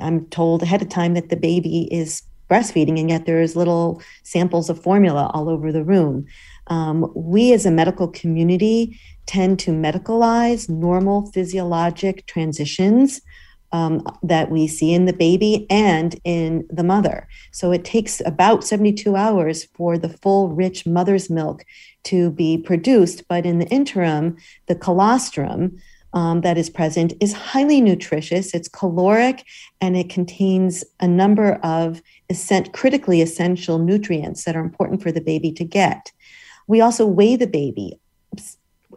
I'm 0.00 0.26
told 0.26 0.64
ahead 0.64 0.82
of 0.82 0.88
time 0.88 1.14
that 1.14 1.28
the 1.28 1.36
baby 1.36 1.88
is 1.92 2.22
breastfeeding, 2.50 2.98
and 2.98 3.08
yet 3.08 3.24
there's 3.24 3.54
little 3.54 4.02
samples 4.24 4.68
of 4.68 4.82
formula 4.82 5.30
all 5.32 5.48
over 5.48 5.70
the 5.70 5.84
room. 5.84 6.26
Um, 6.66 7.08
we 7.14 7.52
as 7.52 7.64
a 7.64 7.70
medical 7.70 8.08
community 8.08 8.98
tend 9.26 9.60
to 9.60 9.70
medicalize 9.70 10.68
normal 10.68 11.30
physiologic 11.30 12.26
transitions 12.26 13.20
um, 13.72 14.02
that 14.22 14.50
we 14.50 14.66
see 14.66 14.92
in 14.92 15.06
the 15.06 15.12
baby 15.12 15.66
and 15.70 16.20
in 16.24 16.66
the 16.70 16.84
mother. 16.84 17.26
So 17.50 17.72
it 17.72 17.84
takes 17.84 18.20
about 18.24 18.64
72 18.64 19.16
hours 19.16 19.64
for 19.74 19.98
the 19.98 20.08
full, 20.08 20.48
rich 20.48 20.86
mother's 20.86 21.30
milk 21.30 21.64
to 22.04 22.30
be 22.30 22.58
produced. 22.58 23.26
But 23.28 23.46
in 23.46 23.58
the 23.58 23.68
interim, 23.68 24.36
the 24.66 24.74
colostrum 24.74 25.78
um, 26.14 26.42
that 26.42 26.58
is 26.58 26.68
present 26.68 27.14
is 27.20 27.32
highly 27.32 27.80
nutritious. 27.80 28.52
It's 28.54 28.68
caloric 28.68 29.44
and 29.80 29.96
it 29.96 30.10
contains 30.10 30.84
a 31.00 31.08
number 31.08 31.54
of 31.62 32.02
critically 32.72 33.22
essential 33.22 33.78
nutrients 33.78 34.44
that 34.44 34.56
are 34.56 34.60
important 34.60 35.02
for 35.02 35.12
the 35.12 35.20
baby 35.20 35.52
to 35.52 35.64
get. 35.64 36.12
We 36.66 36.80
also 36.80 37.06
weigh 37.06 37.36
the 37.36 37.46
baby 37.46 37.98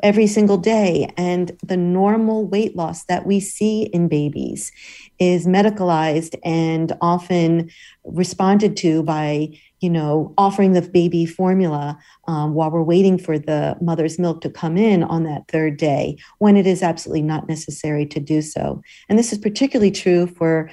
every 0.03 0.27
single 0.27 0.57
day. 0.57 1.11
And 1.17 1.57
the 1.63 1.77
normal 1.77 2.45
weight 2.47 2.75
loss 2.75 3.05
that 3.05 3.25
we 3.25 3.39
see 3.39 3.83
in 3.83 4.07
babies 4.07 4.71
is 5.19 5.47
medicalized 5.47 6.35
and 6.43 6.95
often 7.01 7.69
responded 8.03 8.77
to 8.77 9.03
by 9.03 9.49
you 9.85 9.91
know, 9.91 10.33
offering 10.35 10.73
the 10.73 10.81
baby 10.81 11.27
formula 11.27 11.95
um, 12.27 12.55
while 12.55 12.71
we're 12.71 12.81
waiting 12.81 13.19
for 13.19 13.37
the 13.37 13.77
mother's 13.79 14.17
milk 14.17 14.41
to 14.41 14.49
come 14.49 14.77
in 14.77 15.03
on 15.03 15.21
that 15.25 15.47
third 15.47 15.77
day 15.77 16.17
when 16.39 16.57
it 16.57 16.65
is 16.65 16.81
absolutely 16.81 17.21
not 17.21 17.47
necessary 17.47 18.03
to 18.03 18.19
do 18.19 18.41
so. 18.41 18.81
And 19.09 19.19
this 19.19 19.31
is 19.31 19.37
particularly 19.37 19.91
true 19.91 20.25
for 20.25 20.71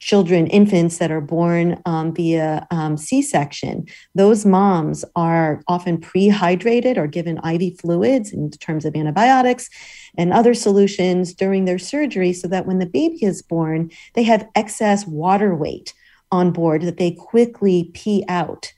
children, 0.00 0.46
infants 0.46 0.96
that 0.96 1.10
are 1.10 1.20
born 1.20 1.82
um, 1.84 2.14
via 2.14 2.66
um, 2.70 2.96
C 2.96 3.20
section. 3.20 3.86
Those 4.14 4.46
moms 4.46 5.04
are 5.14 5.62
often 5.68 6.00
pre-hydrated 6.00 6.96
or 6.96 7.06
given 7.06 7.38
IV 7.46 7.78
fluids 7.78 8.32
in 8.32 8.50
terms 8.52 8.86
of 8.86 8.96
antibiotics 8.96 9.68
and 10.16 10.32
other 10.32 10.54
solutions 10.54 11.34
during 11.34 11.66
their 11.66 11.78
surgery 11.78 12.32
so 12.32 12.48
that 12.48 12.64
when 12.64 12.78
the 12.78 12.86
baby 12.86 13.22
is 13.22 13.42
born, 13.42 13.90
they 14.14 14.22
have 14.22 14.48
excess 14.54 15.06
water 15.06 15.54
weight 15.54 15.92
on 16.32 16.52
board 16.52 16.82
that 16.82 16.96
they 16.96 17.12
quickly 17.12 17.90
pee 17.94 18.24
out. 18.28 18.72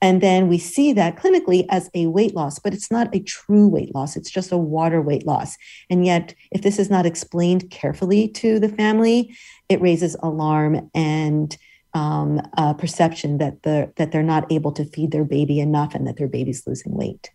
And 0.00 0.20
then 0.20 0.48
we 0.48 0.58
see 0.58 0.92
that 0.92 1.16
clinically 1.16 1.64
as 1.70 1.88
a 1.94 2.08
weight 2.08 2.34
loss, 2.34 2.58
but 2.58 2.74
it's 2.74 2.90
not 2.90 3.14
a 3.14 3.20
true 3.20 3.66
weight 3.66 3.94
loss. 3.94 4.16
It's 4.16 4.30
just 4.30 4.52
a 4.52 4.58
water 4.58 5.00
weight 5.00 5.26
loss. 5.26 5.56
And 5.88 6.04
yet, 6.04 6.34
if 6.50 6.60
this 6.60 6.78
is 6.78 6.90
not 6.90 7.06
explained 7.06 7.70
carefully 7.70 8.28
to 8.28 8.58
the 8.58 8.68
family, 8.68 9.34
it 9.70 9.80
raises 9.80 10.14
alarm 10.22 10.90
and 10.94 11.56
um, 11.94 12.42
perception 12.76 13.38
that 13.38 13.62
the 13.62 13.92
that 13.96 14.12
they're 14.12 14.22
not 14.22 14.50
able 14.52 14.72
to 14.72 14.84
feed 14.84 15.12
their 15.12 15.24
baby 15.24 15.60
enough 15.60 15.94
and 15.94 16.06
that 16.06 16.16
their 16.16 16.28
baby's 16.28 16.66
losing 16.66 16.92
weight. 16.94 17.30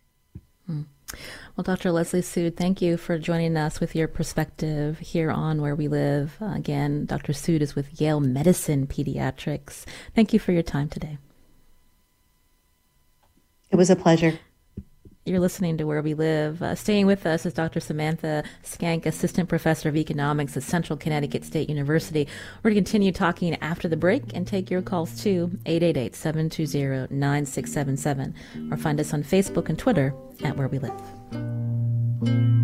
Hmm. 0.66 0.82
Well, 1.60 1.76
Dr. 1.76 1.92
Leslie 1.92 2.22
Sood, 2.22 2.56
thank 2.56 2.80
you 2.80 2.96
for 2.96 3.18
joining 3.18 3.54
us 3.54 3.80
with 3.80 3.94
your 3.94 4.08
perspective 4.08 4.98
here 4.98 5.30
on 5.30 5.60
Where 5.60 5.74
We 5.74 5.88
Live. 5.88 6.38
Again, 6.40 7.04
Dr. 7.04 7.34
Sood 7.34 7.60
is 7.60 7.74
with 7.74 8.00
Yale 8.00 8.18
Medicine 8.18 8.86
Pediatrics. 8.86 9.84
Thank 10.14 10.32
you 10.32 10.38
for 10.38 10.52
your 10.52 10.62
time 10.62 10.88
today. 10.88 11.18
It 13.68 13.76
was 13.76 13.90
a 13.90 13.94
pleasure. 13.94 14.38
You're 15.26 15.38
listening 15.38 15.76
to 15.76 15.84
Where 15.84 16.00
We 16.00 16.14
Live. 16.14 16.62
Uh, 16.62 16.74
staying 16.74 17.06
with 17.06 17.26
us 17.26 17.44
is 17.44 17.52
Dr. 17.52 17.78
Samantha 17.78 18.42
Skank, 18.64 19.04
Assistant 19.04 19.50
Professor 19.50 19.90
of 19.90 19.98
Economics 19.98 20.56
at 20.56 20.62
Central 20.62 20.96
Connecticut 20.96 21.44
State 21.44 21.68
University. 21.68 22.26
We're 22.62 22.70
going 22.70 22.84
to 22.84 22.90
continue 22.90 23.12
talking 23.12 23.54
after 23.56 23.86
the 23.86 23.98
break 23.98 24.34
and 24.34 24.46
take 24.46 24.70
your 24.70 24.80
calls 24.80 25.22
too, 25.22 25.58
888 25.66 26.16
720 26.16 27.14
9677, 27.14 28.34
or 28.72 28.78
find 28.78 28.98
us 28.98 29.12
on 29.12 29.22
Facebook 29.22 29.68
and 29.68 29.78
Twitter 29.78 30.14
at 30.42 30.56
Where 30.56 30.66
We 30.66 30.78
Live. 30.78 31.19
Thank 31.32 32.28
you. 32.28 32.59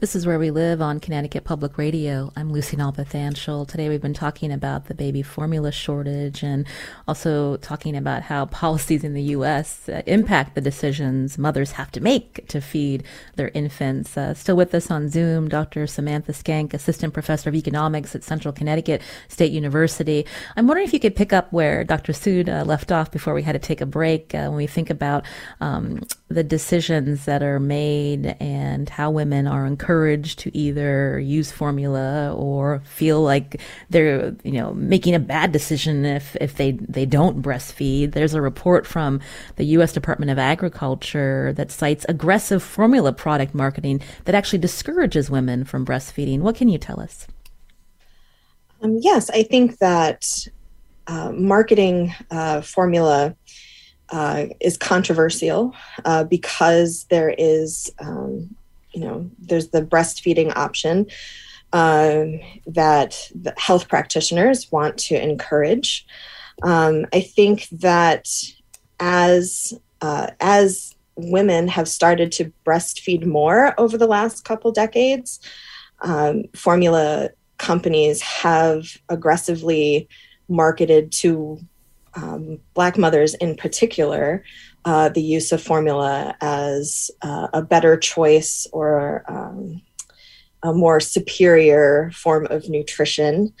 This 0.00 0.14
is 0.14 0.28
Where 0.28 0.38
We 0.38 0.52
Live 0.52 0.80
on 0.80 1.00
Connecticut 1.00 1.42
Public 1.42 1.76
Radio. 1.76 2.32
I'm 2.36 2.52
Lucy 2.52 2.76
Nalpathanchel. 2.76 3.66
Today 3.66 3.88
we've 3.88 4.00
been 4.00 4.14
talking 4.14 4.52
about 4.52 4.86
the 4.86 4.94
baby 4.94 5.22
formula 5.22 5.72
shortage 5.72 6.44
and 6.44 6.68
also 7.08 7.56
talking 7.56 7.96
about 7.96 8.22
how 8.22 8.46
policies 8.46 9.02
in 9.02 9.14
the 9.14 9.22
U.S. 9.34 9.88
Uh, 9.88 10.02
impact 10.06 10.54
the 10.54 10.60
decisions 10.60 11.36
mothers 11.36 11.72
have 11.72 11.90
to 11.90 12.00
make 12.00 12.46
to 12.46 12.60
feed 12.60 13.02
their 13.34 13.48
infants. 13.54 14.16
Uh, 14.16 14.34
still 14.34 14.54
with 14.54 14.72
us 14.72 14.88
on 14.88 15.08
Zoom, 15.08 15.48
Dr. 15.48 15.84
Samantha 15.88 16.30
Skank, 16.30 16.74
Assistant 16.74 17.12
Professor 17.12 17.48
of 17.48 17.56
Economics 17.56 18.14
at 18.14 18.22
Central 18.22 18.54
Connecticut 18.54 19.02
State 19.26 19.50
University. 19.50 20.24
I'm 20.54 20.68
wondering 20.68 20.86
if 20.86 20.94
you 20.94 21.00
could 21.00 21.16
pick 21.16 21.32
up 21.32 21.52
where 21.52 21.82
Dr. 21.82 22.12
Sood 22.12 22.48
uh, 22.48 22.64
left 22.64 22.92
off 22.92 23.10
before 23.10 23.34
we 23.34 23.42
had 23.42 23.54
to 23.54 23.58
take 23.58 23.80
a 23.80 23.86
break 23.86 24.32
uh, 24.32 24.46
when 24.46 24.58
we 24.58 24.68
think 24.68 24.90
about 24.90 25.26
um, 25.60 26.02
the 26.28 26.44
decisions 26.44 27.24
that 27.24 27.42
are 27.42 27.58
made 27.58 28.36
and 28.38 28.88
how 28.88 29.10
women 29.10 29.46
are 29.46 29.64
encouraged 29.64 30.38
to 30.40 30.56
either 30.56 31.18
use 31.18 31.50
formula 31.50 32.34
or 32.34 32.82
feel 32.84 33.22
like 33.22 33.60
they're 33.88 34.36
you 34.44 34.52
know 34.52 34.74
making 34.74 35.14
a 35.14 35.18
bad 35.18 35.52
decision 35.52 36.04
if 36.04 36.36
if 36.36 36.56
they 36.56 36.72
they 36.72 37.06
don't 37.06 37.40
breastfeed. 37.42 38.12
There's 38.12 38.34
a 38.34 38.42
report 38.42 38.86
from 38.86 39.20
the 39.56 39.64
US 39.78 39.92
Department 39.92 40.30
of 40.30 40.38
Agriculture 40.38 41.52
that 41.54 41.70
cites 41.70 42.04
aggressive 42.08 42.62
formula 42.62 43.12
product 43.12 43.54
marketing 43.54 44.02
that 44.24 44.34
actually 44.34 44.58
discourages 44.58 45.30
women 45.30 45.64
from 45.64 45.86
breastfeeding. 45.86 46.40
What 46.40 46.56
can 46.56 46.68
you 46.68 46.78
tell 46.78 47.00
us? 47.00 47.26
Um, 48.80 48.98
yes 49.00 49.28
i 49.30 49.42
think 49.42 49.78
that 49.78 50.46
uh, 51.08 51.32
marketing 51.32 52.14
uh, 52.30 52.60
formula 52.60 53.34
uh, 54.10 54.46
is 54.60 54.76
controversial 54.76 55.74
uh, 56.04 56.24
because 56.24 57.04
there 57.04 57.34
is, 57.36 57.92
um, 57.98 58.54
you 58.92 59.00
know, 59.00 59.30
there's 59.38 59.68
the 59.68 59.82
breastfeeding 59.82 60.54
option 60.56 61.06
um, 61.72 62.40
that 62.66 63.30
health 63.56 63.88
practitioners 63.88 64.70
want 64.72 64.96
to 64.98 65.22
encourage. 65.22 66.06
Um, 66.62 67.06
I 67.12 67.20
think 67.20 67.68
that 67.70 68.28
as 68.98 69.74
uh, 70.00 70.28
as 70.40 70.94
women 71.16 71.68
have 71.68 71.88
started 71.88 72.30
to 72.32 72.52
breastfeed 72.64 73.26
more 73.26 73.74
over 73.78 73.98
the 73.98 74.06
last 74.06 74.44
couple 74.44 74.70
decades, 74.70 75.40
um, 76.00 76.44
formula 76.54 77.30
companies 77.58 78.22
have 78.22 78.96
aggressively 79.08 80.08
marketed 80.48 81.10
to 81.12 81.58
um, 82.18 82.58
Black 82.74 82.98
mothers 82.98 83.34
in 83.34 83.54
particular, 83.56 84.44
uh, 84.84 85.08
the 85.08 85.22
use 85.22 85.52
of 85.52 85.62
formula 85.62 86.34
as 86.40 87.10
uh, 87.22 87.48
a 87.52 87.62
better 87.62 87.96
choice 87.96 88.66
or 88.72 89.24
um, 89.28 89.82
a 90.62 90.72
more 90.72 91.00
superior 91.00 92.10
form 92.12 92.46
of 92.50 92.68
nutrition. 92.68 93.52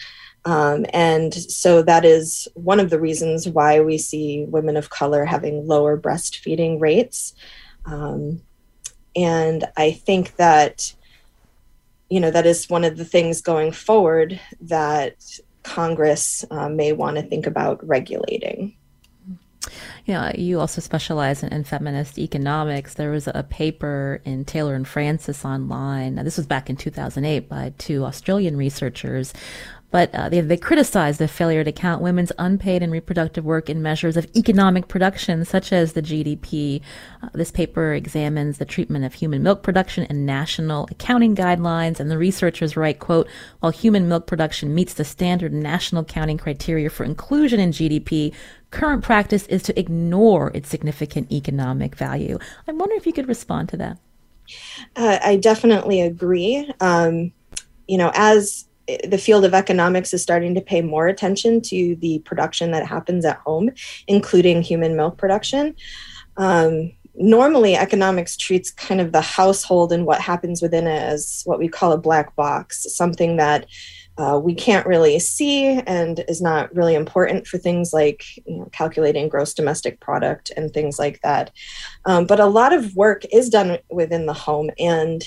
Um, 0.44 0.86
and 0.92 1.34
so 1.34 1.82
that 1.82 2.04
is 2.04 2.48
one 2.54 2.80
of 2.80 2.90
the 2.90 3.00
reasons 3.00 3.48
why 3.48 3.80
we 3.80 3.98
see 3.98 4.46
women 4.48 4.76
of 4.76 4.90
color 4.90 5.24
having 5.24 5.66
lower 5.66 6.00
breastfeeding 6.00 6.80
rates. 6.80 7.34
Um, 7.84 8.42
and 9.14 9.64
I 9.76 9.92
think 9.92 10.36
that, 10.36 10.94
you 12.08 12.20
know, 12.20 12.30
that 12.30 12.46
is 12.46 12.70
one 12.70 12.84
of 12.84 12.96
the 12.96 13.04
things 13.04 13.42
going 13.42 13.72
forward 13.72 14.40
that 14.62 15.14
Congress 15.68 16.44
uh, 16.50 16.68
may 16.68 16.92
want 16.92 17.16
to 17.16 17.22
think 17.22 17.46
about 17.46 17.86
regulating. 17.86 18.74
Know, 20.06 20.32
you 20.34 20.58
also 20.58 20.80
specialize 20.80 21.42
in, 21.42 21.52
in, 21.52 21.64
feminist 21.64 22.18
economics. 22.18 22.94
There 22.94 23.10
was 23.10 23.28
a 23.28 23.42
paper 23.42 24.22
in 24.24 24.46
Taylor 24.46 24.74
and 24.74 24.88
Francis 24.88 25.44
online. 25.44 26.14
Now, 26.14 26.22
this 26.22 26.38
was 26.38 26.46
back 26.46 26.70
in 26.70 26.76
2008 26.76 27.46
by 27.46 27.74
two 27.76 28.06
Australian 28.06 28.56
researchers 28.56 29.34
but 29.90 30.14
uh, 30.14 30.28
they, 30.28 30.40
they 30.40 30.56
criticized 30.56 31.18
the 31.18 31.28
failure 31.28 31.64
to 31.64 31.72
count 31.72 32.02
women's 32.02 32.32
unpaid 32.38 32.82
and 32.82 32.92
reproductive 32.92 33.44
work 33.44 33.70
in 33.70 33.80
measures 33.82 34.16
of 34.16 34.26
economic 34.36 34.88
production, 34.88 35.44
such 35.44 35.72
as 35.72 35.94
the 35.94 36.02
GDP. 36.02 36.82
Uh, 37.22 37.28
this 37.32 37.50
paper 37.50 37.94
examines 37.94 38.58
the 38.58 38.64
treatment 38.64 39.04
of 39.04 39.14
human 39.14 39.42
milk 39.42 39.62
production 39.62 40.04
in 40.04 40.26
national 40.26 40.88
accounting 40.90 41.34
guidelines, 41.34 42.00
and 42.00 42.10
the 42.10 42.18
researchers 42.18 42.76
write, 42.76 42.98
quote, 42.98 43.28
while 43.60 43.72
human 43.72 44.08
milk 44.08 44.26
production 44.26 44.74
meets 44.74 44.94
the 44.94 45.04
standard 45.04 45.52
national 45.52 46.02
accounting 46.02 46.38
criteria 46.38 46.90
for 46.90 47.04
inclusion 47.04 47.58
in 47.58 47.70
GDP, 47.70 48.34
current 48.70 49.02
practice 49.02 49.46
is 49.46 49.62
to 49.62 49.78
ignore 49.78 50.50
its 50.54 50.68
significant 50.68 51.32
economic 51.32 51.96
value. 51.96 52.38
I 52.66 52.72
wonder 52.72 52.94
if 52.94 53.06
you 53.06 53.14
could 53.14 53.28
respond 53.28 53.70
to 53.70 53.78
that. 53.78 53.98
Uh, 54.96 55.18
I 55.22 55.36
definitely 55.36 56.00
agree. 56.00 56.70
Um, 56.80 57.32
you 57.86 57.96
know, 57.96 58.10
as 58.14 58.67
the 59.04 59.18
field 59.18 59.44
of 59.44 59.54
economics 59.54 60.14
is 60.14 60.22
starting 60.22 60.54
to 60.54 60.60
pay 60.60 60.80
more 60.80 61.08
attention 61.08 61.60
to 61.62 61.96
the 61.96 62.20
production 62.20 62.70
that 62.70 62.86
happens 62.86 63.24
at 63.24 63.38
home, 63.38 63.70
including 64.06 64.62
human 64.62 64.96
milk 64.96 65.18
production. 65.18 65.74
Um, 66.36 66.92
normally, 67.14 67.76
economics 67.76 68.36
treats 68.36 68.70
kind 68.70 69.00
of 69.00 69.12
the 69.12 69.20
household 69.20 69.92
and 69.92 70.06
what 70.06 70.20
happens 70.20 70.62
within 70.62 70.86
it 70.86 71.02
as 71.02 71.42
what 71.44 71.58
we 71.58 71.68
call 71.68 71.92
a 71.92 71.98
black 71.98 72.34
box, 72.36 72.86
something 72.94 73.36
that 73.36 73.66
uh, 74.16 74.38
we 74.42 74.52
can't 74.52 74.86
really 74.86 75.18
see 75.20 75.80
and 75.86 76.24
is 76.26 76.42
not 76.42 76.74
really 76.74 76.94
important 76.94 77.46
for 77.46 77.56
things 77.56 77.92
like 77.92 78.24
you 78.46 78.58
know, 78.58 78.68
calculating 78.72 79.28
gross 79.28 79.54
domestic 79.54 80.00
product 80.00 80.50
and 80.56 80.72
things 80.72 80.98
like 80.98 81.20
that. 81.22 81.52
Um, 82.04 82.26
but 82.26 82.40
a 82.40 82.46
lot 82.46 82.72
of 82.72 82.96
work 82.96 83.24
is 83.32 83.48
done 83.48 83.78
within 83.90 84.26
the 84.26 84.32
home, 84.32 84.70
and 84.78 85.22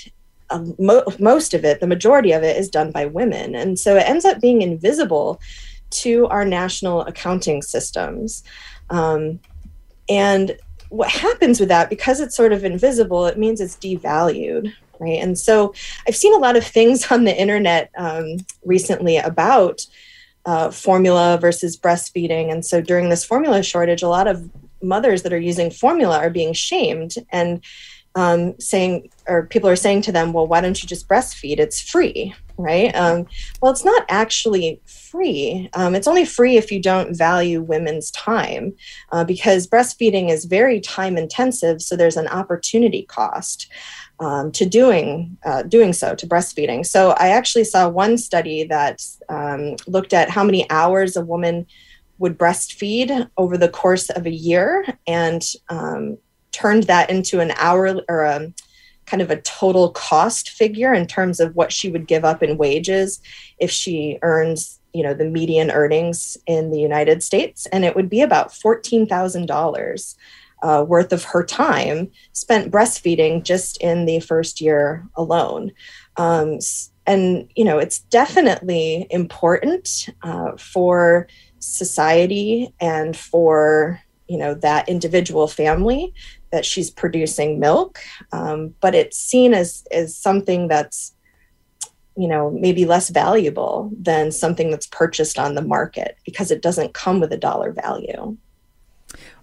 mo- 0.78 1.04
most 1.18 1.54
of 1.54 1.64
it, 1.64 1.80
the 1.80 1.86
majority 1.86 2.32
of 2.32 2.42
it, 2.42 2.56
is 2.56 2.68
done 2.68 2.90
by 2.90 3.06
women. 3.06 3.54
And 3.54 3.78
so 3.78 3.96
it 3.96 4.08
ends 4.08 4.24
up 4.24 4.40
being 4.40 4.62
invisible 4.62 5.40
to 5.90 6.26
our 6.28 6.44
national 6.44 7.02
accounting 7.02 7.62
systems. 7.62 8.42
Um, 8.90 9.40
and 10.08 10.56
what 10.88 11.10
happens 11.10 11.60
with 11.60 11.68
that, 11.70 11.88
because 11.88 12.20
it's 12.20 12.36
sort 12.36 12.52
of 12.52 12.64
invisible, 12.64 13.26
it 13.26 13.38
means 13.38 13.60
it's 13.60 13.76
devalued, 13.76 14.72
right? 14.98 15.18
And 15.20 15.38
so 15.38 15.74
I've 16.06 16.16
seen 16.16 16.34
a 16.34 16.38
lot 16.38 16.56
of 16.56 16.64
things 16.64 17.06
on 17.10 17.24
the 17.24 17.38
internet 17.38 17.90
um, 17.96 18.38
recently 18.64 19.16
about 19.16 19.86
uh, 20.44 20.70
formula 20.70 21.38
versus 21.40 21.78
breastfeeding. 21.78 22.50
And 22.50 22.66
so 22.66 22.80
during 22.80 23.08
this 23.08 23.24
formula 23.24 23.62
shortage, 23.62 24.02
a 24.02 24.08
lot 24.08 24.26
of 24.26 24.50
mothers 24.82 25.22
that 25.22 25.32
are 25.32 25.38
using 25.38 25.70
formula 25.70 26.18
are 26.18 26.30
being 26.30 26.52
shamed. 26.52 27.14
And 27.30 27.62
um, 28.14 28.58
saying, 28.58 29.10
or 29.26 29.46
people 29.46 29.68
are 29.68 29.76
saying 29.76 30.02
to 30.02 30.12
them, 30.12 30.32
well, 30.32 30.46
why 30.46 30.60
don't 30.60 30.82
you 30.82 30.88
just 30.88 31.08
breastfeed? 31.08 31.58
It's 31.58 31.80
free, 31.80 32.34
right? 32.58 32.94
Um, 32.94 33.26
well, 33.60 33.72
it's 33.72 33.84
not 33.84 34.04
actually 34.08 34.80
free. 34.86 35.70
Um, 35.72 35.94
it's 35.94 36.08
only 36.08 36.24
free 36.24 36.56
if 36.56 36.70
you 36.70 36.80
don't 36.80 37.16
value 37.16 37.62
women's 37.62 38.10
time 38.10 38.74
uh, 39.12 39.24
because 39.24 39.66
breastfeeding 39.66 40.30
is 40.30 40.44
very 40.44 40.80
time 40.80 41.16
intensive. 41.16 41.80
So 41.80 41.96
there's 41.96 42.16
an 42.16 42.28
opportunity 42.28 43.02
cost. 43.04 43.68
Um, 44.20 44.52
to 44.52 44.66
doing 44.66 45.36
uh, 45.44 45.62
doing 45.62 45.92
so 45.92 46.14
to 46.14 46.28
breastfeeding. 46.28 46.86
So 46.86 47.10
I 47.18 47.30
actually 47.30 47.64
saw 47.64 47.88
one 47.88 48.16
study 48.16 48.62
that 48.64 49.04
um, 49.28 49.74
looked 49.88 50.12
at 50.12 50.30
how 50.30 50.44
many 50.44 50.70
hours 50.70 51.16
a 51.16 51.24
woman 51.24 51.66
would 52.18 52.38
breastfeed 52.38 53.28
over 53.36 53.58
the 53.58 53.68
course 53.68 54.10
of 54.10 54.26
a 54.26 54.30
year, 54.30 54.86
and 55.08 55.42
um, 55.70 56.18
turned 56.52 56.84
that 56.84 57.10
into 57.10 57.40
an 57.40 57.52
hour 57.56 58.00
or 58.08 58.22
a 58.22 58.52
kind 59.06 59.20
of 59.20 59.30
a 59.30 59.40
total 59.40 59.90
cost 59.90 60.50
figure 60.50 60.94
in 60.94 61.06
terms 61.06 61.40
of 61.40 61.54
what 61.56 61.72
she 61.72 61.90
would 61.90 62.06
give 62.06 62.24
up 62.24 62.42
in 62.42 62.56
wages 62.56 63.20
if 63.58 63.70
she 63.70 64.18
earns 64.22 64.78
you 64.92 65.02
know 65.02 65.14
the 65.14 65.24
median 65.24 65.70
earnings 65.70 66.36
in 66.46 66.70
the 66.70 66.80
united 66.80 67.22
states. 67.22 67.66
And 67.66 67.84
it 67.84 67.96
would 67.96 68.08
be 68.08 68.20
about 68.20 68.50
$14000 68.50 70.14
uh, 70.62 70.84
worth 70.86 71.12
of 71.12 71.24
her 71.24 71.44
time 71.44 72.10
spent 72.32 72.70
breastfeeding 72.70 73.42
just 73.42 73.78
in 73.78 74.04
the 74.04 74.20
first 74.20 74.60
year 74.60 75.04
alone. 75.16 75.72
Um, 76.16 76.58
and 77.06 77.50
you 77.56 77.64
know 77.64 77.78
it's 77.78 77.98
definitely 77.98 79.06
important 79.10 80.08
uh, 80.22 80.52
for 80.56 81.26
society 81.58 82.72
and 82.80 83.16
for 83.16 84.00
you 84.28 84.38
know 84.38 84.54
that 84.54 84.88
individual 84.88 85.48
family 85.48 86.14
that 86.52 86.64
she's 86.64 86.90
producing 86.90 87.58
milk, 87.58 87.98
um, 88.30 88.74
but 88.80 88.94
it's 88.94 89.18
seen 89.18 89.54
as 89.54 89.84
as 89.90 90.16
something 90.16 90.68
that's 90.68 91.14
you 92.16 92.28
know 92.28 92.50
maybe 92.50 92.84
less 92.84 93.08
valuable 93.08 93.90
than 93.98 94.30
something 94.30 94.70
that's 94.70 94.86
purchased 94.86 95.38
on 95.38 95.54
the 95.54 95.62
market 95.62 96.18
because 96.24 96.50
it 96.50 96.62
doesn't 96.62 96.94
come 96.94 97.18
with 97.20 97.32
a 97.32 97.38
dollar 97.38 97.72
value. 97.72 98.36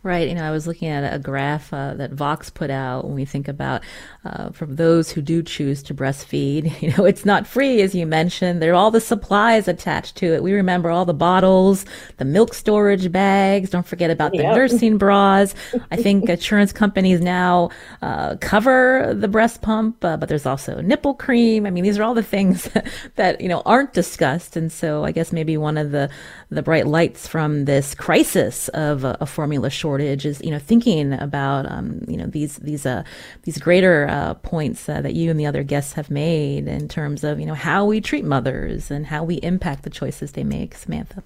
Right. 0.02 0.30
You 0.30 0.36
know, 0.36 0.46
I 0.46 0.52
was 0.52 0.66
looking 0.66 0.88
at 0.88 1.14
a 1.14 1.20
graph 1.20 1.74
uh, 1.74 1.94
that 1.96 2.14
Vox 2.14 2.50
put 2.50 2.70
out 2.70 3.04
when 3.04 3.16
we 3.16 3.26
think 3.26 3.50
about 3.50 3.82
uh, 4.24 4.50
from 4.52 4.78
those 4.78 5.12
who 5.12 5.22
do 5.22 5.44
choose 5.44 5.84
to 5.84 5.94
breastfeed. 5.94 6.70
You 6.80 6.94
know, 6.96 7.04
it's 7.04 7.26
not 7.26 7.46
free, 7.46 7.82
as 7.82 7.94
you 7.94 8.06
mentioned. 8.06 8.62
There 8.62 8.72
are 8.72 8.76
all 8.76 8.90
the 8.90 9.02
supplies 9.02 9.68
attached 9.68 10.16
to 10.18 10.34
it. 10.34 10.42
We 10.42 10.54
remember 10.54 10.90
all 10.90 11.04
the 11.04 11.14
bottles, 11.14 11.86
the 12.18 12.26
milk 12.26 12.54
storage 12.54 13.12
bags. 13.12 13.70
Don't 13.70 13.86
forget 13.86 14.10
about 14.10 14.32
the 14.32 14.38
yep. 14.38 14.56
nursing 14.56 14.98
bras. 14.98 15.54
I 15.92 15.96
think 16.02 16.30
insurance 16.30 16.72
companies 16.72 17.20
now 17.20 17.70
uh, 18.02 18.38
cover 18.40 19.14
the 19.14 19.28
breast 19.28 19.62
pump, 19.62 20.04
uh, 20.06 20.16
but 20.16 20.30
there's 20.30 20.46
also 20.46 20.80
nipple 20.80 21.16
cream. 21.16 21.66
I 21.66 21.70
mean, 21.70 21.84
these 21.84 22.00
are 22.00 22.04
all 22.04 22.14
the 22.14 22.24
things 22.24 22.70
that, 23.16 23.42
you 23.42 23.50
know, 23.50 23.62
aren't 23.66 23.94
discussed. 23.94 24.56
And 24.56 24.72
so 24.72 25.04
I 25.04 25.12
guess 25.12 25.34
maybe 25.34 25.58
one 25.58 25.78
of 25.78 25.92
the, 25.92 26.10
the 26.50 26.62
bright 26.62 26.88
lights 26.88 27.28
from 27.28 27.66
this 27.66 27.94
crisis 27.94 28.70
of 28.70 29.04
a, 29.04 29.18
a 29.20 29.26
formula 29.26 29.70
shortage 29.70 29.89
shortage 29.90 30.24
is 30.24 30.40
you 30.44 30.52
know 30.52 30.60
thinking 30.60 31.14
about 31.14 31.66
um, 31.66 32.02
you 32.08 32.16
know 32.16 32.28
these 32.28 32.58
these 32.58 32.86
uh, 32.86 33.04
these 33.44 33.58
greater 33.58 34.08
uh, 34.08 34.36
points 34.36 34.88
uh, 34.88 35.02
that 35.02 35.16
you 35.16 35.32
and 35.32 35.40
the 35.40 35.48
other 35.48 35.64
guests 35.64 35.94
have 35.94 36.12
made 36.12 36.68
in 36.68 36.88
terms 36.88 37.24
of 37.24 37.40
you 37.40 37.46
know 37.48 37.56
how 37.56 37.86
we 37.86 38.00
treat 38.00 38.24
mothers 38.24 38.92
and 38.92 39.08
how 39.08 39.24
we 39.24 39.36
impact 39.38 39.82
the 39.82 39.90
choices 39.90 40.34
they 40.34 40.44
make 40.44 40.76
samantha. 40.76 41.24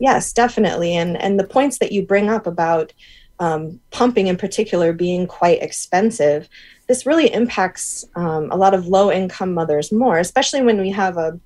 Yes 0.00 0.32
definitely. 0.32 0.96
And 0.96 1.16
and 1.22 1.38
the 1.38 1.46
points 1.46 1.78
that 1.78 1.92
you 1.92 2.02
bring 2.04 2.28
up 2.28 2.46
about 2.46 2.92
um, 3.38 3.78
pumping 3.92 4.26
in 4.26 4.36
particular 4.36 4.92
being 4.92 5.26
quite 5.26 5.62
expensive 5.62 6.48
this 6.88 7.04
really 7.04 7.32
impacts 7.32 8.04
um, 8.14 8.50
a 8.50 8.56
lot 8.56 8.74
of 8.74 8.86
low 8.86 9.12
income 9.12 9.52
mothers 9.52 9.92
more 9.92 10.18
especially 10.18 10.62
when 10.62 10.80
we 10.80 10.90
have 10.90 11.18
a 11.18 11.38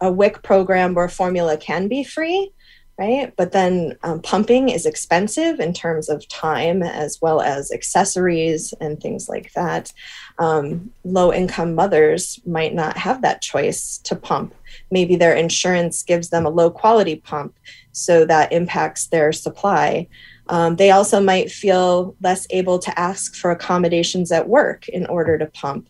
a 0.00 0.10
WIC 0.12 0.42
program 0.42 0.94
where 0.94 1.08
formula 1.08 1.56
can 1.56 1.88
be 1.88 2.02
free 2.04 2.52
right? 2.98 3.32
But 3.36 3.52
then 3.52 3.96
um, 4.02 4.20
pumping 4.20 4.70
is 4.70 4.84
expensive 4.84 5.60
in 5.60 5.72
terms 5.72 6.08
of 6.08 6.26
time 6.28 6.82
as 6.82 7.20
well 7.22 7.40
as 7.40 7.70
accessories 7.70 8.74
and 8.80 9.00
things 9.00 9.28
like 9.28 9.52
that. 9.52 9.92
Um, 10.40 10.90
low 11.04 11.32
income 11.32 11.76
mothers 11.76 12.40
might 12.44 12.74
not 12.74 12.96
have 12.96 13.22
that 13.22 13.40
choice 13.40 13.98
to 13.98 14.16
pump. 14.16 14.52
Maybe 14.90 15.14
their 15.14 15.34
insurance 15.34 16.02
gives 16.02 16.30
them 16.30 16.44
a 16.44 16.50
low 16.50 16.70
quality 16.70 17.16
pump, 17.16 17.54
so 17.92 18.24
that 18.24 18.52
impacts 18.52 19.06
their 19.06 19.32
supply. 19.32 20.08
Um, 20.48 20.76
they 20.76 20.90
also 20.90 21.20
might 21.20 21.50
feel 21.50 22.16
less 22.20 22.46
able 22.50 22.78
to 22.80 22.98
ask 22.98 23.34
for 23.34 23.50
accommodations 23.50 24.32
at 24.32 24.48
work 24.48 24.88
in 24.88 25.06
order 25.06 25.38
to 25.38 25.46
pump. 25.46 25.88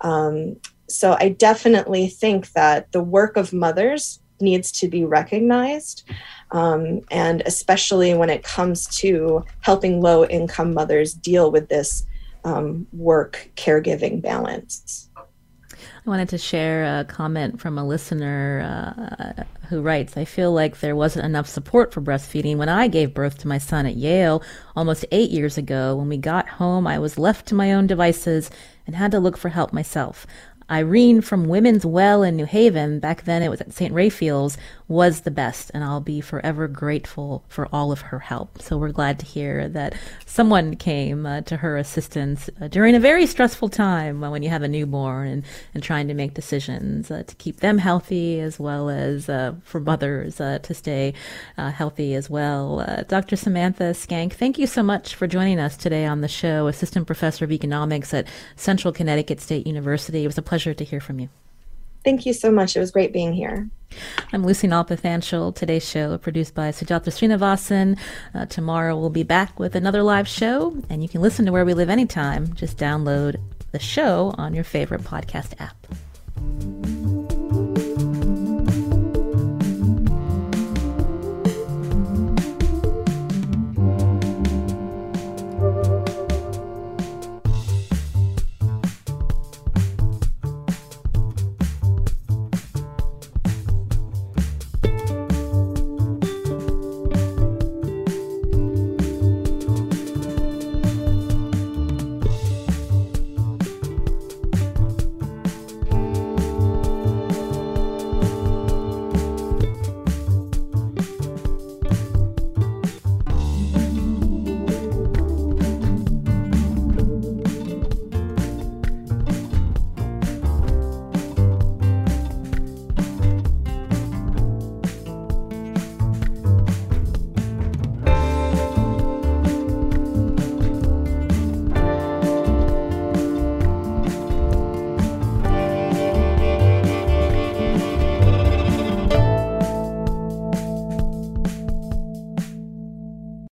Um, 0.00 0.56
so 0.88 1.16
I 1.18 1.30
definitely 1.30 2.08
think 2.08 2.52
that 2.52 2.92
the 2.92 3.02
work 3.02 3.36
of 3.36 3.52
mothers 3.52 4.20
needs 4.40 4.70
to 4.72 4.88
be 4.88 5.04
recognized 5.04 6.02
um, 6.50 7.00
and 7.10 7.42
especially 7.46 8.14
when 8.14 8.30
it 8.30 8.42
comes 8.42 8.86
to 8.86 9.44
helping 9.60 10.00
low 10.00 10.24
income 10.26 10.74
mothers 10.74 11.14
deal 11.14 11.50
with 11.50 11.68
this 11.68 12.06
um, 12.44 12.86
work 12.92 13.50
caregiving 13.56 14.22
balance. 14.22 15.08
I 16.06 16.10
wanted 16.10 16.28
to 16.30 16.38
share 16.38 17.00
a 17.00 17.04
comment 17.04 17.60
from 17.60 17.76
a 17.76 17.86
listener 17.86 18.62
uh, 18.62 19.42
who 19.68 19.82
writes 19.82 20.16
I 20.16 20.24
feel 20.24 20.52
like 20.52 20.78
there 20.78 20.94
wasn't 20.94 21.24
enough 21.24 21.48
support 21.48 21.92
for 21.92 22.00
breastfeeding 22.00 22.56
when 22.56 22.68
I 22.68 22.86
gave 22.86 23.12
birth 23.12 23.38
to 23.38 23.48
my 23.48 23.58
son 23.58 23.86
at 23.86 23.96
Yale 23.96 24.42
almost 24.76 25.04
eight 25.10 25.30
years 25.30 25.58
ago. 25.58 25.96
When 25.96 26.08
we 26.08 26.16
got 26.16 26.48
home, 26.48 26.86
I 26.86 27.00
was 27.00 27.18
left 27.18 27.46
to 27.46 27.56
my 27.56 27.72
own 27.72 27.88
devices 27.88 28.50
and 28.86 28.94
had 28.94 29.10
to 29.10 29.18
look 29.18 29.36
for 29.36 29.48
help 29.48 29.72
myself. 29.72 30.26
Irene 30.70 31.20
from 31.20 31.44
Women's 31.44 31.86
Well 31.86 32.22
in 32.22 32.36
New 32.36 32.44
Haven, 32.44 32.98
back 32.98 33.24
then 33.24 33.42
it 33.42 33.48
was 33.48 33.60
at 33.60 33.72
St. 33.72 33.92
Raphael's, 33.92 34.56
was 34.88 35.20
the 35.20 35.30
best, 35.30 35.70
and 35.74 35.82
I'll 35.82 36.00
be 36.00 36.20
forever 36.20 36.68
grateful 36.68 37.44
for 37.48 37.68
all 37.72 37.90
of 37.90 38.00
her 38.02 38.20
help. 38.20 38.62
So 38.62 38.76
we're 38.76 38.92
glad 38.92 39.18
to 39.20 39.26
hear 39.26 39.68
that 39.70 39.94
someone 40.24 40.76
came 40.76 41.26
uh, 41.26 41.40
to 41.42 41.56
her 41.56 41.76
assistance 41.76 42.48
uh, 42.60 42.68
during 42.68 42.94
a 42.94 43.00
very 43.00 43.26
stressful 43.26 43.68
time 43.68 44.22
uh, 44.22 44.30
when 44.30 44.42
you 44.42 44.48
have 44.48 44.62
a 44.62 44.68
newborn 44.68 45.28
and, 45.28 45.44
and 45.74 45.82
trying 45.82 46.08
to 46.08 46.14
make 46.14 46.34
decisions 46.34 47.10
uh, 47.10 47.24
to 47.26 47.34
keep 47.36 47.60
them 47.60 47.78
healthy 47.78 48.40
as 48.40 48.60
well 48.60 48.88
as 48.88 49.28
uh, 49.28 49.54
for 49.64 49.80
mothers 49.80 50.40
uh, 50.40 50.58
to 50.60 50.74
stay 50.74 51.14
healthy 51.56 52.14
as 52.14 52.28
well. 52.30 52.84
Dr. 53.08 53.34
Samantha 53.34 53.92
Skank, 53.92 54.34
thank 54.34 54.58
you 54.58 54.66
so 54.66 54.82
much 54.82 55.14
for 55.14 55.26
joining 55.26 55.58
us 55.58 55.76
today 55.76 56.06
on 56.06 56.20
the 56.20 56.28
show, 56.28 56.66
Assistant 56.66 57.06
Professor 57.06 57.44
of 57.44 57.52
Economics 57.52 58.12
at 58.14 58.26
Central 58.56 58.92
Connecticut 58.92 59.40
State 59.40 59.66
University. 59.66 60.22
It 60.22 60.26
was 60.26 60.38
a 60.38 60.42
pleasure 60.56 60.72
to 60.72 60.84
hear 60.84 61.00
from 61.00 61.20
you. 61.20 61.28
Thank 62.02 62.24
you 62.24 62.32
so 62.32 62.50
much. 62.50 62.76
It 62.76 62.80
was 62.80 62.90
great 62.90 63.12
being 63.12 63.34
here. 63.34 63.68
I'm 64.32 64.42
Lucy 64.42 64.66
Nalpathanchel. 64.66 65.54
Today's 65.54 65.86
show 65.86 66.16
produced 66.16 66.54
by 66.54 66.70
Sujatha 66.70 67.10
Srinivasan. 67.10 67.98
Uh, 68.34 68.46
tomorrow 68.46 68.98
we'll 68.98 69.10
be 69.10 69.22
back 69.22 69.60
with 69.60 69.74
another 69.74 70.02
live 70.02 70.26
show, 70.26 70.74
and 70.88 71.02
you 71.02 71.10
can 71.10 71.20
listen 71.20 71.44
to 71.44 71.52
Where 71.52 71.66
We 71.66 71.74
Live 71.74 71.90
anytime. 71.90 72.54
Just 72.54 72.78
download 72.78 73.36
the 73.72 73.78
show 73.78 74.34
on 74.38 74.54
your 74.54 74.64
favorite 74.64 75.02
podcast 75.02 75.60
app. 75.60 75.76